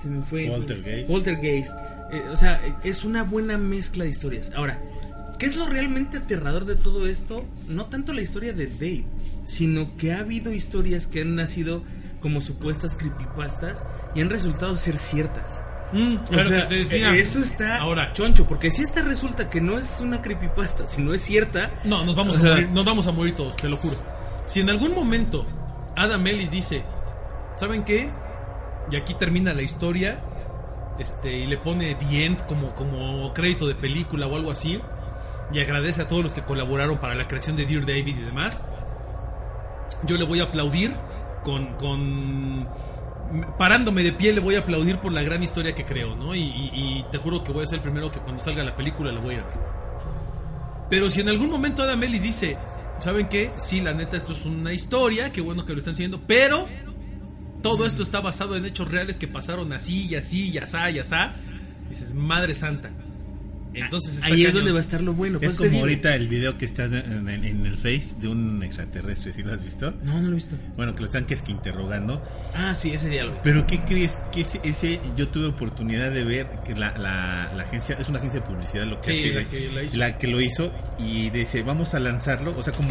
Se 0.01 0.07
me 0.09 0.23
fue. 0.23 0.47
Poltergeist. 0.47 1.07
Poltergeist. 1.07 1.73
Eh, 2.11 2.23
o 2.31 2.37
sea, 2.37 2.61
es 2.83 3.03
una 3.05 3.23
buena 3.23 3.57
mezcla 3.57 4.03
de 4.03 4.09
historias. 4.11 4.51
Ahora, 4.55 4.77
¿qué 5.39 5.45
es 5.45 5.55
lo 5.55 5.65
realmente 5.67 6.17
aterrador 6.17 6.65
de 6.65 6.75
todo 6.75 7.07
esto? 7.07 7.43
No 7.67 7.85
tanto 7.85 8.13
la 8.13 8.21
historia 8.21 8.53
de 8.53 8.67
Dave, 8.67 9.05
sino 9.45 9.87
que 9.97 10.13
ha 10.13 10.19
habido 10.19 10.51
historias 10.53 11.07
que 11.07 11.21
han 11.21 11.35
nacido 11.35 11.81
como 12.21 12.41
supuestas 12.41 12.95
creepypastas 12.95 13.85
y 14.15 14.21
han 14.21 14.29
resultado 14.29 14.75
ser 14.77 14.97
ciertas. 14.97 15.61
Mm, 15.93 16.15
O 16.33 16.43
sea, 16.43 16.67
te 16.67 16.75
decía. 16.83 17.13
eh, 17.13 17.19
eso 17.21 17.39
está 17.39 17.77
Ahora, 17.77 18.11
choncho, 18.13 18.47
porque 18.47 18.71
si 18.71 18.81
esta 18.81 19.03
resulta 19.03 19.49
que 19.49 19.61
no 19.61 19.77
es 19.77 19.99
una 20.01 20.21
creepypasta, 20.21 20.87
sino 20.87 21.13
es 21.13 21.21
cierta, 21.21 21.69
No, 21.83 22.03
nos 22.03 22.15
vamos 22.15 22.37
a 22.37 22.39
Ajá. 22.39 22.49
morir, 22.49 22.69
nos 22.69 22.85
vamos 22.85 23.07
a 23.07 23.11
morir 23.11 23.35
todos, 23.35 23.55
te 23.55 23.69
lo 23.69 23.77
juro. 23.77 23.95
Si 24.47 24.59
en 24.59 24.69
algún 24.71 24.93
momento 24.95 25.45
Adam 25.95 26.25
Ellis 26.25 26.49
dice, 26.49 26.83
¿saben 27.59 27.83
qué? 27.83 28.09
Y 28.91 28.95
aquí 28.95 29.13
termina 29.15 29.53
la 29.53 29.61
historia, 29.61 30.19
este, 30.99 31.33
y 31.39 31.47
le 31.47 31.57
pone 31.57 31.95
The 31.95 32.25
End 32.25 32.45
como, 32.45 32.73
como 32.75 33.33
crédito 33.33 33.67
de 33.67 33.75
película 33.75 34.27
o 34.27 34.35
algo 34.35 34.51
así, 34.51 34.79
y 35.51 35.59
agradece 35.59 36.01
a 36.03 36.07
todos 36.07 36.23
los 36.23 36.33
que 36.33 36.41
colaboraron 36.43 36.97
para 36.99 37.15
la 37.15 37.27
creación 37.27 37.55
de 37.55 37.65
Dear 37.65 37.81
David 37.85 38.17
y 38.17 38.21
demás, 38.21 38.63
yo 40.03 40.17
le 40.17 40.25
voy 40.25 40.39
a 40.39 40.45
aplaudir 40.45 40.95
con, 41.43 41.73
con 41.75 42.67
parándome 43.57 44.03
de 44.03 44.11
pie 44.11 44.33
le 44.33 44.39
voy 44.39 44.55
a 44.55 44.59
aplaudir 44.59 44.99
por 44.99 45.11
la 45.11 45.23
gran 45.23 45.41
historia 45.43 45.73
que 45.73 45.83
creo, 45.85 46.15
¿no? 46.15 46.35
Y, 46.35 46.41
y- 46.41 47.05
te 47.11 47.17
juro 47.17 47.43
que 47.43 47.51
voy 47.51 47.63
a 47.63 47.67
ser 47.67 47.77
el 47.77 47.81
primero 47.81 48.11
que 48.11 48.19
cuando 48.19 48.41
salga 48.43 48.63
la 48.63 48.75
película 48.75 49.11
la 49.11 49.19
voy 49.19 49.35
a 49.35 49.37
ver. 49.39 49.45
Pero 50.89 51.09
si 51.09 51.21
en 51.21 51.29
algún 51.29 51.49
momento 51.49 51.81
Adam 51.83 52.01
Ellis 52.03 52.21
dice, 52.21 52.57
¿saben 52.99 53.27
qué? 53.27 53.51
Sí, 53.57 53.81
la 53.81 53.93
neta, 53.93 54.17
esto 54.17 54.33
es 54.33 54.45
una 54.45 54.73
historia, 54.73 55.31
qué 55.31 55.41
bueno 55.41 55.65
que 55.65 55.73
lo 55.73 55.79
están 55.79 55.93
haciendo, 55.93 56.19
pero 56.27 56.67
todo 57.65 57.87
esto 57.87 58.03
está 58.03 58.21
basado 58.21 58.55
en 58.55 58.63
hechos 58.63 58.91
reales 58.91 59.17
que 59.17 59.27
pasaron 59.27 59.73
así 59.73 60.05
y 60.05 60.13
así 60.13 60.51
y 60.51 60.59
asá 60.59 60.91
y 60.91 60.99
asá. 60.99 61.33
Dices, 61.89 62.13
Madre 62.13 62.53
Santa. 62.53 62.91
Entonces 63.75 64.23
ahí 64.23 64.45
es 64.45 64.53
donde 64.53 64.71
va 64.71 64.77
a 64.77 64.81
estar 64.81 65.01
lo 65.01 65.13
bueno. 65.13 65.37
Es 65.41 65.45
Pues 65.45 65.57
te 65.57 65.67
como 65.67 65.79
ahorita 65.81 66.15
el 66.15 66.27
video 66.27 66.57
que 66.57 66.65
está 66.65 66.85
en, 66.85 67.27
el 67.29 67.75
Face 67.75 68.15
de 68.19 68.27
un 68.27 68.61
extraterrestre, 68.63 69.33
¿sí 69.33 69.43
lo 69.43 69.53
has 69.53 69.63
visto? 69.63 69.93
No, 70.03 70.13
no 70.21 70.27
lo 70.27 70.31
he 70.31 70.35
visto. 70.35 70.55
Bueno, 70.75 70.93
que 70.95 71.01
lo 71.01 71.05
están 71.05 71.25
que 71.25 71.33
es 71.33 71.41
que 71.41 71.51
interrogando. 71.51 72.21
Ah, 72.53 72.73
sí, 72.75 72.91
ese 72.91 73.09
vi. 73.09 73.17
Pero 73.43 73.65
¿qué 73.67 73.81
crees? 73.81 74.17
Que 74.31 74.41
ese, 74.41 74.59
ese 74.63 74.99
yo 75.17 75.27
tuve 75.27 75.47
oportunidad 75.47 76.11
de 76.11 76.23
ver 76.23 76.47
que 76.65 76.75
la, 76.75 76.97
la, 76.97 77.51
la 77.55 77.63
agencia, 77.63 77.97
es 77.99 78.07
una 78.09 78.19
agencia 78.19 78.39
de 78.41 78.45
publicidad 78.47 78.85
lo 78.85 78.99
que 79.01 79.11
Sí, 79.11 79.23
hace, 79.29 79.33
la 79.33 79.49
que 79.49 79.69
la 79.73 79.83
hizo. 79.83 79.97
la 79.97 80.17
que 80.17 80.27
lo 80.27 80.41
hizo 80.41 80.71
y 80.99 81.29
dice, 81.29 81.61
vamos 81.63 81.93
a 81.93 81.99
lanzarlo, 81.99 82.55
o 82.57 82.63
sea, 82.63 82.73
como... 82.73 82.89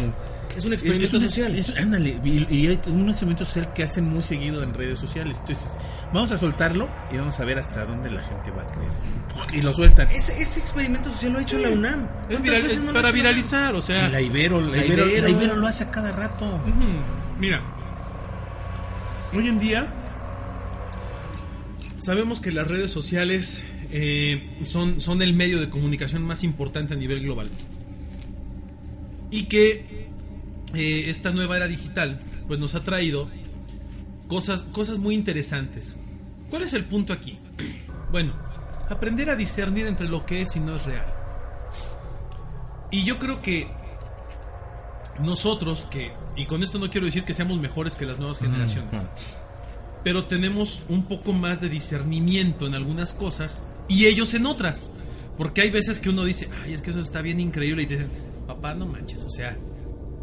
Es 0.57 0.63
un 0.63 0.71
experimento 0.73 1.17
un- 1.17 1.23
social. 1.23 1.53
es- 1.55 1.77
ándale, 1.77 2.17
y, 2.23 2.47
y 2.49 2.67
hay 2.67 2.79
un 2.87 3.09
experimento 3.09 3.43
social 3.43 3.73
que 3.73 3.83
hacen 3.83 4.05
muy 4.05 4.23
seguido 4.23 4.63
en 4.63 4.73
redes 4.73 4.97
sociales. 4.99 5.37
Entonces, 5.41 5.65
vamos 6.15 6.31
a 6.31 6.37
soltarlo 6.37 6.87
y 7.11 7.17
vamos 7.17 7.39
a 7.39 7.45
ver 7.45 7.59
hasta 7.59 7.85
dónde 7.85 8.09
la 8.09 8.23
gente 8.23 8.49
va 8.51 8.63
a 8.63 8.67
creer. 8.67 8.91
Y 9.53 9.61
lo 9.61 9.73
sueltan. 9.73 10.09
Ese, 10.09 10.41
ese 10.41 10.59
experimento 10.61 11.09
social 11.09 11.33
lo 11.33 11.39
ha 11.39 11.41
hecho 11.41 11.59
la 11.59 11.69
UNAM. 11.69 12.03
Es 12.03 12.07
¿Cuántas 12.07 12.41
viral- 12.41 12.61
veces 12.63 12.77
es 12.77 12.83
no 12.83 12.91
lo 12.91 13.01
para 13.01 13.11
viralizar, 13.11 13.75
o 13.75 13.81
sea... 13.81 14.09
La 14.09 14.21
Ibero, 14.21 14.61
la, 14.61 14.77
La 14.77 14.85
Ibero, 14.85 15.05
Ibero. 15.07 15.23
la 15.23 15.29
Ibero 15.29 15.55
lo 15.57 15.67
hace 15.67 15.83
a 15.83 15.91
cada 15.91 16.11
rato. 16.13 16.59
Mira, 17.39 17.61
hoy 19.33 19.47
en 19.47 19.59
día 19.59 19.87
sabemos 21.99 22.39
que 22.39 22.51
las 22.51 22.67
redes 22.67 22.91
sociales 22.91 23.63
eh, 23.91 24.57
son, 24.65 25.01
son 25.01 25.21
el 25.21 25.33
medio 25.33 25.59
de 25.59 25.69
comunicación 25.69 26.23
más 26.23 26.43
importante 26.43 26.93
a 26.93 26.97
nivel 26.97 27.21
global. 27.21 27.49
Y 29.31 29.43
que 29.43 30.07
eh, 30.73 31.05
esta 31.09 31.31
nueva 31.31 31.57
era 31.57 31.67
digital 31.67 32.19
pues 32.47 32.59
nos 32.59 32.75
ha 32.75 32.83
traído 32.83 33.27
cosas, 34.27 34.61
cosas 34.71 34.97
muy 34.97 35.15
interesantes. 35.15 35.97
¿Cuál 36.55 36.63
es 36.63 36.73
el 36.73 36.85
punto 36.85 37.11
aquí? 37.11 37.37
Bueno, 38.13 38.31
aprender 38.89 39.29
a 39.29 39.35
discernir 39.35 39.87
entre 39.87 40.07
lo 40.07 40.25
que 40.25 40.41
es 40.41 40.55
y 40.55 40.61
no 40.61 40.77
es 40.77 40.85
real. 40.85 41.05
Y 42.91 43.03
yo 43.03 43.19
creo 43.19 43.41
que 43.41 43.67
nosotros 45.19 45.85
que, 45.91 46.13
y 46.37 46.45
con 46.45 46.63
esto 46.63 46.79
no 46.79 46.89
quiero 46.89 47.07
decir 47.07 47.25
que 47.25 47.33
seamos 47.33 47.59
mejores 47.59 47.95
que 47.95 48.05
las 48.05 48.19
nuevas 48.19 48.39
generaciones, 48.39 49.01
pero 50.01 50.27
tenemos 50.27 50.83
un 50.87 51.03
poco 51.03 51.33
más 51.33 51.59
de 51.59 51.67
discernimiento 51.67 52.67
en 52.67 52.75
algunas 52.75 53.11
cosas 53.11 53.63
y 53.89 54.05
ellos 54.05 54.33
en 54.33 54.45
otras. 54.45 54.89
Porque 55.37 55.59
hay 55.59 55.71
veces 55.71 55.99
que 55.99 56.07
uno 56.07 56.23
dice, 56.23 56.47
ay, 56.63 56.71
es 56.71 56.81
que 56.81 56.91
eso 56.91 57.01
está 57.01 57.21
bien 57.21 57.41
increíble 57.41 57.83
y 57.83 57.85
te 57.85 57.95
dicen, 57.95 58.11
papá, 58.47 58.73
no 58.75 58.85
manches, 58.85 59.25
o 59.25 59.29
sea, 59.29 59.57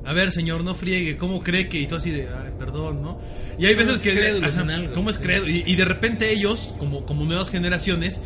a 0.05 0.13
ver, 0.13 0.33
señor, 0.33 0.65
no 0.65 0.75
friegue, 0.75 1.17
¿cómo 1.17 1.43
cree 1.43 1.69
que? 1.69 1.81
Y 1.81 1.87
tú 1.87 1.95
así 1.95 2.11
de, 2.11 2.29
ay, 2.29 2.53
perdón, 2.59 3.03
¿no? 3.03 3.19
Y 3.59 3.67
hay 3.67 3.75
veces 3.75 4.01
que, 4.01 4.13
crédulos 4.13 4.57
ajá. 4.57 4.91
¿cómo 4.95 5.11
es 5.11 5.19
credo? 5.19 5.49
Y, 5.49 5.63
y 5.67 5.77
de 5.77 5.85
repente 5.85 6.31
ellos, 6.33 6.75
como, 6.79 7.07
como 7.07 7.25
nuevas 7.25 7.51
generaciones, 7.51 8.23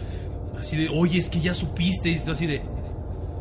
así 0.59 0.77
de, 0.77 0.89
oye, 0.89 1.19
es 1.19 1.29
que 1.31 1.41
ya 1.41 1.55
supiste, 1.55 2.11
y 2.11 2.19
tú 2.19 2.31
así 2.31 2.47
de, 2.47 2.62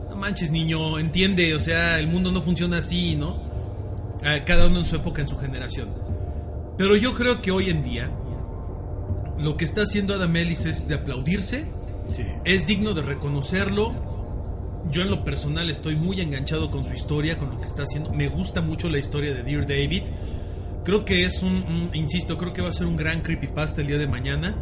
no 0.10 0.16
manches 0.16 0.52
niño, 0.52 1.00
entiende, 1.00 1.56
o 1.56 1.60
sea, 1.60 2.00
el 2.00 2.08
mundo 2.08 2.32
no 2.32 2.42
funciona 2.42 2.80
así, 2.80 3.16
¿no? 3.16 3.42
Cada 4.46 4.68
uno 4.68 4.80
en 4.80 4.86
su 4.86 4.96
época, 4.96 5.22
en 5.22 5.28
su 5.28 5.38
generación. 5.38 5.90
Pero 6.78 6.96
yo 6.96 7.14
creo 7.14 7.42
que 7.42 7.52
hoy 7.52 7.70
en 7.70 7.84
día, 7.84 8.12
lo 9.40 9.56
que 9.56 9.66
está 9.66 9.84
haciendo 9.84 10.14
Adam 10.14 10.36
Ellis 10.36 10.66
es 10.66 10.88
de 10.88 10.96
aplaudirse, 10.96 11.66
es 12.44 12.68
digno 12.68 12.94
de 12.94 13.02
reconocerlo. 13.02 14.15
Yo 14.92 15.02
en 15.02 15.10
lo 15.10 15.24
personal 15.26 15.70
estoy 15.70 15.96
muy 15.96 16.22
enganchado 16.22 16.70
con 16.72 16.86
su 16.86 16.94
historia, 16.94 17.38
con 17.38 17.50
lo 17.50 17.60
que 17.60 17.68
está 17.68 17.84
haciendo. 17.84 18.12
Me 18.14 18.28
gusta 18.30 18.62
mucho 18.62 18.90
la 18.90 18.98
historia 19.00 19.34
de 19.34 19.44
Dear 19.44 19.66
David. 19.68 20.04
Creo 20.84 21.04
que 21.06 21.26
es 21.26 21.42
un, 21.42 21.54
un- 21.56 21.90
insisto, 21.94 22.38
creo 22.38 22.54
que 22.54 22.62
va 22.62 22.70
a 22.70 22.74
ser 22.74 22.86
un 22.88 22.96
gran 22.96 23.22
creepypasta 23.22 23.82
el 23.82 23.88
día 23.88 23.98
de 23.98 24.08
mañana. 24.08 24.56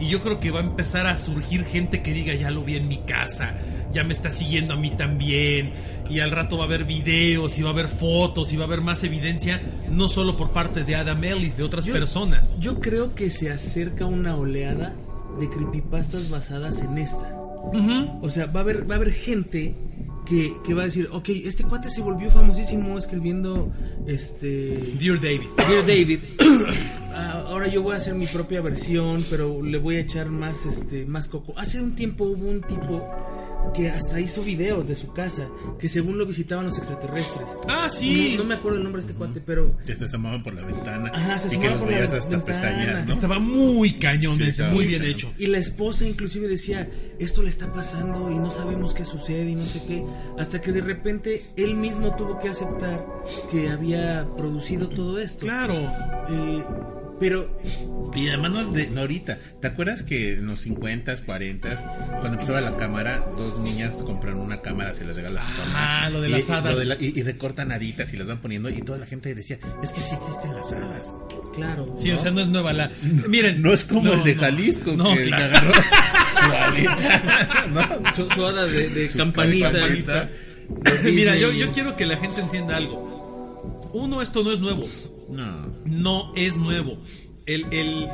Y 0.00 0.06
yo 0.08 0.20
creo 0.20 0.38
que 0.38 0.50
va 0.52 0.60
a 0.60 0.62
empezar 0.62 1.08
a 1.08 1.18
surgir 1.18 1.64
gente 1.64 2.02
que 2.02 2.12
diga, 2.12 2.32
ya 2.34 2.52
lo 2.52 2.62
vi 2.62 2.76
en 2.76 2.86
mi 2.86 2.98
casa, 2.98 3.56
ya 3.92 4.04
me 4.04 4.12
está 4.12 4.30
siguiendo 4.30 4.74
a 4.74 4.76
mí 4.76 4.90
también. 4.92 5.72
Y 6.08 6.20
al 6.20 6.30
rato 6.30 6.56
va 6.56 6.62
a 6.64 6.66
haber 6.68 6.84
videos, 6.84 7.58
y 7.58 7.62
va 7.62 7.70
a 7.70 7.72
haber 7.72 7.88
fotos, 7.88 8.52
y 8.52 8.56
va 8.56 8.62
a 8.64 8.66
haber 8.68 8.80
más 8.80 9.02
evidencia, 9.02 9.60
no 9.90 10.08
solo 10.08 10.36
por 10.36 10.52
parte 10.52 10.84
de 10.84 10.94
Adam 10.94 11.22
Ellis, 11.24 11.56
de 11.56 11.64
otras 11.64 11.84
Yo- 11.84 11.92
personas. 11.94 12.56
Yo 12.60 12.78
creo 12.78 13.14
que 13.16 13.30
se 13.30 13.50
acerca 13.50 14.06
una 14.06 14.36
oleada 14.36 14.94
de 15.40 15.50
creepypastas 15.50 16.30
basadas 16.30 16.80
en 16.80 16.96
esta. 16.98 17.34
O 18.22 18.30
sea, 18.30 18.46
va 18.46 18.60
a 18.60 18.62
haber, 18.62 18.88
va 18.88 18.94
a 18.94 18.96
haber 18.98 19.12
gente 19.12 19.74
que, 20.26 20.54
que 20.64 20.74
va 20.74 20.82
a 20.82 20.84
decir, 20.86 21.08
ok, 21.10 21.28
este 21.44 21.64
cuate 21.64 21.90
se 21.90 22.02
volvió 22.02 22.30
famosísimo 22.30 22.98
escribiendo 22.98 23.72
este 24.06 24.94
Dear 24.98 25.20
David. 25.20 25.48
Dear 25.68 25.86
David. 25.86 26.18
ah, 27.14 27.44
Ahora 27.48 27.66
yo 27.66 27.82
voy 27.82 27.94
a 27.94 27.96
hacer 27.96 28.14
mi 28.14 28.26
propia 28.26 28.60
versión, 28.60 29.24
pero 29.30 29.62
le 29.62 29.78
voy 29.78 29.96
a 29.96 30.00
echar 30.00 30.28
más 30.28 30.66
este 30.66 31.06
más 31.06 31.28
coco. 31.28 31.54
Hace 31.56 31.82
un 31.82 31.94
tiempo 31.94 32.24
hubo 32.24 32.46
un 32.46 32.60
tipo 32.60 33.02
que 33.74 33.90
hasta 33.90 34.18
hizo 34.20 34.42
videos 34.42 34.88
de 34.88 34.94
su 34.94 35.12
casa, 35.12 35.46
que 35.78 35.88
según 35.88 36.16
lo 36.18 36.24
visitaban 36.26 36.64
los 36.66 36.78
extraterrestres. 36.78 37.50
Ah, 37.68 37.88
sí. 37.90 38.32
No, 38.36 38.42
no 38.42 38.48
me 38.48 38.54
acuerdo 38.54 38.78
el 38.78 38.84
nombre 38.84 39.02
de 39.02 39.08
este 39.08 39.18
cuate, 39.18 39.40
pero 39.44 39.76
Que 39.84 39.94
se 39.94 40.06
asomaban 40.06 40.42
por 40.42 40.54
la 40.54 40.62
ventana 40.62 41.10
Ajá, 41.14 41.38
se 41.38 41.54
y 41.54 41.58
que 41.58 41.68
asomaban 41.68 41.70
los 41.72 41.78
por 41.80 41.90
la 41.90 41.96
veías 41.98 42.12
hasta 42.14 42.30
ventana. 42.30 42.44
pestañear, 42.44 43.04
¿no? 43.06 43.12
Estaba 43.12 43.38
muy 43.38 43.92
cañón 43.94 44.36
Sí, 44.36 44.42
ese, 44.42 44.50
estaba 44.50 44.70
muy 44.70 44.78
muy 44.78 44.86
bien 44.88 45.00
cañón. 45.00 45.14
hecho. 45.14 45.32
Y 45.38 45.46
la 45.46 45.58
esposa 45.58 46.06
inclusive 46.06 46.48
decía, 46.48 46.88
esto 47.18 47.42
le 47.42 47.50
está 47.50 47.72
pasando 47.72 48.30
y 48.30 48.36
no 48.36 48.50
sabemos 48.50 48.94
qué 48.94 49.04
sucede 49.04 49.50
y 49.50 49.54
no 49.54 49.64
sé 49.64 49.82
qué. 49.86 50.04
Hasta 50.38 50.60
que 50.60 50.72
de 50.72 50.80
repente 50.80 51.44
él 51.56 51.74
mismo 51.76 52.14
tuvo 52.16 52.38
que 52.38 52.48
aceptar 52.48 53.06
que 53.50 53.68
había 53.68 54.26
producido 54.36 54.88
todo 54.88 55.18
esto. 55.18 55.40
Claro. 55.46 55.74
Eh, 56.30 56.62
pero 57.20 57.60
Y 58.14 58.28
además 58.28 58.50
no, 58.52 58.72
de, 58.72 58.88
no 58.90 59.00
ahorita. 59.02 59.38
¿Te 59.60 59.66
acuerdas 59.68 60.02
que 60.02 60.34
en 60.34 60.46
los 60.46 60.66
50s, 60.66 61.24
40s, 61.24 62.10
cuando 62.20 62.28
empezaba 62.34 62.60
la 62.60 62.76
cámara, 62.76 63.24
dos 63.36 63.58
niñas 63.60 63.94
compran 63.94 64.36
una 64.36 64.60
cámara, 64.60 64.94
se 64.94 65.04
las 65.04 65.16
regala 65.16 65.40
su 65.42 65.58
mamá? 65.60 66.04
Ah, 66.04 66.10
lo 66.10 66.20
de 66.20 66.28
y, 66.28 66.32
las 66.32 66.50
hadas. 66.50 66.78
de 66.78 66.84
la- 66.86 66.96
y, 66.98 67.12
y 67.16 67.22
recortan 67.22 67.70
haditas 67.72 68.12
y 68.14 68.16
las 68.16 68.26
van 68.26 68.40
poniendo 68.40 68.70
y 68.70 68.80
toda 68.82 68.98
la 68.98 69.06
gente 69.06 69.34
decía, 69.34 69.58
es 69.82 69.92
que 69.92 70.00
sí 70.00 70.14
existen 70.14 70.54
las 70.54 70.72
hadas. 70.72 71.06
claro. 71.54 71.94
Sí, 71.98 72.10
o 72.12 72.18
sea, 72.18 72.30
no 72.30 72.40
es 72.40 72.48
nueva 72.48 72.72
la. 72.72 72.90
Miren. 73.28 73.60
No 73.62 73.72
es 73.72 73.84
como 73.84 74.12
el 74.12 74.22
de 74.24 74.34
no. 74.34 74.40
Jalisco 74.42 74.92
No, 74.96 75.14
que 75.14 75.24
claro. 75.24 75.44
agarró 75.56 75.72
su. 75.74 77.68
¿no? 77.74 78.14
Su, 78.14 78.30
su 78.34 78.46
hada 78.46 78.64
de, 78.66 78.88
de 78.88 79.08
Su 79.10 79.18
campanita. 79.18 79.72
campanita. 79.72 80.28
Mira, 81.04 81.34
yo, 81.36 81.50
yo 81.52 81.72
quiero 81.72 81.96
que 81.96 82.06
la 82.06 82.16
gente 82.18 82.40
entienda 82.40 82.76
algo. 82.76 83.90
Uno, 83.92 84.20
esto 84.22 84.42
no 84.44 84.52
es 84.52 84.60
nuevo. 84.60 84.86
No. 85.30 85.72
No 85.84 86.32
es 86.36 86.56
nuevo. 86.56 86.98
El, 87.46 87.66
el, 87.72 88.08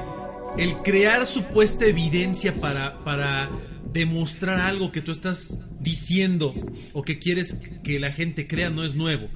el 0.59 0.77
crear 0.79 1.27
supuesta 1.27 1.87
evidencia 1.87 2.55
para, 2.61 3.03
para 3.05 3.51
demostrar 3.93 4.61
algo 4.61 4.91
que 4.93 5.01
tú 5.01 5.13
estás 5.13 5.59
diciendo 5.81 6.55
o 6.93 7.03
que 7.03 7.19
quieres 7.19 7.61
que 7.85 7.99
la 8.01 8.11
gente 8.13 8.47
crea 8.47 8.71
no 8.71 8.85
es 8.85 8.95
nuevo. 8.95 9.29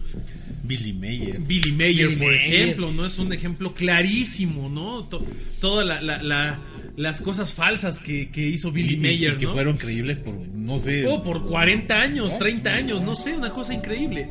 Billy 0.64 0.92
Mayer. 0.92 1.38
Billy 1.40 1.72
Mayer, 1.72 2.08
Billy 2.08 2.16
por 2.16 2.26
Mayer. 2.32 2.60
ejemplo, 2.62 2.92
¿no? 2.92 3.06
Es 3.06 3.18
un 3.18 3.32
ejemplo 3.32 3.72
clarísimo, 3.74 4.68
¿no? 4.68 5.04
To- 5.04 5.24
Todas 5.60 5.86
la- 5.86 6.00
la- 6.02 6.22
la- 6.22 6.60
las 6.96 7.20
cosas 7.20 7.54
falsas 7.54 8.00
que, 8.00 8.28
que 8.30 8.46
hizo 8.48 8.70
Billy 8.72 8.94
Y- 8.94 8.96
y- 8.96 9.00
Mayer, 9.00 9.34
y 9.34 9.36
que 9.38 9.46
¿no? 9.46 9.52
fueron 9.52 9.76
creíbles 9.78 10.18
por, 10.18 10.34
no 10.34 10.78
sé. 10.78 11.06
Oh, 11.06 11.22
por 11.22 11.44
40 11.46 12.00
años, 12.02 12.36
30 12.38 12.74
años, 12.74 13.00
no 13.02 13.14
sé, 13.16 13.34
una 13.36 13.50
cosa 13.50 13.72
increíble. 13.72 14.28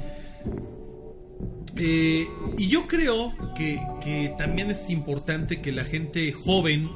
Eh, 1.79 2.27
y 2.57 2.67
yo 2.67 2.87
creo 2.87 3.33
que, 3.55 4.33
también 4.37 4.71
es 4.71 4.89
importante 4.89 5.61
que 5.61 5.71
la 5.71 5.83
gente 5.83 6.31
joven 6.31 6.89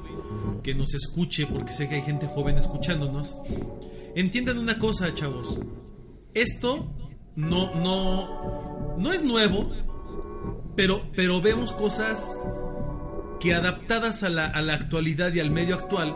que 0.63 0.76
nos 0.76 0.94
escuche, 0.94 1.48
porque 1.48 1.74
sé 1.74 1.89
que 1.89 1.96
hay 1.96 2.02
gente 2.02 2.28
joven 2.28 2.58
escuchándonos, 2.58 3.36
entiendan 4.15 4.58
una 4.58 4.80
cosa, 4.80 5.13
chavos. 5.13 5.60
Esto 6.34 6.94
no, 7.36 7.74
no, 7.76 8.96
no 8.98 9.13
es 9.13 9.24
nuevo, 9.24 9.72
pero, 10.76 11.04
pero 11.15 11.41
vemos 11.41 11.74
cosas 11.74 12.36
que 13.39 13.54
adaptadas 13.54 14.24
a 14.24 14.30
la, 14.30 14.46
a 14.46 14.62
la 14.62 14.74
actualidad 14.74 15.34
y 15.34 15.39
al 15.39 15.50
medio 15.52 15.76
actual, 15.76 16.15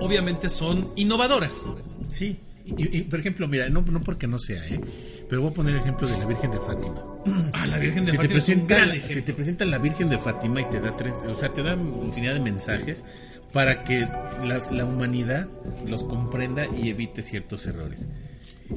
obviamente 0.00 0.48
son 0.48 0.88
innovadoras. 0.96 1.68
Sí. 2.12 2.38
Y, 2.64 3.02
por 3.02 3.18
ejemplo, 3.18 3.48
mira, 3.48 3.68
no, 3.68 3.82
no 3.82 4.00
porque 4.00 4.26
no 4.26 4.38
sea, 4.38 4.66
¿eh? 4.68 4.80
Pero 5.28 5.42
voy 5.42 5.50
a 5.50 5.54
poner 5.54 5.74
el 5.74 5.80
ejemplo 5.80 6.06
de 6.06 6.18
la 6.18 6.26
Virgen 6.26 6.50
de 6.52 6.60
Fátima. 6.60 7.11
Ah, 7.52 7.66
la 7.66 7.78
Virgen 7.78 8.04
de 8.04 8.10
Se 8.12 8.16
te, 8.18 8.22
Fátima 8.22 8.38
es 8.38 8.48
un 8.48 8.54
presenta, 8.54 8.74
gran 8.76 8.88
la- 8.88 8.94
ejemplo. 8.94 9.14
se 9.14 9.22
te 9.22 9.32
presenta 9.34 9.64
la 9.64 9.78
Virgen 9.78 10.08
de 10.08 10.18
Fátima 10.18 10.60
y 10.60 10.64
te 10.70 10.80
da 10.80 10.96
tres, 10.96 11.14
o 11.26 11.38
sea, 11.38 11.52
te 11.52 11.62
da 11.62 11.74
infinidad 11.74 12.34
de 12.34 12.40
mensajes 12.40 13.04
para 13.52 13.84
que 13.84 14.00
la, 14.00 14.60
la 14.70 14.84
humanidad 14.84 15.48
los 15.86 16.02
comprenda 16.04 16.66
y 16.66 16.88
evite 16.88 17.22
ciertos 17.22 17.66
errores. 17.66 18.08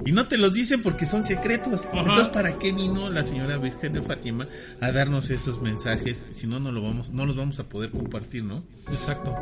Y 0.06 0.12
no 0.12 0.28
te 0.28 0.38
los 0.38 0.54
dicen 0.54 0.82
porque 0.82 1.06
son 1.06 1.24
secretos. 1.24 1.86
Ajá. 1.88 2.00
Entonces, 2.00 2.28
¿para 2.30 2.58
qué 2.58 2.72
vino 2.74 3.10
la 3.10 3.24
señora 3.24 3.58
Virgen 3.58 3.94
de 3.94 4.02
Fátima 4.02 4.48
a 4.82 4.92
darnos 4.92 5.30
esos 5.30 5.62
mensajes? 5.62 6.26
Si 6.32 6.48
no, 6.48 6.60
no, 6.60 6.72
lo 6.72 6.82
vamos, 6.82 7.12
no 7.12 7.26
los 7.26 7.36
vamos 7.36 7.60
a 7.60 7.70
poder 7.70 7.92
compartir, 7.92 8.44
¿no? 8.44 8.64
Exacto. 8.92 9.34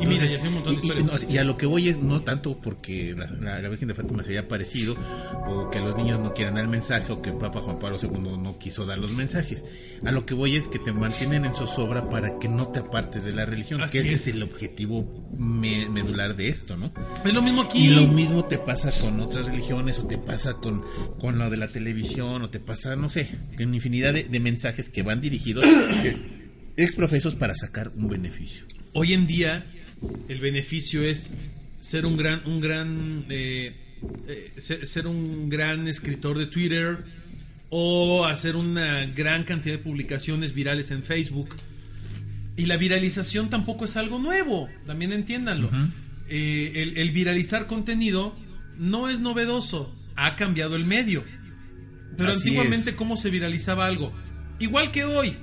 Y 0.00 0.06
mira, 0.06 0.24
ya 0.26 0.40
hay 0.40 0.48
un 0.48 0.54
montón 0.54 0.74
de 0.74 0.80
y- 0.80 0.82
y- 0.82 0.86
historias. 0.90 1.22
no, 1.24 1.30
y 1.32 1.38
a 1.38 1.44
lo 1.44 1.56
que 1.56 1.66
voy 1.66 1.88
es 1.88 1.98
no 1.98 2.20
tanto 2.22 2.58
porque 2.60 3.14
la, 3.16 3.26
la- 3.40 3.60
la 3.62 3.68
Virgen 3.68 3.88
de 3.88 3.94
Fátima 3.94 4.22
se 4.24 4.30
haya 4.30 4.40
aparecido 4.40 4.96
o 5.46 5.70
que 5.70 5.78
los 5.80 5.96
niños 5.96 6.18
no 6.20 6.34
quieran 6.34 6.54
dar 6.54 6.64
el 6.64 6.70
mensaje 6.70 7.12
o 7.12 7.22
que 7.22 7.30
el 7.30 7.36
Papa 7.36 7.60
Juan 7.60 7.78
Pablo 7.78 7.96
II 8.02 8.38
no 8.38 8.58
quiso 8.58 8.86
dar 8.86 8.98
los 8.98 9.12
mensajes. 9.12 9.64
A 10.04 10.10
lo 10.10 10.26
que 10.26 10.34
voy 10.34 10.56
es 10.56 10.66
que 10.68 10.78
te 10.80 10.92
mantienen 10.92 11.44
en 11.44 11.54
zozobra 11.54 12.08
para 12.10 12.38
que 12.40 12.48
no 12.48 12.68
te 12.68 12.80
apartes 12.80 13.24
de 13.24 13.32
la 13.32 13.46
religión, 13.46 13.80
Así 13.82 13.98
que 13.98 14.04
ese 14.04 14.14
es. 14.14 14.26
es 14.28 14.34
el 14.34 14.42
objetivo 14.42 15.28
me- 15.38 15.88
medular 15.88 16.34
de 16.34 16.48
esto, 16.48 16.76
¿no? 16.76 16.92
es 17.24 17.32
lo 17.32 17.42
mismo 17.42 17.62
aquí. 17.62 17.86
Y 17.86 17.88
lo 17.90 18.06
mismo 18.08 18.44
te 18.46 18.58
pasa 18.58 18.90
con 19.00 19.20
otras 19.20 19.46
religiones 19.46 19.93
o 19.98 20.06
te 20.06 20.18
pasa 20.18 20.54
con, 20.54 20.82
con 21.20 21.38
lo 21.38 21.50
de 21.50 21.56
la 21.56 21.68
televisión 21.68 22.42
o 22.42 22.50
te 22.50 22.60
pasa, 22.60 22.96
no 22.96 23.08
sé, 23.08 23.28
con 23.56 23.74
infinidad 23.74 24.14
de, 24.14 24.24
de 24.24 24.40
mensajes 24.40 24.88
que 24.88 25.02
van 25.02 25.20
dirigidos 25.20 25.64
eh, 25.64 26.16
exprofesos 26.76 27.34
para 27.34 27.54
sacar 27.54 27.90
un 27.96 28.08
beneficio. 28.08 28.64
Hoy 28.92 29.12
en 29.12 29.26
día, 29.26 29.66
el 30.28 30.38
beneficio 30.38 31.02
es 31.02 31.34
ser 31.80 32.06
un 32.06 32.16
gran, 32.16 32.46
un 32.46 32.60
gran, 32.60 33.26
eh, 33.28 33.74
eh, 34.26 34.52
ser, 34.58 34.86
ser 34.86 35.06
un 35.06 35.48
gran 35.48 35.88
escritor 35.88 36.38
de 36.38 36.46
Twitter 36.46 37.04
o 37.70 38.24
hacer 38.24 38.56
una 38.56 39.06
gran 39.06 39.44
cantidad 39.44 39.76
de 39.76 39.82
publicaciones 39.82 40.54
virales 40.54 40.90
en 40.90 41.02
Facebook. 41.02 41.54
Y 42.56 42.66
la 42.66 42.76
viralización 42.76 43.50
tampoco 43.50 43.84
es 43.84 43.96
algo 43.96 44.18
nuevo, 44.18 44.68
también 44.86 45.12
entiéndanlo. 45.12 45.70
Eh, 46.28 46.72
el, 46.76 46.96
el 46.96 47.10
viralizar 47.10 47.66
contenido 47.66 48.36
no 48.78 49.08
es 49.08 49.20
novedoso, 49.20 49.94
ha 50.16 50.36
cambiado 50.36 50.76
el 50.76 50.84
medio. 50.84 51.24
Pero 52.16 52.30
Así 52.30 52.48
antiguamente, 52.48 52.90
es. 52.90 52.96
¿cómo 52.96 53.16
se 53.16 53.30
viralizaba 53.30 53.86
algo? 53.86 54.12
Igual 54.60 54.90
que 54.90 55.04
hoy. 55.04 55.36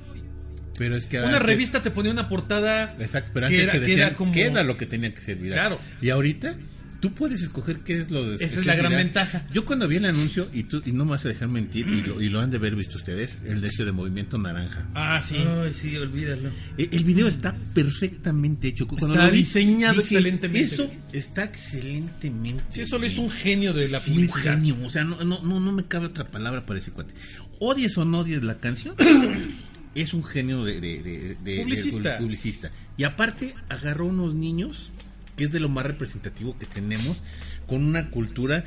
Pero 0.78 0.96
es 0.96 1.06
que 1.06 1.18
Una 1.20 1.28
antes- 1.28 1.42
revista 1.44 1.84
te 1.84 1.92
ponía 1.92 2.12
una 2.12 2.30
portada 2.30 2.96
Exacto, 3.00 3.32
pero 3.34 3.48
que 3.50 3.56
antes 3.56 3.68
era- 3.68 3.80
te 3.80 3.86
que 3.86 3.94
era 3.94 4.16
como- 4.16 4.32
qué 4.32 4.44
era 4.46 4.64
lo 4.64 4.78
que 4.78 4.86
tenía 4.86 5.12
que 5.12 5.20
ser 5.20 5.36
viral. 5.38 5.54
Claro. 5.60 5.80
Y 6.02 6.10
ahorita 6.10 6.56
tú 7.02 7.12
puedes 7.14 7.42
escoger 7.42 7.80
qué 7.80 8.00
es 8.00 8.12
lo 8.12 8.24
de 8.26 8.36
Esa 8.46 8.60
es 8.62 8.66
la 8.66 8.76
gran 8.76 8.94
ventaja. 8.94 9.46
Yo 9.54 9.66
cuando 9.66 9.88
vi 9.88 9.98
el 9.98 10.06
anuncio, 10.06 10.48
y 10.54 10.64
tú 10.64 10.82
y 10.86 10.94
no 10.94 11.04
me 11.04 11.12
vas 11.12 11.26
a 11.26 11.28
dejar 11.28 11.50
mentir, 11.50 11.86
y 11.88 12.02
lo, 12.04 12.22
y 12.22 12.30
lo 12.30 12.40
han 12.40 12.50
de 12.52 12.60
ver 12.60 12.76
visto 12.78 12.98
ustedes, 12.98 13.40
el 13.44 13.60
de 13.60 13.68
este 13.68 13.84
de 13.84 13.92
Movimiento 13.92 14.38
Naranja. 14.38 14.88
Ah, 14.94 15.20
sí. 15.22 15.36
Ay, 15.38 15.74
sí, 15.74 15.98
olvídalo. 15.98 16.50
E- 16.78 16.88
El 16.92 17.04
video 17.04 17.28
está 17.28 17.54
perfectamente 17.74 18.70
hecho. 18.70 18.88
Cuando 18.88 19.08
Está 19.16 19.26
lo 19.26 19.32
vi, 19.32 19.40
diseñado 19.40 20.00
excelentemente. 20.00 20.74
Eso 20.76 20.90
está 21.12 21.44
excelentemente. 21.44 22.64
Sí, 22.70 22.82
eso 22.82 22.98
lo 22.98 23.06
hizo 23.06 23.22
un 23.22 23.30
bien". 23.30 23.40
genio 23.42 23.74
de 23.74 23.88
la 23.90 24.00
Sí, 24.00 24.12
un 24.12 24.16
publicidad. 24.28 24.54
genio. 24.56 24.78
O 24.86 24.90
sea, 24.90 25.04
no, 25.04 25.22
no, 25.24 25.42
no, 25.42 25.60
no 25.60 25.72
me 25.72 25.86
cabe 25.86 26.06
otra 26.06 26.30
palabra 26.30 26.66
para 26.66 26.80
ese 26.80 26.92
cuate. 26.92 27.14
Odies 27.60 27.98
o 27.98 28.06
no 28.06 28.20
odies 28.20 28.44
la 28.44 28.60
canción, 28.60 28.96
es 29.96 30.14
un 30.14 30.24
genio 30.24 30.64
de, 30.64 30.80
de- 30.80 31.02
de- 31.04 31.20
de- 31.20 31.36
de 31.44 31.62
Publicista. 31.64 32.18
publicista. 32.18 32.72
Y 32.98 33.04
aparte, 33.04 33.56
agarró 33.70 34.06
unos 34.06 34.34
niños, 34.36 34.92
que 35.36 35.46
es 35.46 35.52
de 35.52 35.60
lo 35.60 35.70
más 35.70 35.86
representativo 35.86 36.58
que 36.58 36.66
tenemos, 36.66 37.22
con 37.68 37.86
una 37.86 38.10
cultura, 38.10 38.64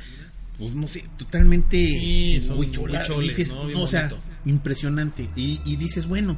pues 0.57 0.73
no 0.73 0.87
sé, 0.87 1.05
totalmente 1.17 1.77
Sí, 1.77 2.49
huichola. 2.55 2.99
huicholes, 3.01 3.37
Dices, 3.37 3.53
¿no? 3.53 3.65
Bien 3.65 3.77
no, 3.77 3.83
o 3.83 3.87
sea, 3.87 4.11
impresionante. 4.45 5.29
Y, 5.35 5.61
y 5.65 5.75
dices, 5.75 6.07
bueno, 6.07 6.37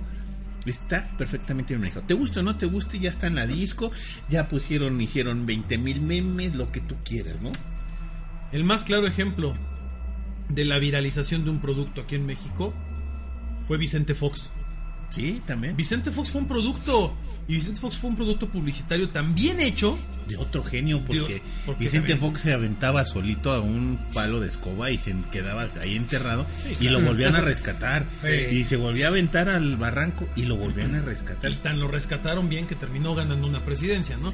Está 0.66 1.08
perfectamente 1.18 1.74
bien 1.74 1.80
manejado. 1.82 2.06
Te 2.06 2.14
guste 2.14 2.42
o 2.42 2.44
no 2.44 2.58
te 2.58 2.66
guste, 2.66 3.00
ya 3.00 3.10
está 3.10 3.28
en 3.28 3.36
la 3.36 3.48
disco. 3.48 3.92
Ya 4.30 4.50
pusieron, 4.50 5.00
hicieron 5.00 5.46
20 5.46 5.78
mil 5.78 6.02
memes, 6.02 6.56
lo 6.56 6.72
que 6.72 6.82
tú 6.82 6.96
quieras, 7.06 7.42
¿no? 7.42 7.52
El 8.52 8.64
más 8.64 8.84
claro 8.84 9.08
ejemplo 9.08 9.56
de 10.50 10.66
la 10.66 10.80
viralización 10.80 11.44
de 11.46 11.52
un 11.52 11.60
producto 11.60 12.02
aquí 12.02 12.16
en 12.16 12.26
México 12.26 12.74
fue 13.66 13.78
Vicente 13.78 14.14
Fox. 14.14 14.50
Sí, 15.10 15.42
también. 15.46 15.76
Vicente 15.78 16.12
Fox 16.12 16.32
fue 16.32 16.42
un 16.42 16.48
producto 16.48 17.16
y 17.48 17.54
Vicente 17.56 17.80
Fox 17.80 17.98
fue 17.98 18.10
un 18.10 18.16
producto 18.18 18.48
publicitario 18.50 19.08
tan 19.08 19.34
bien 19.34 19.60
hecho. 19.62 19.98
De 20.28 20.36
otro 20.36 20.62
genio, 20.64 21.00
porque, 21.06 21.36
De- 21.36 21.42
porque 21.66 21.86
Vicente 21.86 22.10
también- 22.10 22.32
Fox 22.32 22.42
se 22.42 22.52
aventaba 22.54 23.06
solito 23.06 23.52
a 23.52 23.62
un 23.62 23.98
palo 24.14 24.42
de 24.42 24.50
escoba 24.50 24.92
y 24.92 24.98
se 24.98 25.16
quedaba 25.32 25.70
ahí 25.82 25.96
enterrado 25.96 26.46
Sí, 26.62 26.76
y 26.86 26.90
lo 26.90 27.00
volvían 27.00 27.36
a 27.38 27.42
rescatar. 27.42 28.06
Sí. 28.22 28.56
Y 28.58 28.64
se 28.66 28.76
volvía 28.76 29.06
a 29.06 29.10
aventar 29.10 29.48
al 29.48 29.78
barranco 29.78 30.28
y 30.36 30.44
lo 30.44 30.58
volvían 30.58 30.96
a 30.96 31.02
rescatar. 31.02 31.54
Tan 31.62 31.80
lo 31.80 31.88
rescataron 31.88 32.50
bien 32.50 32.68
que 32.68 32.76
terminó 32.76 33.16
ganando 33.16 33.48
una 33.48 33.64
presidencia, 33.64 34.18
¿no? 34.18 34.34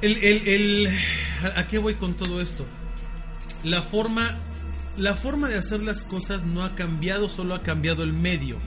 El, 0.00 0.16
el, 0.24 0.48
el- 0.48 0.88
¿A 1.42 1.60
a 1.60 1.66
qué 1.66 1.78
voy 1.78 1.94
con 1.94 2.14
todo 2.14 2.40
esto? 2.40 2.64
La 3.64 3.82
forma, 3.82 4.38
la 4.96 5.14
forma 5.16 5.48
de 5.48 5.58
hacer 5.58 5.80
las 5.80 6.02
cosas 6.02 6.44
no 6.44 6.64
ha 6.64 6.74
cambiado, 6.74 7.28
solo 7.28 7.54
ha 7.54 7.62
cambiado 7.62 8.02
el 8.04 8.12
medio. 8.14 8.58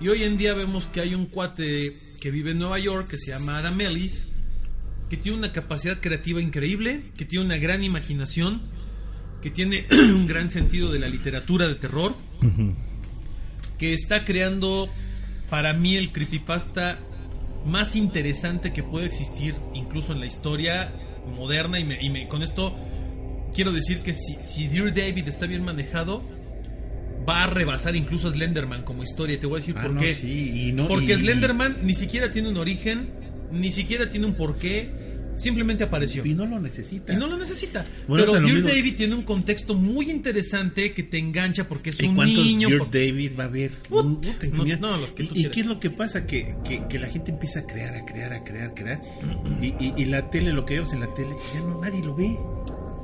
Y 0.00 0.08
hoy 0.08 0.22
en 0.24 0.36
día 0.36 0.54
vemos 0.54 0.86
que 0.86 1.00
hay 1.00 1.14
un 1.14 1.26
cuate 1.26 1.98
que 2.24 2.30
vive 2.30 2.52
en 2.52 2.58
Nueva 2.58 2.78
York 2.78 3.06
que 3.08 3.18
se 3.18 3.32
llama 3.32 3.58
Adam 3.58 3.78
Ellis, 3.82 4.28
que 5.10 5.18
tiene 5.18 5.36
una 5.36 5.52
capacidad 5.52 6.00
creativa 6.00 6.40
increíble, 6.40 7.02
que 7.18 7.26
tiene 7.26 7.44
una 7.44 7.58
gran 7.58 7.84
imaginación, 7.84 8.62
que 9.42 9.50
tiene 9.50 9.86
un 9.90 10.26
gran 10.26 10.50
sentido 10.50 10.90
de 10.90 11.00
la 11.00 11.08
literatura 11.08 11.68
de 11.68 11.74
terror, 11.74 12.14
que 13.78 13.92
está 13.92 14.24
creando 14.24 14.88
para 15.50 15.74
mí 15.74 15.96
el 15.96 16.12
creepypasta 16.12 16.98
más 17.66 17.94
interesante 17.94 18.72
que 18.72 18.82
puede 18.82 19.04
existir 19.04 19.54
incluso 19.74 20.14
en 20.14 20.20
la 20.20 20.24
historia 20.26 20.94
moderna. 21.36 21.78
Y, 21.78 21.84
me- 21.84 22.02
y 22.02 22.08
me- 22.08 22.26
con 22.26 22.42
esto 22.42 22.74
quiero 23.54 23.70
decir 23.70 23.98
que 24.00 24.14
si, 24.14 24.36
si 24.40 24.66
Dear 24.68 24.94
David 24.94 25.28
está 25.28 25.44
bien 25.44 25.62
manejado 25.62 26.24
va 27.28 27.44
a 27.44 27.46
rebasar 27.48 27.96
incluso 27.96 28.28
a 28.28 28.32
Slenderman 28.32 28.82
como 28.82 29.02
historia 29.02 29.38
te 29.38 29.46
voy 29.46 29.56
a 29.56 29.60
decir 29.60 29.74
Ah, 29.78 29.82
por 29.82 29.92
no, 29.94 30.00
qué 30.00 30.14
sí, 30.14 30.68
y 30.68 30.72
no- 30.72 30.88
porque 30.88 31.12
y- 31.14 31.18
Slenderman 31.18 31.78
ni 31.82 31.94
siquiera 31.94 32.30
tiene 32.30 32.48
un 32.48 32.56
origen 32.56 33.08
ni 33.52 33.70
siquiera 33.70 34.08
tiene 34.10 34.26
un 34.26 34.34
porqué 34.34 35.02
simplemente 35.36 35.82
apareció 35.82 36.24
Y 36.24 36.34
no 36.34 36.46
lo 36.46 36.60
necesita. 36.60 37.12
y 37.12 37.16
no 37.16 37.26
lo 37.26 37.36
necesita. 37.36 37.84
Bueno, 38.06 38.24
Pero 38.32 38.46
Dear 38.46 38.62
David 38.62 38.94
tiene 38.96 39.16
un 39.16 39.22
contexto 39.24 39.74
muy 39.74 40.08
interesante 40.08 40.92
que 40.92 41.02
te 41.02 41.18
engancha 41.18 41.68
porque 41.68 41.90
es 41.90 42.00
¿Y 42.00 42.06
un 42.06 42.16
niño. 42.18 42.68
Dear 42.68 42.78
por- 42.78 42.90
David 42.92 43.32
va 43.36 43.42
a 43.42 43.46
haber? 43.48 43.72
No, 43.90 44.96
los 44.96 45.12
que 45.12 45.24
tú 45.24 45.30
¿Y, 45.34 45.38
y 45.38 45.40
quieras. 45.42 45.52
qué 45.54 45.60
es 45.62 45.66
lo 45.66 45.80
que 45.80 45.90
pasa? 45.90 46.24
Que, 46.26 46.54
que, 46.64 46.86
que 46.88 46.98
la 47.00 47.08
gente 47.08 47.32
empieza 47.32 47.60
a 47.60 47.66
crear, 47.66 47.96
a 47.96 48.04
crear, 48.04 48.32
a 48.32 48.44
crear, 48.44 48.70
a 48.70 48.74
crear. 48.74 49.02
Y, 49.60 49.74
y, 49.84 49.94
y 49.96 50.04
la 50.04 50.30
tele, 50.30 50.52
lo 50.52 50.64
que 50.66 50.74
vemos 50.74 50.92
en 50.92 51.00
la 51.00 51.12
tele, 51.14 51.30
ya 51.52 51.60
no 51.62 51.80
nadie 51.80 52.04
lo 52.04 52.14
ve. 52.14 52.36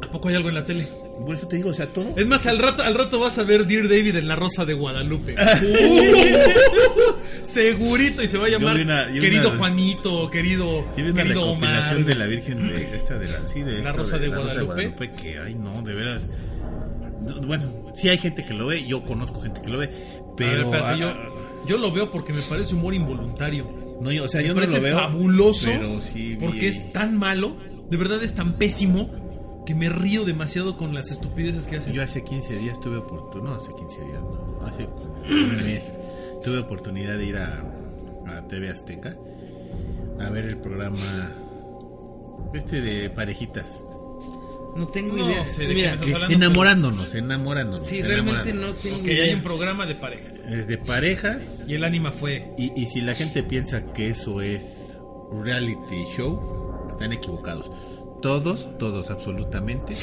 ¿A 0.02 0.10
poco 0.12 0.28
hay 0.28 0.36
algo 0.36 0.48
en 0.50 0.54
la 0.54 0.64
tele? 0.64 0.86
Por 1.24 1.34
eso 1.34 1.46
te 1.48 1.56
digo, 1.56 1.70
o 1.70 1.74
sea, 1.74 1.86
todo. 1.86 2.14
Es 2.16 2.26
más, 2.26 2.46
al 2.46 2.58
rato, 2.58 2.82
al 2.82 2.94
rato 2.94 3.18
vas 3.20 3.38
a 3.38 3.44
ver 3.44 3.66
Dear 3.66 3.84
David 3.88 4.16
en 4.16 4.28
La 4.28 4.36
Rosa 4.36 4.64
de 4.64 4.74
Guadalupe. 4.74 5.34
Segurito 7.42 8.22
y 8.22 8.28
se 8.28 8.38
va 8.38 8.46
a 8.46 8.48
llamar 8.48 8.76
una- 8.80 9.10
querido 9.12 9.48
una- 9.50 9.58
Juanito, 9.58 10.30
querido, 10.30 10.86
Yo 10.96 11.42
Omar. 11.44 12.04
de 12.04 12.14
la 12.14 12.26
Virgen 12.26 12.68
de 12.68 12.96
esta 12.96 13.18
de 13.18 13.28
la, 13.28 13.46
sí, 13.48 13.60
de 13.60 13.72
La 13.72 13.78
esta 13.78 13.92
Rosa 13.92 14.18
de 14.18 14.28
la 14.28 14.38
Guadalupe. 14.38 15.12
que 15.12 15.38
ay 15.38 15.54
no, 15.54 15.82
de 15.82 15.94
veras. 15.94 16.28
Bueno, 17.46 17.92
sí 17.94 18.08
hay 18.08 18.18
gente 18.18 18.44
que 18.44 18.54
lo 18.54 18.66
ve, 18.66 18.86
yo 18.86 19.04
conozco 19.04 19.40
gente 19.42 19.60
que 19.62 19.68
lo 19.68 19.78
ve, 19.78 19.86
A 19.86 19.90
ver, 19.90 19.98
pero 20.36 20.62
espérate, 20.64 20.88
ah, 20.88 20.96
yo, 20.96 21.66
yo 21.68 21.78
lo 21.78 21.92
veo 21.92 22.10
porque 22.10 22.32
me 22.32 22.40
parece 22.42 22.74
humor 22.74 22.94
involuntario. 22.94 23.70
no, 24.00 24.10
yo, 24.10 24.24
o 24.24 24.28
sea, 24.28 24.40
Me 24.40 24.48
yo 24.48 24.54
no 24.54 24.60
lo 24.62 24.80
veo 24.80 24.98
fabuloso 24.98 25.68
pero 25.70 26.00
sí 26.00 26.36
porque 26.40 26.68
es 26.68 26.92
tan 26.92 27.18
malo, 27.18 27.56
de 27.90 27.96
verdad 27.98 28.22
es 28.22 28.34
tan 28.34 28.54
pésimo 28.54 29.06
que 29.70 29.74
me 29.76 29.88
río 29.88 30.24
demasiado 30.24 30.76
con 30.76 30.94
las 30.94 31.10
estupideces 31.10 31.66
que 31.66 31.76
hacen. 31.76 31.92
Yo 31.92 32.02
hace 32.02 32.24
15 32.24 32.56
días 32.56 32.80
tuve 32.80 32.96
oportunidad, 32.98 33.50
no, 33.50 33.56
hace 33.56 33.72
15 33.72 34.00
días, 34.04 34.20
no, 34.22 34.66
hace 34.66 34.86
un 34.86 35.56
mes 35.58 35.92
tuve 36.44 36.58
oportunidad 36.58 37.16
de 37.18 37.24
ir 37.26 37.36
a, 37.36 37.62
a 38.26 38.48
TV 38.48 38.68
Azteca 38.70 39.16
a 40.20 40.30
ver 40.30 40.44
el 40.46 40.56
programa 40.58 41.30
este 42.54 42.80
de 42.80 43.10
parejitas. 43.10 43.84
No 44.76 44.86
tengo 44.86 45.16
No 45.16 45.28
idea. 45.30 45.44
sé 45.44 45.62
de 45.62 45.68
qué 45.68 45.74
Mira, 45.74 45.88
me 45.90 45.94
estás 45.96 46.12
hablando, 46.14 46.34
enamorándonos, 46.36 47.14
enamorándonos. 47.14 47.86
sí, 47.86 48.02
realmente 48.02 48.52
no 48.54 48.72
tengo 48.74 48.96
Ok, 48.98 49.04
idea. 49.04 49.24
hay 49.24 49.34
un 49.34 49.42
programa 49.42 49.84
de 49.86 49.94
parejas. 49.96 50.44
Es 50.46 50.68
de 50.68 50.78
parejas 50.78 51.42
Y 51.66 51.74
el 51.74 51.82
ánima 51.84 52.12
fue. 52.12 52.52
y, 52.56 52.72
y 52.80 52.86
si 52.86 53.00
la 53.00 53.14
gente 53.14 53.42
piensa 53.42 53.92
que 53.92 54.08
eso 54.10 54.40
es 54.40 55.00
reality 55.32 56.04
show, 56.16 56.86
están 56.90 57.12
equivocados. 57.12 57.70
Todos, 58.22 58.68
todos 58.78 59.10
absolutamente 59.10 59.94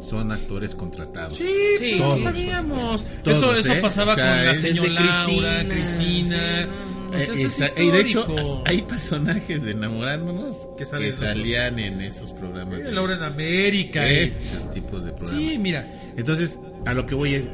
son 0.00 0.30
actores 0.32 0.74
contratados. 0.74 1.34
Sí, 1.34 1.44
Sí, 1.78 1.96
todos 1.98 2.20
sabíamos. 2.20 3.04
todos, 3.24 3.36
eso 3.38 3.54
eso 3.56 3.72
¿eh? 3.72 3.80
pasaba 3.80 4.12
O 4.12 4.14
sea, 4.16 4.36
con 4.36 4.44
la 4.46 4.54
señora 4.54 4.88
Laura, 5.00 5.68
Cristina, 5.68 5.68
Cristina. 5.68 6.62
sí, 6.62 6.70
no, 7.10 7.12
Eh, 7.16 7.16
eso 7.22 7.32
es 7.34 7.40
esa- 7.60 7.80
y 7.82 7.90
de 7.90 8.00
hecho, 8.00 8.62
hay 8.66 8.82
personajes 8.82 9.62
de 9.62 9.70
enamorándonos 9.72 10.56
Que 10.76 10.78
que, 10.78 10.86
salen- 10.86 11.14
salían 11.14 11.78
en 11.78 12.00
esos 12.00 12.32
programas. 12.32 12.80
Eh, 12.80 12.84
de- 12.84 12.92
Laura 12.92 13.14
en 13.14 13.22
América. 13.22 14.08
esos 14.08 14.70
tipos 14.72 15.04
de 15.04 15.12
programas. 15.12 15.40
Sí, 15.52 15.58
mira. 15.58 15.88
Entonces, 16.16 16.58
a 16.84 16.94
lo 16.94 17.04
que 17.06 17.14
voy 17.14 17.34
es. 17.34 17.50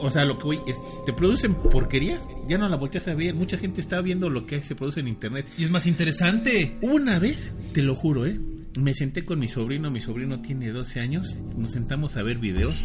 O 0.00 0.10
sea, 0.10 0.22
a 0.22 0.24
lo 0.26 0.36
que 0.38 0.44
voy 0.44 0.60
es. 0.66 0.76
¿Te 1.06 1.12
producen 1.14 1.54
porquerías? 1.54 2.20
Ya 2.48 2.58
no 2.58 2.68
la 2.68 2.76
volteas 2.76 3.08
a 3.08 3.14
ver. 3.14 3.34
Mucha 3.34 3.56
gente 3.56 3.80
está 3.80 4.00
viendo 4.02 4.28
lo 4.28 4.44
que 4.46 4.62
se 4.62 4.74
produce 4.74 5.00
en 5.00 5.08
internet. 5.08 5.46
Y 5.56 5.64
es 5.64 5.70
más 5.70 5.86
interesante. 5.86 6.76
Una 6.82 7.18
vez, 7.18 7.52
te 7.72 7.82
lo 7.82 7.94
juro, 7.94 8.26
¿eh? 8.26 8.38
Me 8.78 8.94
senté 8.94 9.24
con 9.24 9.38
mi 9.38 9.48
sobrino, 9.48 9.90
mi 9.90 10.00
sobrino 10.00 10.40
tiene 10.40 10.68
12 10.70 11.00
años, 11.00 11.36
nos 11.56 11.72
sentamos 11.72 12.16
a 12.16 12.22
ver 12.22 12.38
videos 12.38 12.84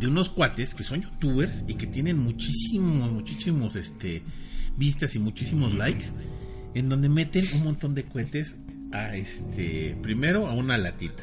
de 0.00 0.06
unos 0.08 0.28
cuates 0.30 0.74
que 0.74 0.82
son 0.84 1.00
youtubers 1.02 1.64
y 1.68 1.74
que 1.74 1.86
tienen 1.86 2.18
muchísimos, 2.18 3.12
muchísimos, 3.12 3.76
este, 3.76 4.22
vistas 4.76 5.14
y 5.14 5.18
muchísimos 5.20 5.74
likes, 5.74 6.06
en 6.74 6.88
donde 6.88 7.08
meten 7.08 7.44
un 7.54 7.64
montón 7.64 7.94
de 7.94 8.02
cohetes 8.04 8.56
a, 8.92 9.14
este, 9.16 9.96
primero 10.02 10.48
a 10.48 10.54
una 10.54 10.76
latita. 10.76 11.22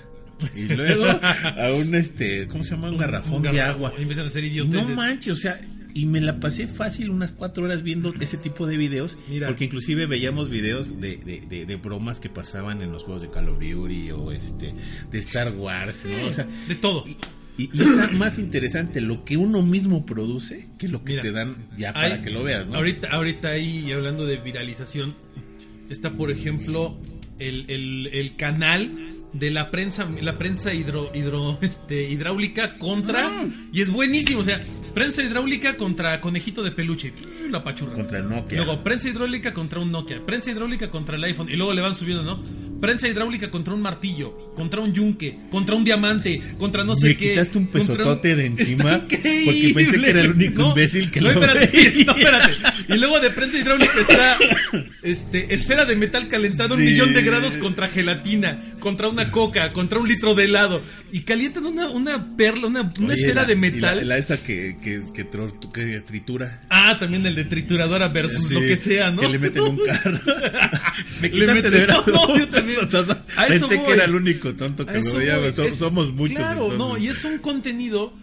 Y 0.56 0.64
luego 0.64 1.06
a 1.22 1.74
un, 1.78 1.94
este, 1.94 2.48
¿cómo 2.48 2.64
se 2.64 2.72
llama? 2.72 2.90
Un 2.90 2.98
garrafón 2.98 3.46
Un 3.46 3.52
de 3.54 3.62
agua. 3.62 3.94
y 3.98 4.02
empiezan 4.02 4.26
a 4.26 4.28
hacer 4.28 4.44
No 4.44 4.50
idioteces. 4.50 4.96
manches, 4.96 5.34
o 5.34 5.36
sea, 5.36 5.60
y 5.94 6.06
me 6.06 6.20
la 6.22 6.40
pasé 6.40 6.68
fácil 6.68 7.10
unas 7.10 7.32
cuatro 7.32 7.66
horas 7.66 7.84
viendo 7.84 8.14
ese 8.20 8.38
tipo 8.38 8.66
de 8.68 8.78
videos. 8.78 9.18
Mira. 9.30 9.48
Porque 9.48 9.66
inclusive 9.66 10.06
veíamos 10.08 10.50
videos 10.50 11.00
de, 11.00 11.18
de, 11.18 11.42
de- 11.42 11.66
de 11.66 11.76
bromas 11.76 12.20
que 12.20 12.30
pasaban 12.30 12.82
en 12.82 12.92
los 12.92 13.04
juegos 13.04 13.22
de 13.22 13.30
Call 13.30 13.50
of 13.50 13.60
Duty 13.60 14.12
o 14.12 14.32
este 14.32 14.74
de 15.12 15.20
Star 15.20 15.54
Wars, 15.54 16.06
¿no? 16.06 16.28
O 16.28 16.32
sea, 16.34 16.48
De 16.68 16.76
todo. 16.76 17.04
y, 17.58 17.70
y 17.72 17.82
está 17.82 18.08
más 18.14 18.40
interesante 18.40 19.02
lo 19.02 19.24
que 19.24 19.38
uno 19.38 19.62
mismo 19.62 20.06
produce 20.06 20.68
que 20.80 20.88
lo 20.88 21.04
que 21.04 21.12
Mira, 21.14 21.22
te 21.22 21.32
dan 21.32 21.56
ya 21.78 21.94
para 21.94 22.16
Hay- 22.16 22.22
que 22.22 22.32
lo 22.32 22.42
veas, 22.44 22.68
¿no? 22.68 22.76
Ahorita, 22.78 23.10
ahorita 23.12 23.50
ahí, 23.50 23.92
hablando 23.92 24.26
de 24.26 24.38
viralización, 24.38 25.14
está 25.90 26.12
por 26.14 26.32
ejemplo 26.32 26.98
el, 27.40 27.66
el- 27.70 28.08
el 28.14 28.36
canal 28.36 28.90
de 29.34 29.50
la 29.52 29.70
prensa, 29.72 30.08
la 30.22 30.38
prensa 30.38 30.74
hidro, 30.74 31.12
hidro, 31.16 31.58
este, 31.62 32.10
hidráulica 32.10 32.78
contra, 32.78 33.28
Ah. 33.28 33.46
y 33.72 33.82
es 33.82 33.90
buenísimo, 33.92 34.42
o 34.42 34.44
sea, 34.44 34.64
prensa 34.94 35.24
hidráulica 35.24 35.76
contra 35.78 36.20
conejito 36.22 36.64
de 36.64 36.72
peluche, 36.72 37.14
la 37.50 37.64
pachurra. 37.64 37.94
Contra 37.94 38.20
el 38.20 38.30
Nokia. 38.30 38.58
Luego, 38.58 38.84
prensa 38.84 39.10
hidráulica 39.10 39.54
contra 39.54 39.80
un 39.80 39.92
Nokia, 39.92 40.26
prensa 40.26 40.52
hidráulica 40.52 40.90
contra 40.92 41.16
el 41.18 41.24
iPhone, 41.24 41.50
y 41.50 41.56
luego 41.56 41.74
le 41.74 41.82
van 41.82 41.96
subiendo, 41.96 42.24
¿no? 42.24 42.44
Prensa 42.82 43.08
hidráulica 43.08 43.50
contra 43.50 43.74
un 43.74 43.82
martillo, 43.82 44.54
contra 44.56 44.82
un 44.82 44.94
yunque, 44.94 45.38
contra 45.50 45.76
un 45.76 45.84
diamante, 45.86 46.42
contra 46.60 46.84
no 46.84 46.96
sé 46.98 47.08
Me 47.10 47.18
qué. 47.18 47.30
quitaste 47.30 47.58
un 47.58 47.68
pesotote 47.68 48.36
de 48.36 48.46
encima, 48.48 49.00
porque 49.46 49.72
pensé 49.74 50.00
que 50.02 50.10
era 50.10 50.22
el 50.22 50.32
único 50.32 50.62
No, 50.62 50.70
imbécil 50.70 51.10
que 51.10 51.22
no, 51.22 51.32
lo 51.32 51.42
espérate, 51.42 51.68
veía. 51.78 52.06
no, 52.06 52.14
espérate. 52.18 52.54
Y 52.90 52.98
luego 52.98 53.20
de 53.22 53.30
prensa 53.30 53.58
hidráulica 53.58 53.94
está 54.02 54.38
este, 55.02 55.54
esfera 55.54 55.86
de 55.86 55.96
metal 55.96 56.28
calentado 56.28 56.76
un 56.76 56.84
millón 56.84 57.14
de 57.14 57.22
grados 57.24 57.56
contra 57.58 57.88
gelatina, 57.88 58.60
contra 58.80 59.08
una 59.08 59.32
coca, 59.32 59.72
contra 59.72 60.00
un 60.00 60.08
litro 60.08 60.36
de 60.36 60.46
helado. 60.46 60.82
Y 61.14 61.22
calientan 61.22 61.66
una, 61.66 61.88
una 61.90 62.36
perla, 62.36 62.68
una, 62.68 62.82
una 63.00 63.08
Oye, 63.08 63.14
esfera 63.14 63.42
la- 63.42 63.48
de 63.48 63.54
y 63.54 63.58
metal. 63.58 63.98
La, 64.00 64.04
la 64.04 64.18
esa 64.18 64.44
que, 64.44 64.78
que, 64.84 65.02
que, 65.14 65.28
que 65.74 66.02
tritura. 66.02 66.62
Ah, 66.70 66.98
también 67.00 67.26
el 67.26 67.36
de 67.36 67.46
trituradora 67.46 68.10
versus 68.10 68.48
Sí, 68.48 68.54
lo 68.54 68.60
que 68.62 68.78
sea, 68.78 69.12
¿no? 69.12 69.22
Que 69.22 69.30
le 69.30 69.40
meten 69.40 69.64
un 69.64 69.78
carro. 69.86 70.20
Me 71.22 71.30
Le 71.30 71.32
quitaste 71.32 71.70
meten- 71.70 71.72
de. 71.72 72.12
No, 72.12 72.38
yo 72.38 72.48
también. 72.50 72.80
Pensé 73.48 73.82
que 73.84 73.92
era 73.94 74.06
el 74.06 74.16
único 74.16 74.54
tonto 74.54 74.86
que 74.86 75.00
lo 75.02 75.14
veía. 75.16 75.38
somos 75.72 76.14
muchos. 76.14 76.38
Claro, 76.38 76.74
no, 76.74 76.98
y 76.98 77.08
es 77.08 77.24
un 77.24 77.38
contenido 77.40 78.14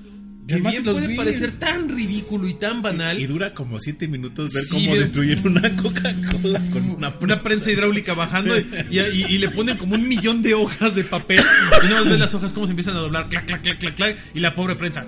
que 0.50 0.54
Además 0.54 0.72
bien 0.72 0.84
puede 0.84 1.06
vi. 1.08 1.16
parecer 1.16 1.52
tan 1.52 1.88
ridículo 1.88 2.48
y 2.48 2.54
tan 2.54 2.82
banal. 2.82 3.18
Y 3.18 3.26
dura 3.26 3.54
como 3.54 3.78
siete 3.80 4.08
minutos 4.08 4.52
ver 4.52 4.64
Sí, 4.64 4.70
cómo 4.86 4.96
destruyen 4.96 5.46
una 5.46 5.62
Coca-Cola 5.76 6.60
con 6.72 6.90
una 6.90 7.14
una 7.20 7.42
prensa 7.42 7.70
hidráulica 7.70 8.14
bajando 8.14 8.56
y, 8.58 8.66
y- 8.90 9.26
y 9.28 9.38
le 9.38 9.48
ponen 9.50 9.76
como 9.76 9.94
un 9.94 10.08
millón 10.08 10.42
de 10.42 10.54
hojas 10.54 10.94
de 10.94 11.04
papel 11.04 11.40
y 11.84 11.88
no 11.88 12.04
ves 12.04 12.18
las 12.18 12.34
hojas 12.34 12.52
cómo 12.52 12.66
se 12.66 12.72
empiezan 12.72 12.96
a 12.96 13.00
doblar, 13.00 13.28
clac, 13.28 13.46
clac, 13.46 13.62
clac, 13.62 13.78
clac, 13.78 13.94
clac, 13.94 14.16
y 14.34 14.40
la 14.40 14.54
pobre 14.54 14.76
prensa. 14.76 15.06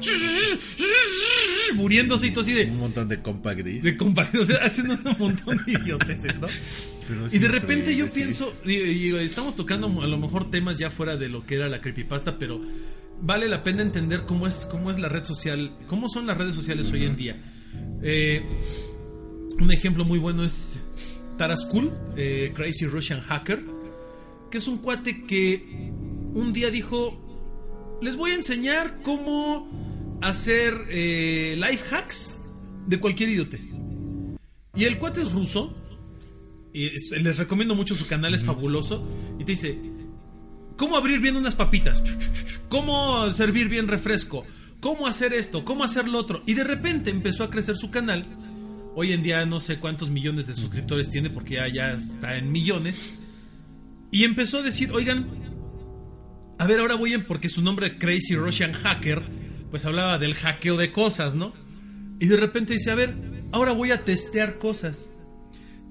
muriéndose 1.75 2.27
y 2.27 2.31
todo 2.33 2.45
así 2.45 2.53
de, 2.53 2.67
Un 2.67 2.79
montón 2.79 3.09
de 3.09 3.21
compact 3.23 3.61
disc. 3.61 3.83
de 3.83 3.97
compact, 3.97 4.35
o 4.37 4.45
sea, 4.45 4.57
haciendo 4.65 4.95
un 4.95 5.17
montón 5.19 5.63
de 5.65 5.73
idioteces, 5.73 6.39
¿no? 6.39 6.47
Pero 7.09 7.27
Y 7.33 7.39
de 7.39 7.49
repente 7.49 7.97
yo 7.97 8.09
pienso, 8.11 8.53
digo, 8.65 9.19
estamos 9.19 9.57
tocando 9.57 9.87
a 10.03 10.07
lo 10.07 10.19
mejor 10.19 10.51
temas 10.51 10.79
ya 10.79 10.91
fuera 10.91 11.17
de 11.17 11.29
lo 11.29 11.47
que 11.47 11.55
era 11.57 11.69
la 11.69 11.81
creepypasta, 11.81 12.39
pero 12.39 12.61
vale 13.23 13.49
la 13.49 13.63
pena 13.65 13.83
entender 13.83 14.25
cómo 14.27 14.47
es, 14.47 14.67
cómo 14.71 14.91
es 14.91 14.99
la 14.99 15.09
red 15.09 15.25
social, 15.25 15.73
cómo 15.87 16.09
son 16.09 16.27
las 16.27 16.37
redes 16.37 16.55
sociales 16.55 16.91
hoy 16.93 17.05
en 17.05 17.17
día. 17.17 17.41
Eh, 18.03 18.43
un 19.59 19.73
ejemplo 19.73 20.05
muy 20.05 20.19
bueno 20.19 20.45
es 20.45 20.79
Taraskul, 21.39 21.91
eh, 22.17 22.53
Crazy 22.55 22.87
Russian 22.87 23.21
Hacker, 23.21 23.63
que 24.51 24.59
es 24.59 24.69
un 24.69 24.79
cuate 24.79 25.25
que 25.25 25.91
un 26.35 26.53
día 26.53 26.71
dijo, 26.71 27.19
les 28.03 28.17
voy 28.17 28.33
a 28.33 28.35
enseñar 28.35 29.01
cómo 29.03 30.19
hacer 30.21 30.75
eh, 30.91 31.57
life 31.57 31.85
hacks 31.95 32.39
de 32.87 32.99
cualquier 32.99 33.29
idiotez. 33.31 33.75
Y 34.75 34.85
el 34.85 34.99
cuate 34.99 35.21
es 35.23 35.33
ruso, 35.33 35.75
y 36.73 36.87
es- 36.87 37.11
les 37.11 37.39
recomiendo 37.39 37.75
mucho 37.75 37.95
su 37.95 38.07
canal, 38.09 38.35
es 38.35 38.45
fabuloso. 38.45 39.07
Y 39.39 39.45
te 39.45 39.53
dice: 39.53 39.79
¿Cómo 40.83 40.97
abrir 40.97 41.21
bien 41.21 41.37
unas 41.37 41.55
papitas? 41.55 42.03
¿Cómo 42.69 43.33
servir 43.33 43.69
bien 43.69 43.87
refresco? 43.87 44.45
¿Cómo 44.81 45.07
hacer 45.07 45.33
esto? 45.33 45.65
¿Cómo 45.65 45.85
hacer 45.85 46.09
lo 46.09 46.19
otro? 46.19 46.43
Y 46.45 46.55
de 46.55 46.65
repente 46.65 47.11
empezó 47.11 47.45
a 47.45 47.51
crecer 47.51 47.77
su 47.77 47.93
canal. 47.93 48.25
Hoy 48.97 49.13
en 49.13 49.23
día 49.23 49.47
no 49.47 49.61
sé 49.61 49.79
cuántos 49.79 50.11
millones 50.11 50.49
de 50.49 50.55
suscriptores 50.55 51.09
tiene 51.09 51.31
porque 51.31 51.55
ya, 51.73 51.93
está 51.93 52.37
en 52.37 52.51
millones. 52.51 53.15
Y 54.11 54.25
empezó 54.25 54.59
a 54.59 54.63
decir: 54.63 54.91
Oigan, 54.91 55.29
a 56.59 56.67
ver, 56.67 56.81
ahora 56.81 56.97
voy 56.97 57.13
en. 57.13 57.23
Porque 57.27 57.49
su 57.49 57.63
nombre, 57.63 57.97
Crazy 57.97 58.35
Russian 58.35 58.73
Hacker, 58.73 59.23
pues 59.71 59.87
hablaba 59.87 60.19
del 60.19 60.35
hackeo 60.35 60.77
de 60.77 60.91
cosas, 60.91 61.37
¿no? 61.37 61.55
Y 62.19 62.27
de 62.27 62.37
repente 62.37 62.73
dice: 62.73 62.91
A 62.91 62.97
ver, 62.97 63.15
ahora 63.53 63.71
voy 63.71 63.93
a 63.93 64.05
testear 64.05 64.59
cosas 64.59 65.11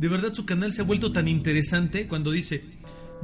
de 0.01 0.07
verdad 0.07 0.33
su 0.33 0.47
canal 0.47 0.73
se 0.73 0.81
ha 0.81 0.83
vuelto 0.83 1.11
tan 1.11 1.27
interesante 1.27 2.07
cuando 2.07 2.31
dice 2.31 2.65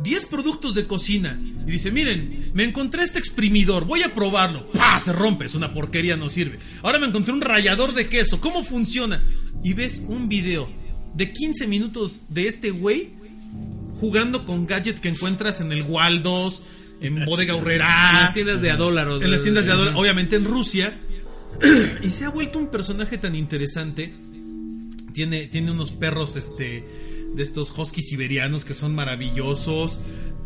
10 0.04 0.26
productos 0.26 0.76
de 0.76 0.86
cocina 0.86 1.39
y 1.66 1.72
dice, 1.72 1.91
miren, 1.91 2.52
me 2.54 2.64
encontré 2.64 3.04
este 3.04 3.20
exprimidor, 3.20 3.86
voy 3.86 4.04
a 4.04 4.14
probarlo. 4.14 4.72
¡Pah! 4.72 5.00
Se 5.00 5.12
rompe, 5.12 5.45
es 5.45 5.56
una 5.56 5.74
porquería, 5.74 6.16
no 6.16 6.30
sirve. 6.30 6.60
Ahora 6.84 7.00
me 7.00 7.08
encontré 7.08 7.34
un 7.34 7.41
rallador 7.41 7.93
de 7.93 8.08
queso, 8.08 8.39
¿cómo 8.39 8.64
funciona? 8.64 9.22
Y 9.64 9.74
ves 9.74 10.04
un 10.08 10.30
video 10.30 10.70
de 11.14 11.32
15 11.32 11.68
minutos 11.68 12.26
de 12.30 12.48
este 12.48 12.70
güey 12.72 13.14
jugando 14.00 14.45
con 14.45 14.68
gadgets 14.68 15.02
que 15.02 15.10
encuentras 15.10 15.62
en 15.62 15.72
el 15.72 15.82
Waldos, 15.84 16.64
en 17.02 17.26
Bodega 17.26 17.54
En 17.56 17.62
Urrera, 17.62 17.88
las 18.14 18.34
tiendas 18.34 18.62
de 18.62 18.72
a 18.72 18.76
dólares. 18.78 19.22
en 19.22 19.32
las 19.32 19.41
tiendas 19.41 19.66
de 19.66 19.72
Ajá. 19.72 19.98
obviamente 19.98 20.36
en 20.36 20.45
Rusia. 20.45 20.98
y 22.04 22.10
se 22.12 22.26
ha 22.26 22.30
vuelto 22.30 22.60
un 22.60 22.68
personaje 22.68 23.18
tan 23.18 23.36
interesante. 23.36 24.14
Tiene, 25.14 25.48
tiene 25.48 25.72
unos 25.72 25.91
perros 25.91 26.36
este, 26.36 26.86
de 27.36 27.44
estos 27.44 27.78
huskies 27.78 28.08
siberianos 28.10 28.66
que 28.66 28.74
son 28.74 28.96
maravillosos. 28.96 30.02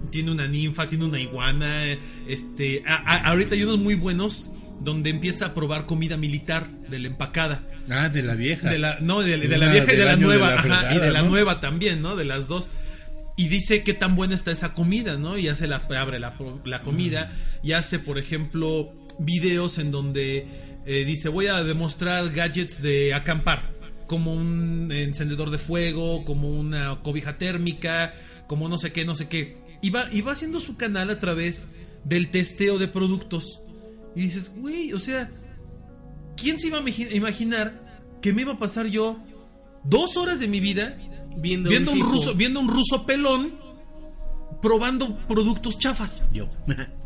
Tiene 0.09 0.31
una 0.31 0.47
ninfa, 0.47 0.87
tiene 0.87 1.05
una 1.05 1.19
iguana. 1.19 1.85
Este, 2.27 2.83
a- 2.85 2.95
a- 2.95 3.29
ahorita 3.29 3.55
hay 3.55 3.63
unos 3.63 3.77
muy 3.79 3.95
buenos 3.95 4.47
donde 4.81 5.09
empieza 5.11 5.47
a 5.47 5.53
probar 5.53 5.85
comida 5.85 6.17
militar 6.17 6.69
de 6.89 6.99
la 6.99 7.07
empacada. 7.07 7.67
Ah, 7.89 8.09
de 8.09 8.21
la 8.23 8.35
vieja. 8.35 8.69
De 8.69 8.79
la, 8.79 8.99
no, 8.99 9.21
de, 9.21 9.37
de 9.37 9.47
De 9.47 9.57
la 9.57 9.65
una- 9.67 9.73
vieja 9.73 9.93
y 9.93 9.97
de 9.97 10.05
la 10.05 10.15
de 10.15 10.21
nueva. 10.25 10.53
ajá, 10.55 10.95
y 10.95 10.99
de 10.99 11.11
la 11.11 11.21
nueva 11.23 11.59
también, 11.59 12.01
¿no? 12.01 12.15
De 12.15 12.25
las 12.25 12.47
dos. 12.47 12.67
Y 13.37 13.47
dice 13.47 13.83
qué 13.83 13.93
tan 13.93 14.15
buena 14.15 14.35
está 14.35 14.51
esa 14.51 14.73
comida, 14.73 15.17
¿no? 15.17 15.37
Y 15.37 15.47
hace 15.47 15.67
la, 15.67 15.77
abre 15.97 16.19
la, 16.19 16.35
la 16.65 16.81
comida. 16.81 17.31
Y 17.63 17.71
hace, 17.71 17.97
por 17.99 18.17
ejemplo, 18.19 18.91
videos 19.19 19.77
en 19.77 19.91
donde 19.91 20.47
eh, 20.85 21.05
dice: 21.05 21.29
Voy 21.29 21.47
a 21.47 21.63
demostrar 21.63 22.29
gadgets 22.31 22.81
de 22.81 23.13
acampar. 23.13 23.71
Como 24.11 24.33
un 24.33 24.91
encendedor 24.91 25.51
de 25.51 25.57
fuego, 25.57 26.25
como 26.25 26.49
una 26.51 26.99
cobija 27.01 27.37
térmica, 27.37 28.13
como 28.45 28.67
no 28.67 28.77
sé 28.77 28.91
qué, 28.91 29.05
no 29.05 29.15
sé 29.15 29.29
qué. 29.29 29.55
Y 29.81 29.89
va, 29.89 30.09
y 30.11 30.19
va 30.19 30.33
haciendo 30.33 30.59
su 30.59 30.75
canal 30.75 31.09
a 31.11 31.17
través 31.17 31.67
del 32.03 32.29
testeo 32.29 32.77
de 32.77 32.89
productos. 32.89 33.61
Y 34.13 34.19
dices, 34.23 34.53
güey, 34.57 34.91
o 34.91 34.99
sea, 34.99 35.31
¿quién 36.35 36.59
se 36.59 36.67
iba 36.67 36.79
a 36.79 36.81
imagi- 36.81 37.15
imaginar 37.15 38.01
que 38.21 38.33
me 38.33 38.41
iba 38.41 38.51
a 38.51 38.59
pasar 38.59 38.87
yo 38.87 39.17
dos 39.85 40.17
horas 40.17 40.41
de 40.41 40.49
mi 40.49 40.59
vida 40.59 40.97
Viendo, 41.37 41.69
viendo 41.69 41.93
un 41.93 42.01
ruso, 42.01 42.35
viendo 42.35 42.59
un 42.59 42.67
ruso 42.67 43.05
pelón 43.05 43.53
probando 44.61 45.17
productos 45.27 45.79
chafas? 45.79 46.27
Yo. 46.33 46.51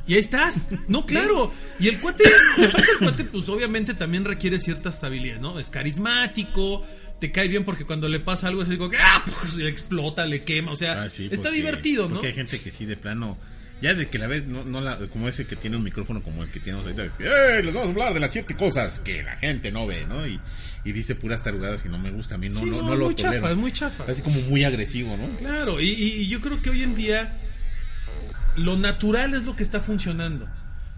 Y 0.08 0.14
ahí 0.14 0.20
estás. 0.20 0.70
No, 0.88 1.06
claro. 1.06 1.52
Y 1.80 1.88
el 1.88 2.00
cuate, 2.00 2.24
aparte 2.68 2.92
el 2.92 2.98
cuate, 3.00 3.24
pues 3.26 3.50
obviamente 3.50 3.94
también 3.94 4.26
requiere 4.26 4.60
ciertas 4.60 5.04
habilidades, 5.04 5.42
¿no? 5.42 5.60
Es 5.60 5.70
carismático, 5.70 6.84
te 7.20 7.32
cae 7.32 7.48
bien 7.48 7.64
porque 7.66 7.86
cuando 7.86 8.08
le 8.08 8.20
pasa 8.20 8.48
algo 8.50 8.62
es 8.64 8.70
algo 8.70 8.90
que, 8.90 8.98
ah, 8.98 9.24
pues 9.42 9.56
le 9.56 9.70
explota, 9.70 10.26
le 10.26 10.44
quema, 10.44 10.72
o 10.72 10.76
sea, 10.76 11.04
Ah, 11.04 11.10
sí, 11.10 11.28
está 11.32 11.50
divertido, 11.52 12.08
¿no? 12.08 12.16
Porque 12.16 12.28
hay 12.28 12.34
gente 12.34 12.60
que 12.60 12.72
sí, 12.72 12.86
de 12.86 12.98
plano. 12.98 13.38
Ya 13.82 13.94
de 13.94 14.08
que 14.08 14.18
la 14.18 14.28
ves, 14.28 14.46
no, 14.48 14.64
no 14.64 14.80
la, 14.80 14.98
como 15.10 15.28
ese 15.28 15.46
que 15.46 15.58
tiene 15.58 15.76
un 15.76 15.84
micrófono 15.84 16.24
como 16.24 16.44
el 16.44 16.50
que 16.50 16.62
tiene 16.62 16.80
ahorita. 16.80 17.04
¡Eh! 17.20 17.62
Les 17.64 17.74
vamos 17.74 17.90
a 17.90 17.92
hablar 17.92 18.14
de 18.14 18.22
las 18.22 18.32
siete 18.32 18.56
cosas 18.56 19.02
que 19.02 19.22
la 19.22 19.36
gente 19.36 19.70
no 19.70 19.86
ve, 19.86 20.06
¿no? 20.08 20.26
Y, 20.26 20.40
y 20.86 20.92
dice 20.94 21.14
puras 21.16 21.44
tarugadas 21.44 21.84
y 21.86 21.90
no 21.90 21.98
me 21.98 22.10
gusta 22.10 22.36
a 22.36 22.38
mí, 22.38 22.48
no, 22.48 22.60
Sí, 22.60 22.66
no, 22.68 22.78
no, 22.78 22.84
no 22.84 22.94
es 22.94 23.00
lo 23.00 23.06
muy 23.08 23.16
tolero. 23.16 23.36
chafa, 23.36 23.52
es 23.52 23.58
muy 23.58 23.72
chafa. 23.74 24.06
Así 24.08 24.22
como 24.22 24.40
muy 24.44 24.64
agresivo, 24.64 25.18
¿no? 25.18 25.36
Claro, 25.38 25.82
y 25.82 26.26
yo 26.28 26.40
creo 26.42 26.62
que 26.62 26.70
hoy 26.70 26.84
en 26.84 26.96
día 26.96 27.38
lo 28.56 28.78
natural 28.78 29.34
es 29.34 29.44
lo 29.44 29.56
que 29.56 29.64
está 29.64 29.82
funcionando. 29.82 30.48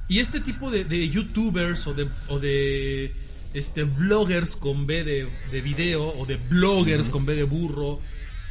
Y 0.07 0.19
este 0.19 0.39
tipo 0.39 0.71
de, 0.71 0.85
de 0.85 1.09
youtubers 1.09 1.85
o 1.87 1.93
de, 1.93 2.07
o 2.29 2.39
de 2.39 3.13
este, 3.53 3.83
vloggers 3.83 4.55
con 4.55 4.87
B 4.87 5.03
de, 5.03 5.29
de 5.51 5.61
video 5.61 6.07
o 6.07 6.25
de 6.25 6.37
bloggers 6.37 7.09
con 7.09 7.25
B 7.25 7.35
de 7.35 7.43
burro 7.43 7.99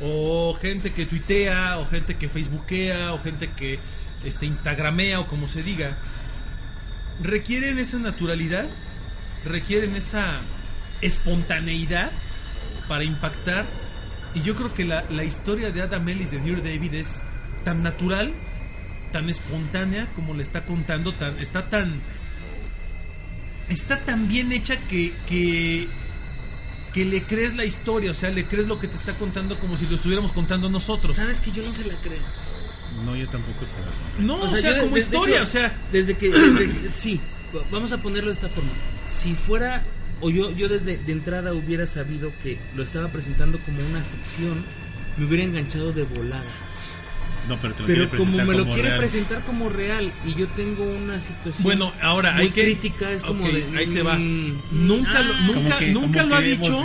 o 0.00 0.54
gente 0.61 0.92
que 0.92 1.07
tuitea 1.07 1.78
o 1.78 1.86
gente 1.86 2.16
que 2.16 2.28
facebookea 2.28 3.14
o 3.14 3.18
gente 3.18 3.48
que 3.50 3.78
este, 4.24 4.46
instagramea 4.46 5.20
o 5.20 5.26
como 5.26 5.48
se 5.48 5.62
diga, 5.62 5.96
requieren 7.22 7.78
esa 7.78 7.98
naturalidad, 7.98 8.66
requieren 9.44 9.94
esa 9.94 10.40
espontaneidad 11.00 12.11
para 12.88 13.04
impactar. 13.04 13.64
Y 14.34 14.42
yo 14.42 14.54
creo 14.54 14.74
que 14.74 14.84
la, 14.84 15.04
la 15.11 15.24
historia 15.24 15.70
de 15.70 15.80
Adam 15.80 16.07
Ellis 16.09 16.32
de 16.32 16.40
Dear 16.40 16.62
David 16.62 16.94
es 16.94 17.22
tan 17.64 17.82
natural, 17.82 18.34
tan 19.12 19.28
espontánea 19.30 20.07
como 20.14 20.34
le 20.34 20.42
está 20.42 20.64
contando, 20.64 21.12
tan, 21.12 21.38
está 21.38 21.68
tan. 21.70 22.00
Está 23.68 24.00
tan 24.04 24.28
bien 24.28 24.52
hecha 24.52 24.76
que, 24.88 25.12
que. 25.28 25.88
que 26.94 27.04
le 27.04 27.22
crees 27.24 27.54
la 27.57 27.64
historia, 27.64 28.11
o 28.12 28.14
sea, 28.14 28.30
le 28.30 28.44
crees 28.46 28.66
lo 28.66 28.78
que 28.78 28.86
te 28.88 28.96
está 28.96 29.14
contando 29.14 29.59
como 29.59 29.76
si 29.76 29.86
lo 29.86 29.96
estuviéramos 29.96 30.32
contando 30.32 30.68
nosotros. 30.70 31.16
¿Sabes 31.16 31.40
que 31.40 31.50
yo 31.50 31.62
no 31.64 31.72
se 31.72 31.84
la 31.84 31.94
creo? 31.96 32.20
No, 33.04 33.14
yo 33.16 33.28
tampoco 33.28 33.61
se 33.66 33.80
las- 33.80 34.26
No, 34.26 34.40
o 34.40 34.48
sea, 34.48 34.61
yo 34.74 34.82
como 34.82 34.94
de- 34.94 34.94
de 34.94 35.00
historia, 35.00 35.34
hecho, 35.36 35.42
o 35.44 35.46
sea. 35.46 35.76
Desde 35.92 36.14
que. 36.16 36.30
desde- 36.30 36.90
sí, 36.90 37.20
vamos 37.70 37.92
a 37.92 37.98
ponerlo 37.98 38.30
de 38.30 38.34
esta 38.36 38.48
forma. 38.48 38.70
Si 39.09 39.34
fuera. 39.34 39.82
O 40.22 40.30
yo, 40.30 40.50
yo 40.52 40.68
desde 40.68 40.96
de 40.96 41.12
entrada 41.12 41.52
hubiera 41.52 41.86
sabido 41.86 42.32
que 42.42 42.59
lo 42.74 42.82
estaba 42.84 43.09
presentando 43.09 43.59
como 43.59 43.80
una 43.86 44.02
ficción, 44.02 44.64
me 45.18 45.26
hubiera 45.26 45.44
enganchado 45.44 45.92
de 45.92 46.04
volada. 46.04 46.42
No, 47.49 47.57
pero 47.61 47.74
te 47.74 47.82
lo 47.82 47.86
Pero 47.86 48.09
quiere 48.09 48.18
como 48.24 48.36
me 48.38 48.44
lo 48.55 48.59
como 48.61 48.74
quiere 48.74 48.88
real. 48.88 49.01
presentar 49.01 49.42
como 49.44 49.68
real 49.68 50.11
y 50.26 50.34
yo 50.34 50.49
tengo 50.49 50.82
una 50.84 51.20
situación 51.20 51.62
Bueno, 51.62 51.92
ahora 52.03 52.32
muy 52.32 52.42
hay 52.42 52.51
que. 52.51 52.62
crítica, 52.64 53.12
es 53.12 53.22
como 53.22 53.47
de. 53.49 53.64
Ahí 53.76 53.86
te 53.86 54.03
va. 54.03 54.16
mm, 54.16 54.86
Nunca, 54.86 55.22
lo, 55.22 55.32
ah, 55.34 55.40
nunca, 55.47 55.78
que- 55.78 55.92
nunca 55.92 56.22
lo 56.24 56.34
ha 56.34 56.40
dicho. 56.40 56.82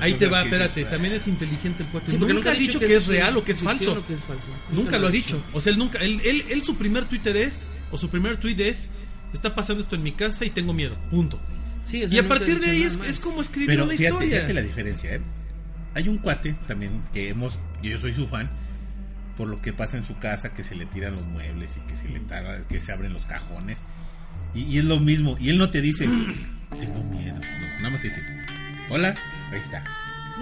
Ahí 0.00 0.14
te 0.14 0.26
va, 0.26 0.42
espérate. 0.44 0.80
dices, 0.80 0.90
También 0.90 1.14
es 1.14 1.28
inteligente 1.28 1.82
el 1.82 1.88
cuate. 1.90 2.10
Sí, 2.12 2.16
porque 2.16 2.32
nunca 2.34 2.50
ha 2.52 2.54
dicho 2.54 2.80
que 2.80 2.94
es 2.94 3.06
real 3.06 3.36
o 3.36 3.44
que 3.44 3.52
es 3.52 3.62
falso. 3.62 3.92
o 3.92 4.06
que 4.06 4.14
es 4.14 4.20
falso. 4.24 4.48
Nunca 4.72 4.98
lo 4.98 5.08
ha 5.08 5.10
dicho. 5.10 5.42
O 5.52 5.60
sea, 5.60 5.72
él 5.72 5.78
nunca. 5.78 5.98
Él, 5.98 6.20
él, 6.24 6.44
él 6.48 6.64
su 6.64 6.76
primer 6.76 7.04
Twitter 7.04 7.36
es. 7.36 7.66
O 7.90 7.98
su 7.98 8.08
primer 8.08 8.36
tweet 8.38 8.56
es. 8.68 8.90
Está 9.34 9.54
pasando 9.54 9.82
esto 9.82 9.94
en 9.94 10.02
mi 10.02 10.12
casa 10.12 10.44
y 10.46 10.50
tengo 10.50 10.72
miedo. 10.72 10.96
Punto. 11.10 11.38
Sí, 11.84 12.02
Y 12.10 12.18
a 12.18 12.26
partir 12.28 12.60
de 12.60 12.70
ahí 12.70 12.82
es, 12.82 12.98
es 13.06 13.18
como 13.18 13.40
escribir 13.42 13.68
Pero 13.68 13.84
una 13.84 13.92
fíjate, 13.92 14.08
historia. 14.14 14.36
fíjate 14.36 14.54
la 14.54 14.62
diferencia, 14.62 15.14
¿eh? 15.16 15.20
Hay 15.94 16.08
un 16.08 16.18
cuate 16.18 16.54
también 16.66 17.02
que 17.14 17.28
hemos, 17.30 17.58
yo 17.82 17.98
soy 17.98 18.12
su 18.14 18.26
fan, 18.28 18.50
por 19.38 19.48
lo 19.48 19.62
que 19.62 19.72
pasa 19.72 19.96
en 19.96 20.04
su 20.04 20.18
casa, 20.18 20.52
que 20.52 20.62
se 20.64 20.74
le 20.74 20.84
tiran 20.84 21.14
los 21.16 21.24
muebles 21.26 21.78
y 21.78 21.80
que 21.88 21.96
se 21.96 22.08
le 22.10 22.20
tara- 22.20 22.58
que 22.68 22.80
se 22.80 22.92
abren 22.92 23.14
los 23.14 23.24
cajones. 23.24 23.78
Y, 24.54 24.62
y 24.64 24.78
es 24.78 24.84
lo 24.84 24.98
mismo. 25.00 25.36
Y 25.40 25.48
él 25.48 25.56
no 25.58 25.70
te 25.70 25.80
dice, 25.80 26.04
tengo 26.80 27.02
miedo. 27.04 27.36
No, 27.36 27.76
nada 27.78 27.90
más 27.90 28.00
te 28.02 28.08
dice, 28.08 28.22
hola, 28.90 29.14
ahí 29.52 29.58
está. 29.60 29.84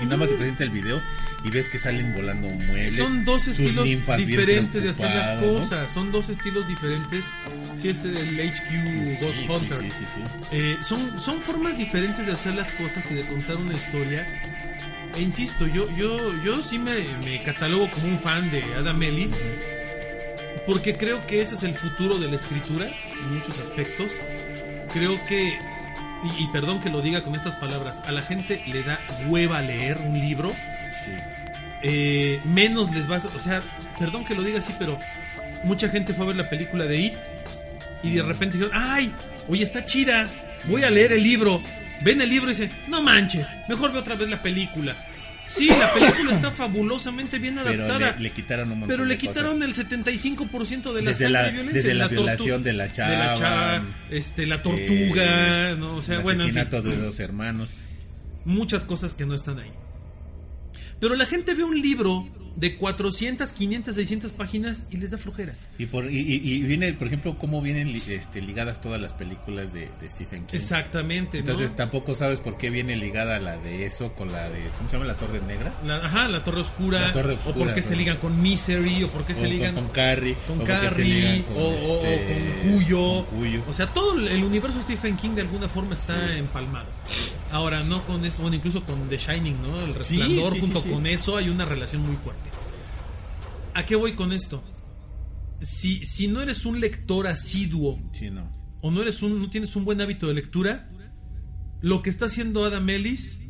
Y 0.01 0.05
nada 0.05 0.17
más 0.19 0.29
te 0.29 0.35
presenta 0.35 0.63
el 0.65 0.71
video 0.71 1.01
y 1.43 1.49
ves 1.51 1.69
que 1.69 1.79
salen 1.79 2.13
volando 2.15 2.49
muebles. 2.49 2.97
Son 2.97 3.25
dos 3.25 3.49
estilos 3.49 3.85
diferentes 3.87 4.83
de 4.83 4.91
hacer 4.91 5.11
las 5.11 5.29
preocupadas, 5.39 5.43
¿no? 5.43 5.53
cosas. 5.61 5.91
Son 5.91 6.13
dos 6.13 6.29
estilos 6.29 6.69
diferentes. 6.69 7.25
Si 7.77 7.89
es 7.89 8.05
el 8.05 8.39
HQ 8.41 9.21
Ghost 9.23 9.39
Sí, 9.39 9.47
Hunter. 9.49 9.79
sí, 9.81 9.91
sí, 9.99 10.05
sí. 10.15 10.21
Eh, 10.53 10.77
son, 10.83 11.19
son 11.19 11.41
formas 11.43 11.79
diferentes 11.79 12.27
de 12.27 12.33
hacer 12.33 12.55
las 12.55 12.73
cosas 12.73 13.11
y 13.11 13.15
de 13.15 13.27
contar 13.27 13.57
una 13.57 13.73
historia. 13.75 14.27
E 15.17 15.23
insisto, 15.23 15.67
yo, 15.67 15.89
yo, 15.97 16.33
yo 16.45 16.61
sí 16.63 16.79
me, 16.79 17.01
me 17.25 17.43
catalogo 17.43 17.91
como 17.91 18.07
un 18.09 18.19
fan 18.19 18.51
de 18.51 18.63
Adam 18.75 19.03
Ellis. 19.03 19.41
Porque 20.67 20.97
creo 20.97 21.27
que 21.27 21.41
ese 21.41 21.55
es 21.55 21.63
el 21.63 21.75
futuro 21.75 22.19
de 22.19 22.29
la 22.29 22.37
escritura 22.37 22.87
en 23.19 23.35
muchos 23.35 23.59
aspectos. 23.59 24.13
Creo 24.93 25.25
que 25.27 25.59
y, 26.25 26.45
y 26.45 26.47
perdón 26.53 26.81
que 26.81 26.91
lo 26.91 27.01
diga 27.03 27.23
con 27.23 27.35
estas 27.35 27.55
palabras, 27.55 28.01
a 28.05 28.13
la 28.13 28.23
gente 28.23 28.63
le 28.67 28.83
da 28.83 28.99
hueva 29.27 29.61
leer 29.63 29.99
un 29.99 30.19
libro, 30.19 30.53
Sí. 31.05 31.13
eh, 31.83 32.41
menos 32.45 32.93
les 32.95 33.09
va 33.11 33.17
a... 33.17 33.19
O 33.19 33.39
sea, 33.39 33.63
perdón 33.99 34.25
que 34.25 34.35
lo 34.35 34.43
diga 34.43 34.59
así, 34.59 34.75
pero 34.79 34.99
mucha 35.63 35.89
gente 35.89 36.15
fue 36.15 36.25
a 36.25 36.29
ver 36.29 36.37
la 36.37 36.49
película 36.51 36.87
de 36.87 36.99
It 36.99 37.19
y 38.03 38.11
de 38.15 38.23
repente 38.23 38.57
dijeron, 38.59 38.73
ay, 38.75 39.13
oye, 39.49 39.63
está 39.63 39.85
chida, 39.85 40.29
voy 40.65 40.83
a 40.85 40.91
leer 40.91 41.13
el 41.13 41.23
libro. 41.23 41.63
Ven 42.03 42.21
el 42.21 42.29
libro 42.31 42.51
y 42.51 42.55
dicen, 42.55 42.71
no 42.89 43.03
manches, 43.03 43.49
mejor 43.69 43.93
ve 43.93 43.99
otra 43.99 44.15
vez 44.15 44.29
la 44.29 44.43
película. 44.43 44.97
Sí, 45.49 45.69
la 45.69 45.93
película 45.95 46.33
está 46.35 46.51
fabulosamente 46.51 47.39
bien 47.39 47.59
Pero 47.63 47.85
adaptada. 47.85 48.17
le, 48.17 48.23
le 48.25 48.31
quitaron 48.33 48.73
un 48.73 48.87
Pero 48.89 49.05
le 49.05 49.15
de 49.15 49.21
cosas. 49.21 49.29
quitaron 49.35 49.63
el 49.63 49.75
75% 49.75 50.93
de 50.93 51.03
la 51.03 51.11
Desde 51.11 51.29
la- 51.31 51.49
y 51.49 51.53
violencia. 51.53 51.83
desde 51.83 51.95
la 51.95 52.09
violación 52.09 52.63
de 52.65 52.73
la 52.73 52.93
chava, 52.93 53.35
chava, 53.35 53.83
este, 54.11 54.45
la 54.47 54.61
tortuga, 54.63 55.71
Eh, 55.71 55.77
¿no? 55.79 55.97
O 55.97 56.03
sea, 56.03 56.17
el 56.17 56.23
bueno, 56.23 56.43
en 56.43 56.49
fin, 56.51 56.59
asesinato 56.59 56.83
de 56.89 56.97
dos 56.97 57.21
hermanos. 57.21 57.69
muchas 58.45 58.87
cosas 58.87 59.15
que 59.15 59.25
no 59.25 59.35
están 59.37 59.59
ahí. 59.61 59.71
Pero 61.01 61.15
la 61.15 61.27
gente 61.27 61.55
ve 61.55 61.63
un 61.63 61.81
libro 61.81 62.29
de 62.57 62.77
400, 62.77 63.53
500, 63.53 63.95
600 63.95 64.33
páginas 64.33 64.85
y 64.91 64.97
les 64.97 65.11
da 65.11 65.19
flojera. 65.19 65.55
Y, 65.79 65.87
por, 65.87 66.11
y, 66.11 66.19
y- 66.19 66.41
y 66.55 66.63
viene, 66.63 66.93
por 66.95 67.07
ejemplo, 67.07 67.37
cómo 67.39 67.61
vienen 67.61 67.89
este, 68.09 68.41
ligadas 68.41 68.81
todas 68.81 68.99
las 69.01 69.13
películas 69.13 69.73
de, 69.75 69.91
de 70.01 70.09
Stephen 70.11 70.47
King. 70.47 70.57
Exactamente, 70.57 71.37
¿no? 71.39 71.41
Entonces 71.51 71.77
tampoco 71.77 72.15
sabes 72.15 72.41
por 72.41 72.57
qué 72.57 72.71
viene 72.71 72.97
ligada 72.97 73.39
la 73.41 73.59
de 73.59 73.85
eso 73.87 74.15
con 74.15 74.33
la 74.33 74.49
de, 74.49 74.61
¿cómo 74.79 74.89
se 74.89 74.95
llama? 74.97 75.05
La 75.07 75.17
Torre 75.17 75.41
Negra. 75.47 75.75
La, 75.85 75.97
ajá, 75.97 76.29
la 76.29 76.43
Torre 76.43 76.63
Oscura. 76.63 77.01
La 77.01 77.13
Torre 77.13 77.33
o 77.35 77.37
Oscura, 77.37 77.55
por 77.67 77.75
qué 77.75 77.83
se 77.83 77.95
ligan 77.95 78.17
con 78.17 78.41
Misery, 78.41 79.03
o 79.05 79.09
por 79.09 79.25
qué 79.27 79.35
O 79.35 79.37
se 79.37 79.43
con- 79.43 79.51
ligan 79.51 79.75
con, 79.75 79.89
Carrie. 79.89 80.37
con 80.47 80.61
o 80.61 80.65
Carrie, 80.65 81.45
con, 81.47 81.57
o, 81.57 81.61
o- 81.61 82.01
o 82.01 82.05
este, 82.07 82.63
con 82.63 82.73
Cuyo. 82.73 83.27
con 83.27 83.39
Cuyo. 83.39 83.63
O 83.69 83.73
sea, 83.75 83.87
todo 83.93 84.19
el 84.19 84.43
universo 84.43 84.81
Stephen 84.81 85.17
King 85.17 85.31
de 85.35 85.43
alguna 85.43 85.69
forma 85.69 85.93
está 85.95 86.37
empalmado. 86.37 86.87
Ahora, 87.53 87.83
no 87.85 88.05
con 88.07 88.25
eso, 88.25 88.43
bueno, 88.43 88.57
incluso 88.57 88.83
con 88.85 89.09
The 89.09 89.19
Shining, 89.19 89.63
¿no? 89.63 89.81
El 89.81 89.95
resplandor, 89.95 90.53
sí, 90.53 90.61
junto 90.61 90.83
sí, 90.83 90.89
con 90.89 91.07
eso 91.07 91.37
hay 91.37 91.49
una 91.49 91.65
relación 91.65 92.03
muy 92.03 92.17
fuerte. 92.17 92.51
¿A 93.75 93.87
qué 93.87 93.95
voy 93.95 94.15
con 94.15 94.33
esto? 94.33 94.65
Si, 95.61 96.05
si 96.05 96.29
no 96.29 96.43
eres 96.43 96.67
un 96.67 96.81
lector 96.81 97.27
asiduo 97.27 97.99
no. 98.33 98.79
o 98.83 98.91
no 98.91 99.01
eres 99.01 99.23
un 99.23 99.41
no 99.41 99.49
tienes 99.49 99.75
un 99.77 99.85
buen 99.85 100.01
hábito 100.01 100.29
de 100.29 100.35
lectura, 100.35 100.91
lo 101.81 102.03
que 102.03 102.11
está 102.11 102.27
haciendo 102.27 102.65
Adam 102.65 102.89
Ellis 102.89 103.41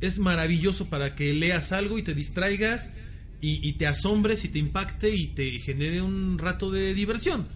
es 0.00 0.18
maravilloso 0.18 0.88
para 0.88 1.14
que 1.14 1.32
leas 1.32 1.72
algo 1.72 1.98
y 1.98 2.02
te 2.02 2.14
distraigas 2.14 2.92
y, 3.40 3.66
y 3.68 3.74
te 3.74 3.86
asombres 3.86 4.44
y 4.44 4.48
te 4.48 4.58
impacte 4.58 5.14
y 5.14 5.28
te 5.28 5.58
genere 5.58 6.00
un 6.00 6.38
rato 6.38 6.70
de 6.70 6.94
diversión. 6.94 7.48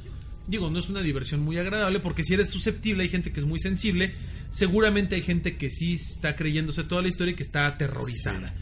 Digo, 0.48 0.70
no 0.70 0.78
es 0.78 0.88
una 0.88 1.02
diversión 1.02 1.40
muy 1.40 1.58
agradable 1.58 1.98
porque 2.00 2.22
si 2.24 2.34
eres 2.34 2.50
susceptible 2.50 3.02
hay 3.02 3.08
gente 3.08 3.32
que 3.32 3.40
es 3.40 3.46
muy 3.46 3.58
sensible, 3.58 4.12
seguramente 4.50 5.16
hay 5.16 5.22
gente 5.22 5.56
que 5.56 5.70
sí 5.70 5.94
está 5.94 6.36
creyéndose 6.36 6.84
toda 6.84 7.02
la 7.02 7.08
historia 7.08 7.32
y 7.32 7.34
que 7.34 7.42
está 7.42 7.66
aterrorizada. 7.66 8.54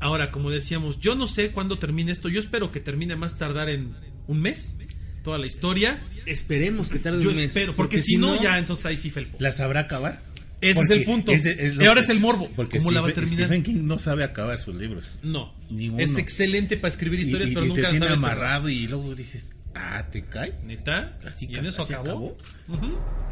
Ahora, 0.00 0.30
como 0.32 0.50
decíamos, 0.50 0.98
yo 1.00 1.14
no 1.14 1.26
sé 1.28 1.50
cuándo 1.52 1.78
termine 1.78 2.10
esto, 2.10 2.28
yo 2.28 2.40
espero 2.40 2.72
que 2.72 2.80
termine 2.80 3.14
más 3.16 3.38
tardar 3.38 3.68
en 3.68 3.94
un 4.26 4.40
mes, 4.40 4.78
toda 5.22 5.38
la 5.38 5.46
historia. 5.46 6.02
Esperemos 6.26 6.88
que 6.88 6.98
tarde 6.98 7.22
Yo 7.22 7.30
un 7.30 7.36
mes. 7.36 7.46
espero, 7.46 7.76
porque, 7.76 7.98
si 8.00 8.16
no, 8.16 8.40
ya 8.42 8.58
entonces 8.58 8.86
ahí 8.86 8.96
sí 8.96 9.10
felpo. 9.10 9.36
¿La 9.40 9.52
sabrá 9.52 9.80
acabar? 9.80 10.22
Ese 10.60 10.74
Porque 10.74 10.92
es 10.94 10.98
el 11.00 11.04
punto. 11.04 11.32
es 11.32 11.42
de- 11.42 11.52
es 11.68 11.74
lo 11.74 11.82
y 11.82 11.86
ahora 11.86 12.00
que- 12.00 12.04
es 12.04 12.10
el 12.10 12.20
morbo. 12.20 12.48
Porque 12.54 12.78
¿Cómo 12.78 12.92
la 12.92 13.00
va 13.00 13.08
a 13.08 13.12
terminar? 13.12 13.44
Stephen 13.46 13.62
King 13.64 13.80
no 13.82 13.98
sabe 13.98 14.22
acabar 14.24 14.58
sus 14.60 14.74
libros. 14.76 15.18
No. 15.22 15.52
Ninguno. 15.70 16.02
Es 16.02 16.16
excelente 16.18 16.76
para 16.76 16.88
escribir 16.92 17.18
historias, 17.20 17.48
y, 17.48 17.52
y- 17.52 17.54
pero 17.54 17.66
y 17.66 17.68
nunca 17.68 17.82
te 17.82 17.88
tiene 17.90 17.98
sabe 18.06 18.12
amarrado 18.12 18.68
y 18.68 18.86
luego 18.86 19.12
dices, 19.14 19.51
ah, 19.74 20.04
¿te 20.10 20.24
cae? 20.24 20.54
¿Neta? 20.64 21.12
Así 21.26 21.46
¿Y 21.50 21.56
en 21.58 21.66
eso 21.66 21.82
acabó? 21.82 22.36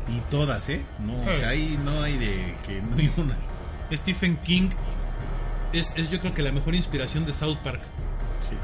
Y 0.09 0.21
todas, 0.31 0.69
¿eh? 0.69 0.85
No, 0.99 1.21
o 1.21 1.35
sea, 1.37 1.51
ahí 1.51 1.79
no 1.85 2.03
hay 2.03 2.17
de 2.17 2.55
que 2.67 2.81
no 2.83 2.97
hay 2.97 3.11
una. 3.17 3.37
Stephen 3.93 4.37
King 4.39 4.71
es, 5.73 5.93
es 5.97 6.09
yo 6.11 6.19
creo 6.21 6.35
que 6.35 6.43
la 6.43 6.53
mejor 6.53 6.75
inspiración 6.75 7.27
de 7.27 7.33
South 7.33 7.59
Park. 7.63 7.81
Sí. 8.49 8.57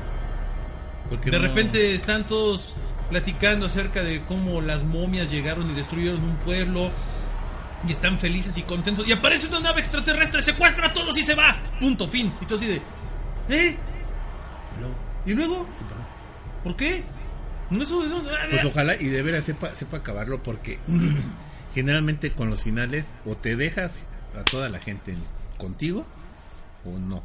Porque 1.10 1.30
De 1.30 1.38
no- 1.38 1.46
repente 1.46 1.94
están 1.94 2.26
todos 2.26 2.74
platicando 3.10 3.66
acerca 3.66 4.02
de 4.02 4.22
cómo 4.24 4.60
las 4.60 4.82
momias 4.82 5.30
llegaron 5.30 5.70
y 5.70 5.74
destruyeron 5.74 6.22
un 6.24 6.36
pueblo 6.38 6.90
y 7.86 7.92
están 7.92 8.18
felices 8.18 8.56
y 8.58 8.62
contentos 8.62 9.06
y 9.06 9.12
aparece 9.12 9.46
una 9.46 9.60
nave 9.60 9.80
extraterrestre, 9.80 10.42
secuestra 10.42 10.86
a 10.88 10.92
todos 10.92 11.16
y 11.16 11.22
se 11.22 11.34
va. 11.36 11.56
Punto, 11.78 12.08
fin. 12.08 12.32
Y 12.40 12.46
tú 12.46 12.56
así 12.56 12.66
de, 12.66 12.80
¿eh? 13.48 13.76
Luego, 14.80 14.94
¿Y 15.26 15.34
luego? 15.34 15.68
¿Por 16.64 16.74
qué? 16.76 17.04
¿No 17.70 17.82
eso 17.82 18.02
de 18.02 18.08
dónde? 18.08 18.30
Pues 18.50 18.64
ojalá 18.64 19.00
y 19.00 19.06
de 19.06 19.22
veras 19.22 19.44
sepa, 19.44 19.74
sepa 19.74 19.98
acabarlo 19.98 20.42
porque 20.42 20.78
generalmente 21.74 22.32
con 22.32 22.50
los 22.50 22.62
finales 22.62 23.10
o 23.24 23.36
te 23.36 23.56
dejas 23.56 24.06
a 24.38 24.44
toda 24.44 24.68
la 24.68 24.78
gente 24.78 25.16
contigo 25.58 26.06
o 26.84 26.98
no. 26.98 27.22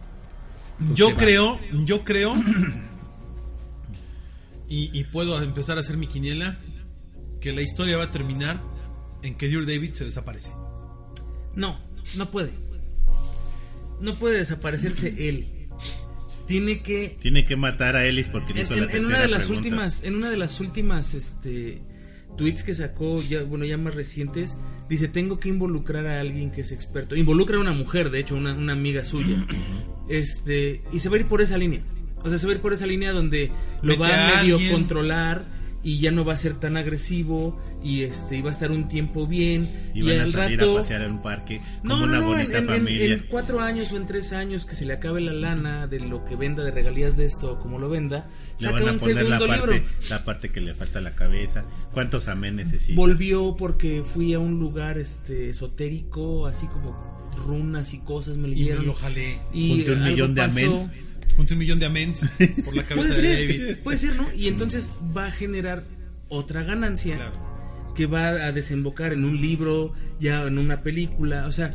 Yo 0.96 1.16
creo, 1.16 1.60
yo 1.86 2.04
creo, 2.04 2.36
y, 4.68 5.00
y 5.00 5.04
puedo 5.06 5.42
empezar 5.44 5.78
a 5.78 5.82
hacer 5.82 5.98
mi 5.98 6.08
quiniela, 6.08 6.58
que 7.40 7.54
la 7.54 7.62
historia 7.62 7.98
va 7.98 8.06
a 8.06 8.12
terminar 8.12 8.60
en 9.22 9.36
que 9.36 9.48
Dear 9.48 9.66
David 9.66 9.94
se 9.94 10.06
desaparece. 10.06 10.52
No, 11.56 11.80
no 12.18 12.32
puede. 12.32 12.52
No 14.00 14.16
puede 14.16 14.40
desaparecerse 14.40 15.30
él. 15.30 15.61
Tiene 16.48 16.82
que 16.82 17.16
Tiene 17.22 17.46
que 17.46 17.56
matar 17.56 17.96
a 17.96 18.06
Ellis 18.06 18.28
porque 18.28 18.54
le 18.54 18.62
hizo 18.62 18.74
en- 18.74 18.80
la 18.82 18.86
en 18.86 18.92
tercera 18.92 19.08
una 19.08 19.22
de 19.22 19.28
las 19.28 19.46
pregunta. 19.46 19.68
últimas 19.70 20.04
en 20.04 20.16
una 20.16 20.30
de 20.30 20.38
las 20.38 20.60
últimas 20.60 21.14
este 21.14 21.82
tweets 22.38 22.64
que 22.64 22.74
sacó 22.74 23.22
ya 23.22 23.44
bueno 23.44 23.66
ya 23.66 23.78
más 23.78 23.94
recientes 23.96 24.56
dice 24.90 25.08
tengo 25.08 25.40
que 25.40 25.50
involucrar 25.50 26.06
a 26.08 26.22
alguien 26.22 26.52
que 26.52 26.62
es 26.62 26.72
experto 26.72 27.16
involucra 27.16 27.58
a 27.58 27.60
una 27.60 27.74
mujer 27.74 28.10
de 28.10 28.20
hecho 28.20 28.36
una, 28.36 28.54
una 28.54 28.74
amiga 28.74 29.04
suya 29.04 29.46
este 30.10 30.82
y 30.92 31.00
se 31.00 31.10
va 31.10 31.18
a 31.18 31.20
ir 31.20 31.26
por 31.26 31.42
esa 31.42 31.58
línea 31.58 31.82
o 32.24 32.30
sea 32.30 32.38
se 32.38 32.46
va 32.48 32.54
a 32.54 32.56
ir 32.56 32.62
por 32.62 32.74
esa 32.74 32.88
línea 32.88 33.12
donde 33.12 33.52
lo 33.82 33.98
va 33.98 34.08
a 34.10 34.38
a 34.38 34.42
medio 34.42 34.56
alguien. 34.56 34.72
controlar 34.74 35.46
y 35.84 36.00
ya 36.00 36.12
no 36.12 36.24
va 36.24 36.34
a 36.34 36.38
ser 36.38 36.54
tan 36.60 36.78
agresivo 36.78 37.60
y 37.84 38.02
este 38.04 38.38
y 38.38 38.42
va 38.42 38.50
a 38.50 38.54
estar 38.54 38.70
un 38.72 38.88
tiempo 38.88 39.26
bien 39.26 39.68
Y 39.96 40.04
van 40.04 40.20
a 40.20 40.24
al 40.24 40.32
salir 40.32 40.60
rato 40.60 40.78
a 40.78 40.82
pasear 40.82 41.02
en 41.02 41.12
un 41.14 41.22
parque 41.24 41.60
no, 41.84 41.96
como 41.96 42.06
no, 42.08 42.12
una 42.14 42.20
no, 42.20 42.22
en, 42.22 42.28
bonita 42.38 42.58
en- 42.60 42.64
en- 42.70 42.78
familia. 42.78 43.14
en 43.16 43.20
cuatro 43.30 43.60
años 43.62 43.92
o 43.92 43.98
en 43.98 44.06
tres 44.06 44.32
años 44.34 44.66
que 44.66 44.76
se 44.76 44.86
le 44.86 44.94
acabe 44.94 45.22
la 45.22 45.34
lana 45.34 45.88
de 45.88 46.00
lo 46.00 46.24
que 46.26 46.36
venda 46.36 46.64
de 46.64 46.72
regalías 46.72 47.18
de 47.18 47.26
esto 47.26 47.54
o 47.54 47.60
como 47.60 47.80
lo 47.80 47.90
venda, 47.90 48.30
Le 48.60 48.68
saca 48.68 48.80
van 48.80 48.90
a 48.90 48.92
un 48.92 48.98
poner 49.00 49.16
la 49.16 49.22
segundo 49.40 49.48
parte, 49.48 49.74
libro. 49.74 49.90
la 50.10 50.24
parte 50.26 50.50
que 50.52 50.62
le 50.62 50.74
falta 50.76 51.00
a 51.00 51.02
la 51.02 51.16
cabeza. 51.16 51.66
¿Cuántos 51.94 52.28
amén 52.28 52.56
necesita? 52.58 52.96
Volvió 52.96 53.56
porque 53.58 54.04
fui 54.06 54.34
a 54.34 54.40
un 54.40 54.60
lugar 54.60 54.98
este 55.00 55.50
esotérico, 55.50 56.46
así 56.46 56.68
como 56.68 57.10
runas 57.48 57.94
y 57.94 58.00
cosas 58.00 58.38
me 58.38 58.50
Y 58.50 58.52
me 58.52 58.56
leyeron. 58.58 58.86
lo 58.86 58.94
jalé. 58.94 59.40
Y 59.54 59.70
Junté 59.70 59.94
un 59.94 60.04
millón 60.04 60.36
de 60.36 60.42
pasó. 60.44 60.52
Junté 61.36 61.54
un 61.54 61.60
millón 61.60 61.80
de 61.80 61.86
amens 61.86 62.34
por 62.66 62.76
la 62.76 62.84
cabeza 62.84 63.14
de 63.14 63.20
ser, 63.20 63.48
David. 63.48 63.76
puede 63.84 63.98
ser, 63.98 64.16
¿no? 64.16 64.28
Y 64.36 64.48
entonces 64.48 64.92
va 65.16 65.28
a 65.28 65.32
generar 65.32 65.84
otra 66.28 66.64
ganancia 66.64 67.16
Claro. 67.16 67.94
que 67.96 68.06
va 68.06 68.28
a 68.30 68.52
desembocar 68.52 69.14
en 69.14 69.26
un 69.26 69.40
libro, 69.42 69.94
ya 70.20 70.44
en 70.44 70.58
una 70.58 70.82
película, 70.82 71.48
o 71.48 71.52
sea, 71.52 71.72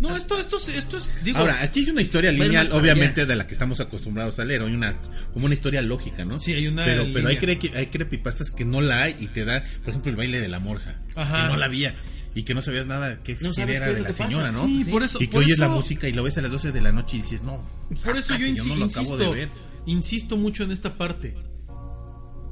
No, 0.00 0.16
esto, 0.16 0.38
esto, 0.40 0.56
es- 0.56 0.68
esto 0.70 0.96
es, 0.96 1.08
digo, 1.22 1.38
Ahora, 1.38 1.62
aquí 1.62 1.80
hay 1.80 1.90
una 1.90 2.02
historia 2.02 2.32
lineal, 2.32 2.68
obviamente, 2.72 3.20
allá. 3.20 3.28
de 3.28 3.36
la 3.36 3.46
que 3.46 3.52
estamos 3.52 3.78
acostumbrados 3.78 4.40
a 4.40 4.44
leer. 4.44 4.62
Hay 4.62 4.74
una, 4.74 4.96
como 5.32 5.46
una 5.46 5.54
historia 5.54 5.82
lógica, 5.82 6.24
¿no? 6.24 6.40
Sí, 6.40 6.52
hay 6.52 6.66
una 6.66 6.84
Pero, 6.84 7.06
pero 7.14 7.28
hay, 7.28 7.36
cre- 7.36 7.72
hay 7.76 7.86
creepypastas 7.86 8.50
que 8.50 8.64
no 8.64 8.80
la 8.80 9.04
hay 9.04 9.14
y 9.20 9.28
te 9.28 9.44
da, 9.44 9.62
por 9.82 9.90
ejemplo, 9.90 10.10
el 10.10 10.16
baile 10.16 10.40
de 10.40 10.48
la 10.48 10.58
morsa. 10.58 10.96
Ajá. 11.14 11.42
Que 11.44 11.48
no 11.52 11.56
la 11.56 11.66
había. 11.66 11.94
Y 12.34 12.42
que 12.42 12.54
no 12.54 12.62
sabías 12.62 12.86
nada 12.86 13.22
que 13.22 13.36
No 13.40 13.52
sabes 13.52 13.76
era 13.76 13.86
qué 13.86 13.94
de 13.94 14.00
la 14.02 14.08
pasa, 14.08 14.26
señora, 14.26 14.50
¿no? 14.52 14.66
Sí, 14.66 14.84
por 14.86 15.02
eso- 15.02 15.18
Y 15.22 15.26
que 15.28 15.32
por 15.32 15.44
oyes 15.44 15.58
la 15.58 15.68
música 15.68 16.08
y 16.08 16.12
lo 16.12 16.22
ves 16.24 16.36
a 16.38 16.42
las 16.42 16.50
12 16.50 16.72
de 16.72 16.80
la 16.80 16.90
noche 16.92 17.16
y 17.18 17.22
dices, 17.22 17.42
no. 17.42 17.62
por 18.04 18.16
eso 18.16 18.36
yo 18.36 18.64
no 18.64 18.76
lo 18.76 18.84
acabo 18.86 19.02
insisto, 19.06 19.16
de 19.18 19.30
ver. 19.30 19.48
insisto 19.86 20.36
mucho 20.36 20.64
en 20.64 20.72
esta 20.72 20.96
parte. 20.98 21.36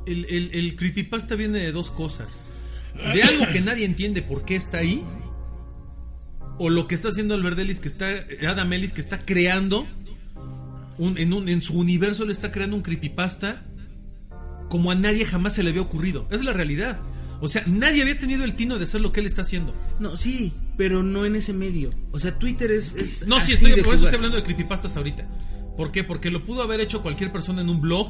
El, 0.06 0.24
el, 0.26 0.50
el 0.54 0.76
creepypasta 0.76 1.34
viene 1.36 1.58
de 1.58 1.72
dos 1.72 1.90
cosas. 1.90 2.42
De 3.14 3.22
algo 3.22 3.46
que 3.52 3.60
nadie 3.60 3.84
entiende 3.84 4.22
por 4.22 4.44
qué 4.44 4.54
está 4.56 4.78
ahí. 4.78 5.04
O 6.58 6.70
lo 6.70 6.86
que 6.86 6.94
está 6.94 7.08
haciendo 7.08 7.34
Albert 7.34 7.58
Ellis, 7.58 7.80
que 7.80 7.88
está, 7.88 8.06
Adam 8.48 8.72
Ellis, 8.72 8.92
que 8.92 9.00
está 9.00 9.18
creando 9.24 9.86
un, 10.98 11.18
en, 11.18 11.32
un, 11.32 11.48
en 11.48 11.62
su 11.62 11.76
universo 11.78 12.24
le 12.24 12.32
está 12.32 12.52
creando 12.52 12.76
un 12.76 12.82
creepypasta 12.82 13.64
como 14.68 14.90
a 14.90 14.94
nadie 14.94 15.24
jamás 15.24 15.54
se 15.54 15.62
le 15.62 15.70
había 15.70 15.82
ocurrido. 15.82 16.28
Es 16.30 16.44
la 16.44 16.52
realidad. 16.52 17.00
O 17.44 17.48
sea, 17.48 17.62
nadie 17.66 18.00
había 18.02 18.18
tenido 18.18 18.44
el 18.44 18.54
tino 18.54 18.78
de 18.78 18.84
hacer 18.84 19.00
lo 19.00 19.12
que 19.12 19.20
él 19.20 19.26
está 19.26 19.42
haciendo. 19.42 19.74
no, 19.98 20.16
sí, 20.16 20.52
pero 20.78 21.02
no 21.02 21.26
en 21.26 21.36
ese 21.36 21.52
medio. 21.52 21.90
O 22.12 22.18
sea, 22.18 22.38
Twitter 22.38 22.70
es, 22.70 22.94
es 22.94 23.26
No, 23.26 23.36
sí, 23.40 23.52
así 23.52 23.52
estoy, 23.66 23.72
de 23.72 23.82
por 23.82 23.94
eso 23.96 24.04
estoy 24.04 24.16
hablando 24.16 24.36
de 24.38 24.44
creepypastas 24.44 24.96
ahorita. 24.96 25.28
¿Por 25.76 25.90
qué? 25.92 26.04
Porque 26.04 26.30
lo 26.30 26.44
pudo 26.44 26.62
haber 26.62 26.80
hecho 26.80 27.02
cualquier 27.02 27.32
persona 27.32 27.60
en 27.60 27.68
un 27.68 27.80
blog, 27.80 28.08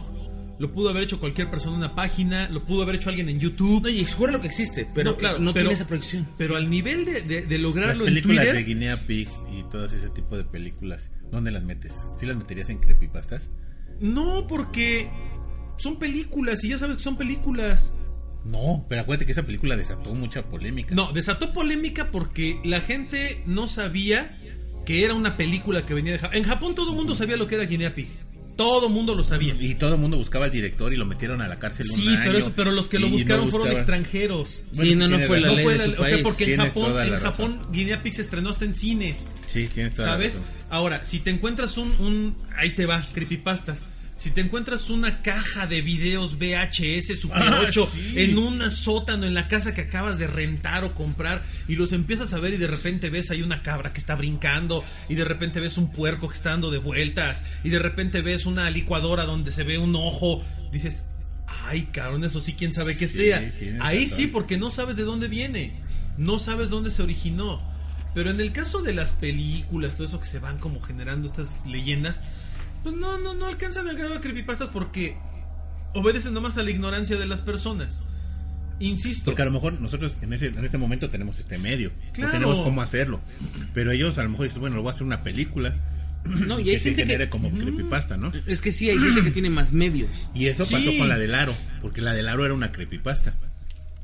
lo 0.58 0.70
pudo 0.72 0.90
haber 0.90 1.02
hecho 1.04 1.18
cualquier 1.18 1.50
persona 1.50 1.72
en 1.76 1.78
una 1.78 1.94
página, 1.94 2.48
lo 2.50 2.60
pudo 2.60 2.82
haber 2.82 2.96
hecho 2.96 3.08
alguien 3.08 3.28
en 3.30 3.40
YouTube. 3.40 3.82
No, 3.82 3.88
y 3.88 4.04
seguro 4.04 4.32
lo 4.32 4.40
que 4.40 4.48
existe, 4.48 4.86
pero 4.94 5.12
No, 5.12 5.16
claro, 5.16 5.38
no 5.38 5.52
pero- 5.54 5.64
tiene 5.70 5.74
esa 5.74 5.86
proyección. 5.86 6.28
Pero 6.36 6.56
al 6.56 6.68
nivel 6.68 7.04
de, 7.06 7.22
de- 7.22 7.42
de 7.42 7.58
Las 7.58 7.60
lograrlo 7.62 8.04
en 8.06 8.10
películas 8.14 8.36
Twitter, 8.44 8.54
de 8.54 8.64
Guinea 8.64 8.96
Pig 9.06 9.28
y 9.50 9.62
todo 9.70 9.86
ese 9.86 9.96
tipo 10.10 10.36
de 10.36 10.44
películas, 10.44 11.10
¿dónde 11.30 11.50
las 11.50 11.62
metes? 11.64 11.94
¿Sí 12.18 12.26
las 12.26 12.36
meterías 12.36 12.68
en 12.68 12.78
creepypastas? 12.78 13.50
no, 14.00 14.46
porque 14.46 15.08
son 15.78 15.98
películas 15.98 16.62
y 16.64 16.68
ya 16.68 16.78
sabes 16.78 16.98
que 16.98 17.02
son 17.02 17.16
películas. 17.16 17.94
No, 18.44 18.84
pero 18.88 19.02
acuérdate 19.02 19.26
que 19.26 19.32
esa 19.32 19.44
película 19.44 19.76
desató 19.76 20.14
mucha 20.14 20.42
polémica. 20.42 20.94
No, 20.94 21.12
desató 21.12 21.52
polémica 21.52 22.10
porque 22.10 22.60
la 22.64 22.80
gente 22.80 23.42
no 23.46 23.68
sabía 23.68 24.38
que 24.84 25.04
era 25.04 25.14
una 25.14 25.36
película 25.36 25.86
que 25.86 25.94
venía 25.94 26.12
de 26.12 26.18
Japón. 26.18 26.36
En 26.36 26.44
Japón 26.44 26.74
todo 26.74 26.90
el 26.90 26.96
mundo 26.96 27.14
sabía 27.14 27.36
lo 27.36 27.46
que 27.46 27.54
era 27.54 27.64
Guinea 27.66 27.94
Pig. 27.94 28.08
Todo 28.56 28.88
el 28.88 28.92
mundo 28.92 29.14
lo 29.14 29.24
sabía. 29.24 29.54
Y 29.58 29.76
todo 29.76 29.94
el 29.94 30.00
mundo 30.00 30.18
buscaba 30.18 30.44
al 30.44 30.50
director 30.50 30.92
y 30.92 30.96
lo 30.96 31.06
metieron 31.06 31.40
a 31.40 31.48
la 31.48 31.58
cárcel 31.58 31.86
un 31.88 31.96
Sí, 31.96 32.08
año. 32.08 32.20
pero, 32.24 32.38
eso, 32.38 32.52
pero 32.54 32.70
los 32.72 32.88
que 32.88 32.98
lo 32.98 33.06
no 33.06 33.12
buscaron 33.14 33.48
fueron 33.50 33.70
extranjeros. 33.72 34.64
Bueno, 34.74 34.90
sí, 34.90 34.96
no, 34.96 35.08
no 35.08 35.18
fue 35.20 35.40
la. 35.40 35.46
No 35.48 35.54
ley 35.54 35.64
fue 35.64 35.72
de 35.72 35.78
la- 35.78 35.84
su 35.96 36.02
o 36.02 36.04
sea, 36.04 36.12
país. 36.14 36.22
porque 36.22 36.54
en 36.54 36.60
Japón, 36.60 36.92
en 37.02 37.12
razón. 37.20 37.22
Japón 37.56 37.72
Guinea 37.72 38.02
Pig 38.02 38.12
se 38.14 38.22
estrenó 38.22 38.50
hasta 38.50 38.64
en 38.66 38.74
cines. 38.76 39.30
Sí, 39.46 39.68
tienes 39.72 39.94
toda 39.94 40.08
la 40.08 40.12
¿Sabes? 40.14 40.34
razón. 40.34 40.48
Ahora, 40.68 41.04
si 41.04 41.20
te 41.20 41.30
encuentras 41.30 41.76
un, 41.78 41.90
un. 42.00 42.36
Ahí 42.56 42.74
te 42.74 42.84
va, 42.86 43.06
creepypastas. 43.14 43.86
Si 44.22 44.30
te 44.30 44.40
encuentras 44.40 44.88
una 44.88 45.20
caja 45.22 45.66
de 45.66 45.82
videos 45.82 46.38
VHS 46.38 47.18
Super 47.20 47.42
Ah, 47.42 47.62
8 47.66 47.88
sí. 47.92 48.14
en 48.16 48.38
un 48.38 48.70
sótano 48.70 49.26
en 49.26 49.34
la 49.34 49.48
casa 49.48 49.74
que 49.74 49.80
acabas 49.80 50.18
de 50.20 50.28
rentar 50.28 50.84
o 50.84 50.94
comprar 50.94 51.42
y 51.66 51.74
los 51.74 51.92
empiezas 51.92 52.32
a 52.32 52.38
ver 52.38 52.54
y 52.54 52.56
de 52.56 52.68
repente 52.68 53.10
ves 53.10 53.32
ahí 53.32 53.42
una 53.42 53.62
cabra 53.62 53.92
que 53.92 53.98
está 53.98 54.14
brincando 54.14 54.84
y 55.08 55.16
de 55.16 55.24
repente 55.24 55.58
ves 55.58 55.76
un 55.76 55.90
puerco 55.90 56.28
que 56.28 56.36
está 56.36 56.50
dando 56.50 56.70
de 56.70 56.78
vueltas 56.78 57.42
y 57.64 57.70
de 57.70 57.80
repente 57.80 58.22
ves 58.22 58.46
una 58.46 58.70
licuadora 58.70 59.24
donde 59.24 59.50
se 59.50 59.64
ve 59.64 59.78
un 59.78 59.96
ojo, 59.96 60.44
dices, 60.70 61.02
ay 61.46 61.88
cabrón, 61.92 62.22
eso 62.22 62.40
sí, 62.40 62.52
quién 62.54 62.72
sabe 62.72 62.96
qué 62.96 63.08
Sí, 63.08 63.16
sea. 63.26 63.38
Ahí 63.80 64.04
razón. 64.04 64.16
sí, 64.16 64.26
porque 64.28 64.56
no 64.56 64.70
sabes 64.70 64.96
de 64.96 65.02
dónde 65.02 65.26
viene, 65.26 65.72
no 66.16 66.38
sabes 66.38 66.70
dónde 66.70 66.92
se 66.92 67.02
originó. 67.02 67.60
Pero 68.14 68.30
en 68.30 68.40
el 68.40 68.52
caso 68.52 68.82
de 68.82 68.92
las 68.94 69.12
películas, 69.12 69.94
todo 69.94 70.06
eso 70.06 70.20
que 70.20 70.26
se 70.26 70.38
van 70.38 70.58
como 70.58 70.80
generando 70.82 71.26
estas 71.26 71.66
leyendas, 71.66 72.20
pues 72.82 72.94
no, 72.96 73.18
no, 73.18 73.34
no 73.34 73.46
alcanzan 73.46 73.88
el 73.88 73.96
grado 73.96 74.14
de 74.14 74.20
creepypastas 74.20 74.68
porque 74.68 75.16
obedecen 75.94 76.34
nomás 76.34 76.56
a 76.58 76.62
la 76.62 76.70
ignorancia 76.70 77.16
de 77.16 77.26
las 77.26 77.40
personas. 77.40 78.04
Insisto. 78.80 79.26
Porque 79.26 79.42
a 79.42 79.44
lo 79.44 79.50
mejor 79.52 79.80
nosotros 79.80 80.12
en, 80.22 80.32
ese, 80.32 80.46
en 80.48 80.64
este 80.64 80.78
momento 80.78 81.08
tenemos 81.10 81.38
este 81.38 81.58
medio. 81.58 81.92
Claro. 82.12 82.28
No 82.28 82.32
tenemos 82.38 82.60
cómo 82.60 82.82
hacerlo. 82.82 83.20
Pero 83.74 83.92
ellos 83.92 84.18
a 84.18 84.24
lo 84.24 84.30
mejor 84.30 84.46
dicen, 84.46 84.60
bueno, 84.60 84.76
lo 84.76 84.82
voy 84.82 84.90
a 84.90 84.94
hacer 84.94 85.06
una 85.06 85.22
película. 85.22 85.74
No, 86.24 86.60
y 86.60 86.64
que 86.64 86.70
hay 86.70 86.76
se 86.78 86.90
gente 86.90 87.02
genere 87.02 87.24
que... 87.24 87.30
como 87.30 87.50
creepypasta, 87.50 88.16
¿no? 88.16 88.30
Es 88.46 88.60
que 88.60 88.70
sí, 88.70 88.88
hay 88.88 88.98
gente 88.98 89.22
que 89.24 89.32
tiene 89.32 89.50
más 89.50 89.72
medios. 89.72 90.28
Y 90.34 90.46
eso 90.46 90.64
Sí. 90.64 90.74
pasó 90.74 90.96
con 90.98 91.08
la 91.08 91.18
del 91.18 91.34
Aro. 91.34 91.52
Porque 91.80 92.00
la 92.00 92.12
del 92.14 92.28
Aro 92.28 92.44
era 92.44 92.54
una 92.54 92.70
creepypasta. 92.70 93.34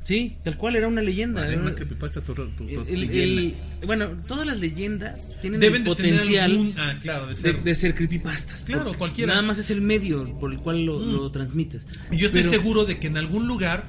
Sí, 0.09 0.37
tal 0.43 0.57
cual 0.57 0.75
era 0.75 0.87
una 0.87 1.03
leyenda. 1.03 1.41
Era 1.43 1.53
era- 1.53 1.61
una 1.61 1.75
creepypasta 1.75 2.21
tu, 2.21 2.33
tu- 2.33 2.47
tu 2.49 2.63
el- 2.67 2.87
el- 2.87 3.01
leyenda. 3.01 3.41
el- 3.81 3.85
bueno, 3.85 4.07
todas 4.27 4.47
las 4.47 4.57
leyendas 4.59 5.27
tienen 5.39 5.59
deben 5.59 5.81
el 5.81 5.83
de 5.83 5.89
potencial 5.91 6.51
algún- 6.51 6.73
ah, 6.79 6.95
claro, 6.99 7.25
de 7.27 7.35
de, 7.35 7.35
ser. 7.35 7.63
de 7.63 7.75
ser 7.75 7.93
creepypastas. 7.93 8.63
Claro, 8.65 8.97
cualquiera. 8.97 9.33
Mm. 9.33 9.35
Nada 9.35 9.47
más 9.47 9.59
es 9.59 9.69
el 9.69 9.81
medio 9.81 10.27
por 10.39 10.51
el 10.51 10.57
cual 10.59 10.83
lo, 10.83 10.99
lo 10.99 11.29
transmites. 11.31 11.85
Y 12.11 12.17
yo 12.17 12.25
estoy 12.25 12.41
Pero- 12.41 12.51
seguro 12.53 12.85
de 12.85 12.97
que 12.97 13.05
en 13.05 13.17
algún 13.17 13.47
lugar, 13.47 13.85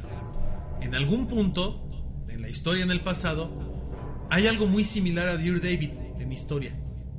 en 0.82 0.94
algún 0.94 1.26
punto, 1.26 1.82
en 2.28 2.42
la 2.42 2.50
historia, 2.50 2.84
en 2.84 2.90
el 2.90 3.00
pasado, 3.00 4.26
hay 4.30 4.46
algo 4.46 4.66
muy 4.66 4.84
similar 4.84 5.26
a 5.28 5.38
Dear 5.38 5.60
David 5.62 5.90
en 6.20 6.32
historia. 6.32 6.72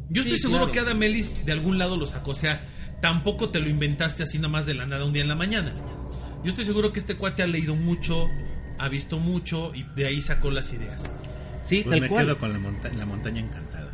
Yo 0.10 0.22
estoy 0.22 0.38
Sí, 0.38 0.43
seguro 0.43 0.66
claro. 0.66 0.72
que 0.74 0.80
Adam 0.80 1.02
Ellis 1.02 1.43
de 1.45 1.52
algún 1.54 1.78
lado 1.80 1.97
lo 1.97 2.06
sacó. 2.06 2.32
O 2.32 2.36
sea, 2.36 2.62
tampoco 3.02 3.49
te 3.49 3.60
lo 3.62 3.68
inventaste 3.68 4.22
así 4.22 4.38
nomás 4.38 4.68
de 4.68 4.76
la 4.76 4.86
nada 4.86 5.06
un 5.06 5.14
día 5.14 5.24
en 5.24 5.28
la 5.28 5.36
mañana. 5.36 5.74
Yo 6.43 6.49
estoy 6.49 6.66
seguro 6.66 6.91
que 6.93 6.99
este 6.99 7.16
cuate 7.16 7.41
ha 7.43 7.47
leído 7.47 7.76
mucho, 7.76 8.28
ha 8.80 8.88
visto 8.89 9.19
mucho 9.19 9.74
y 9.76 9.84
de 9.95 10.05
ahí 10.07 10.22
sacó 10.22 10.51
las 10.51 10.74
ideas. 10.74 11.09
Sí, 11.63 11.82
Pues 11.84 11.91
tal 11.93 12.01
me 12.01 12.07
cual. 12.07 12.26
quedo 12.26 12.38
con 12.39 12.51
la, 12.53 12.59
monta- 12.59 12.89
la 12.93 13.05
montaña 13.05 13.39
encantada. 13.41 13.88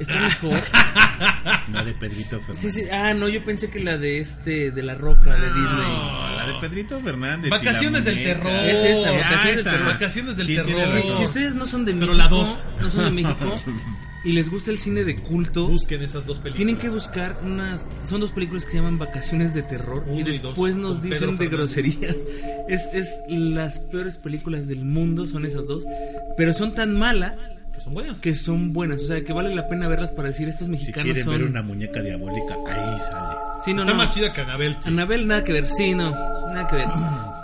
Está 0.00 0.18
mejor. 0.20 0.60
La 1.72 1.84
de 1.84 1.94
Pedrito 1.94 2.40
Fernández. 2.40 2.58
Sí, 2.60 2.70
sí. 2.72 2.90
Ah, 2.90 3.14
no, 3.14 3.28
yo 3.28 3.44
pensé 3.44 3.70
que 3.70 3.78
la 3.78 3.96
de 3.96 4.18
este, 4.18 4.72
de 4.72 4.82
la 4.82 4.96
roca 4.96 5.32
de 5.34 5.46
Disney. 5.52 5.86
No, 5.86 6.36
la 6.36 6.46
de 6.48 6.54
Pedrito 6.60 7.00
Fernández. 7.00 7.48
Vacaciones 7.50 8.04
del 8.04 8.24
terror. 8.24 8.50
Es 8.50 8.78
esa, 8.98 9.08
Ah, 9.10 9.12
Vacaciones 9.12 9.44
del 9.54 9.58
esa. 9.60 9.70
terror. 9.70 9.86
Vacaciones 9.86 10.36
del 10.36 10.46
Sí, 10.48 10.54
terror. 10.56 10.66
tienes 10.72 10.90
Sí, 10.90 10.96
razón. 10.98 11.16
si 11.16 11.24
ustedes 11.24 11.54
no 11.54 11.66
son 11.66 11.84
de 11.84 11.92
Pero 11.92 12.06
México, 12.06 12.18
la 12.18 12.28
dos. 12.28 12.64
no 12.80 12.90
son 12.90 13.04
de 13.04 13.10
México 13.22 13.54
y 14.24 14.32
les 14.32 14.50
gusta 14.50 14.70
el 14.70 14.78
cine 14.78 15.04
de 15.04 15.16
culto, 15.16 15.66
Busquen 15.68 16.02
esas 16.02 16.26
dos 16.26 16.38
películas. 16.38 16.56
tienen 16.56 16.76
que 16.78 16.88
buscar 16.88 17.36
unas. 17.44 17.84
Son 18.06 18.20
dos 18.20 18.32
películas 18.32 18.64
que 18.64 18.70
se 18.72 18.76
llaman 18.78 18.98
Vacaciones 18.98 19.52
de 19.54 19.62
Terror 19.62 20.04
Uno 20.06 20.16
y 20.18 20.20
y 20.20 20.24
después 20.24 20.74
dos, 20.76 20.82
nos 20.82 21.02
dicen 21.02 21.36
de 21.36 21.48
groserías. 21.48 22.16
Es, 22.68 22.88
es 22.94 23.20
las 23.28 23.78
peores 23.78 24.16
películas 24.16 24.66
del 24.66 24.84
mundo, 24.86 25.26
son 25.28 25.44
esas 25.44 25.66
dos. 25.66 25.84
Pero 26.38 26.54
son 26.54 26.72
tan 26.74 26.98
malas 26.98 27.50
Que 27.74 27.80
son 27.82 27.92
buenas. 27.92 28.20
que 28.20 28.34
son 28.34 28.72
buenas. 28.72 29.02
O 29.02 29.06
sea, 29.06 29.22
que 29.22 29.32
vale 29.34 29.54
la 29.54 29.68
pena 29.68 29.86
verlas 29.86 30.12
para 30.12 30.28
decir 30.28 30.48
estos 30.48 30.64
Si 30.66 30.70
mexicanos 30.70 31.04
quieren 31.04 31.24
son. 31.24 31.34
ver 31.38 31.44
una 31.44 31.60
muñeca 31.62 32.00
diabólica, 32.00 32.54
ahí 32.66 33.00
sale. 33.00 33.36
Sí, 33.62 33.74
no, 33.74 33.80
Está 33.82 33.92
no. 33.92 33.98
más 33.98 34.10
chida 34.14 34.32
que 34.32 34.40
Anabel. 34.40 34.76
Anabel 34.86 35.26
nada 35.26 35.44
que 35.44 35.52
ver, 35.52 35.68
sí, 35.70 35.94
no, 35.94 36.10
nada 36.10 36.66
que 36.66 36.76
ver. 36.76 36.88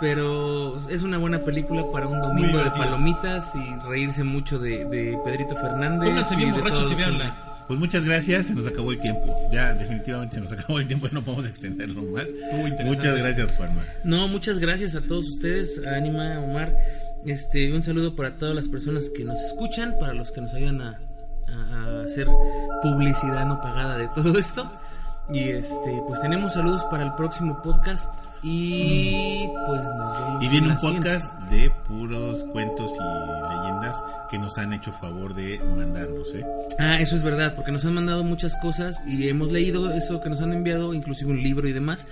Pero 0.01 0.77
es 0.89 1.03
una 1.03 1.17
buena 1.19 1.39
película 1.39 1.83
para 1.93 2.07
un 2.07 2.21
domingo 2.21 2.57
de 2.57 2.71
palomitas 2.71 3.53
y 3.55 3.87
reírse 3.87 4.23
mucho 4.23 4.57
de, 4.59 4.83
de 4.85 5.17
Pedrito 5.23 5.55
Fernández. 5.55 6.09
Pónganse 6.09 6.35
bien 6.35 6.51
borrachos 6.53 6.91
y 6.91 6.95
véanla. 6.95 7.35
Pues 7.67 7.79
muchas 7.79 8.03
gracias, 8.03 8.47
se 8.47 8.55
nos 8.55 8.67
acabó 8.67 8.91
el 8.91 8.99
tiempo. 8.99 9.33
Ya 9.53 9.73
definitivamente 9.73 10.35
se 10.35 10.41
nos 10.41 10.51
acabó 10.51 10.79
el 10.79 10.87
tiempo 10.87 11.07
y 11.09 11.09
no 11.13 11.21
podemos 11.21 11.45
extenderlo 11.47 12.01
más. 12.01 12.25
Muchas 12.83 13.15
gracias, 13.17 13.51
Juanma. 13.55 13.81
No, 14.03 14.27
muchas 14.27 14.59
gracias 14.59 14.95
a 14.95 15.01
todos 15.01 15.27
ustedes, 15.29 15.81
a 15.85 15.95
Anima, 15.95 16.39
Omar. 16.41 16.75
Este, 17.25 17.71
un 17.71 17.83
saludo 17.83 18.15
para 18.15 18.31
todas 18.37 18.55
las 18.55 18.67
personas 18.67 19.09
que 19.15 19.23
nos 19.23 19.39
escuchan, 19.39 19.95
para 19.99 20.13
los 20.13 20.31
que 20.31 20.41
nos 20.41 20.53
ayudan 20.55 20.81
a, 20.81 20.99
a- 21.47 22.01
a 22.01 22.03
hacer 22.05 22.27
publicidad 22.81 23.45
no 23.45 23.61
pagada 23.61 23.97
de 23.97 24.07
todo 24.15 24.37
esto. 24.39 24.69
Y 25.31 25.49
este, 25.49 26.01
pues 26.07 26.19
tenemos 26.21 26.53
saludos 26.53 26.83
para 26.85 27.03
el 27.03 27.13
próximo 27.13 27.61
podcast 27.61 28.11
y 28.43 29.47
pues 29.67 29.81
nos 29.95 30.19
vemos. 30.19 30.43
Y 30.43 30.47
viene 30.47 30.67
en 30.67 30.73
un 30.73 30.79
podcast 30.79 31.33
de 31.49 31.69
puros 31.87 32.43
cuentos 32.45 32.91
y 32.91 33.55
leyendas 33.55 34.03
que 34.29 34.39
nos 34.39 34.57
han 34.57 34.73
hecho 34.73 34.91
favor 34.91 35.33
de 35.33 35.59
mandarnos, 35.59 36.33
¿eh? 36.33 36.45
Ah, 36.79 36.99
eso 36.99 37.15
es 37.15 37.23
verdad, 37.23 37.53
porque 37.55 37.71
nos 37.71 37.85
han 37.85 37.93
mandado 37.93 38.23
muchas 38.23 38.55
cosas 38.57 39.01
y 39.05 39.27
hemos 39.29 39.51
leído 39.51 39.91
eso 39.91 40.21
que 40.21 40.29
nos 40.29 40.41
han 40.41 40.53
enviado, 40.53 40.93
inclusive 40.93 41.31
un 41.31 41.43
libro 41.43 41.67
y 41.67 41.73
demás. 41.73 42.07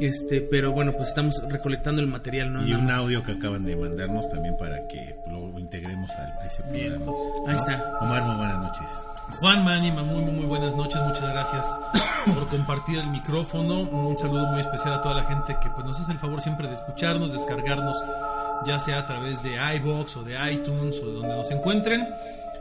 Este, 0.00 0.40
pero 0.42 0.72
bueno, 0.72 0.92
pues 0.92 1.08
estamos 1.08 1.42
recolectando 1.48 2.00
el 2.00 2.06
material, 2.06 2.52
¿no? 2.52 2.62
Y 2.64 2.70
Nada 2.70 2.78
un 2.78 2.86
más. 2.86 2.98
audio 2.98 3.22
que 3.24 3.32
acaban 3.32 3.64
de 3.64 3.74
mandarnos 3.76 4.28
también 4.28 4.56
para 4.56 4.86
que 4.86 5.16
lo 5.28 5.58
integremos 5.58 6.10
a, 6.12 6.22
a 6.40 6.46
ese 6.46 6.62
programa. 6.62 7.12
Ahí 7.48 7.56
está. 7.56 7.98
Omar, 8.00 8.22
muy 8.22 8.36
buenas 8.36 8.58
noches. 8.58 8.86
Juan 9.40 9.64
Manima, 9.64 10.02
muy, 10.04 10.22
muy, 10.22 10.32
muy 10.32 10.46
buenas 10.46 10.74
noches. 10.74 11.00
Muchas 11.02 11.30
gracias 11.32 11.76
por 12.26 12.48
compartir 12.48 12.98
el 12.98 13.08
micrófono. 13.08 13.80
Un 13.82 14.16
saludo 14.18 14.46
muy 14.46 14.60
especial 14.60 14.94
a 14.94 15.02
toda 15.02 15.16
la 15.16 15.24
gente 15.24 15.56
que 15.62 15.68
pues, 15.70 15.84
nos 15.86 16.00
hace 16.00 16.12
el 16.12 16.18
favor 16.18 16.40
siempre 16.40 16.66
de 16.68 16.74
escucharnos, 16.74 17.32
descargarnos, 17.32 17.96
ya 18.66 18.78
sea 18.78 19.00
a 19.00 19.06
través 19.06 19.42
de 19.42 19.56
iBox 19.76 20.16
o 20.16 20.22
de 20.22 20.52
iTunes 20.52 20.98
o 21.02 21.06
de 21.06 21.12
donde 21.12 21.36
nos 21.36 21.50
encuentren. 21.50 22.08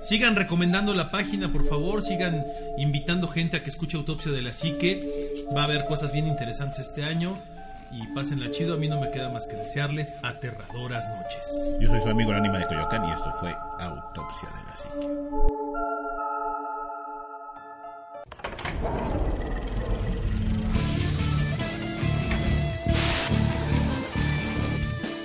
Sigan 0.01 0.35
recomendando 0.35 0.93
la 0.93 1.11
página, 1.11 1.51
por 1.51 1.67
favor. 1.67 2.03
Sigan 2.03 2.45
invitando 2.77 3.27
gente 3.27 3.57
a 3.57 3.63
que 3.63 3.69
escuche 3.69 3.97
Autopsia 3.97 4.31
de 4.31 4.41
la 4.41 4.53
Psique. 4.53 5.45
Va 5.55 5.61
a 5.61 5.65
haber 5.65 5.85
cosas 5.85 6.11
bien 6.11 6.27
interesantes 6.27 6.79
este 6.79 7.03
año. 7.03 7.37
Y 7.91 8.05
pásenla 8.13 8.51
chido. 8.51 8.73
A 8.73 8.77
mí 8.77 8.87
no 8.87 8.99
me 8.99 9.09
queda 9.11 9.29
más 9.29 9.47
que 9.47 9.55
desearles 9.55 10.15
aterradoras 10.21 11.07
noches. 11.09 11.77
Yo 11.79 11.89
soy 11.89 12.01
su 12.01 12.09
amigo 12.09 12.31
el 12.31 12.37
ánima 12.37 12.59
de 12.59 12.67
Coyoacán 12.67 13.05
y 13.05 13.11
esto 13.11 13.31
fue 13.39 13.55
Autopsia 13.79 14.49
de 14.49 14.63
la 14.63 14.75
Psique. 14.75 14.97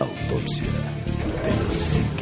Autopsia 0.00 0.66
de 1.44 1.64
la 1.64 1.70
psique. 1.70 2.21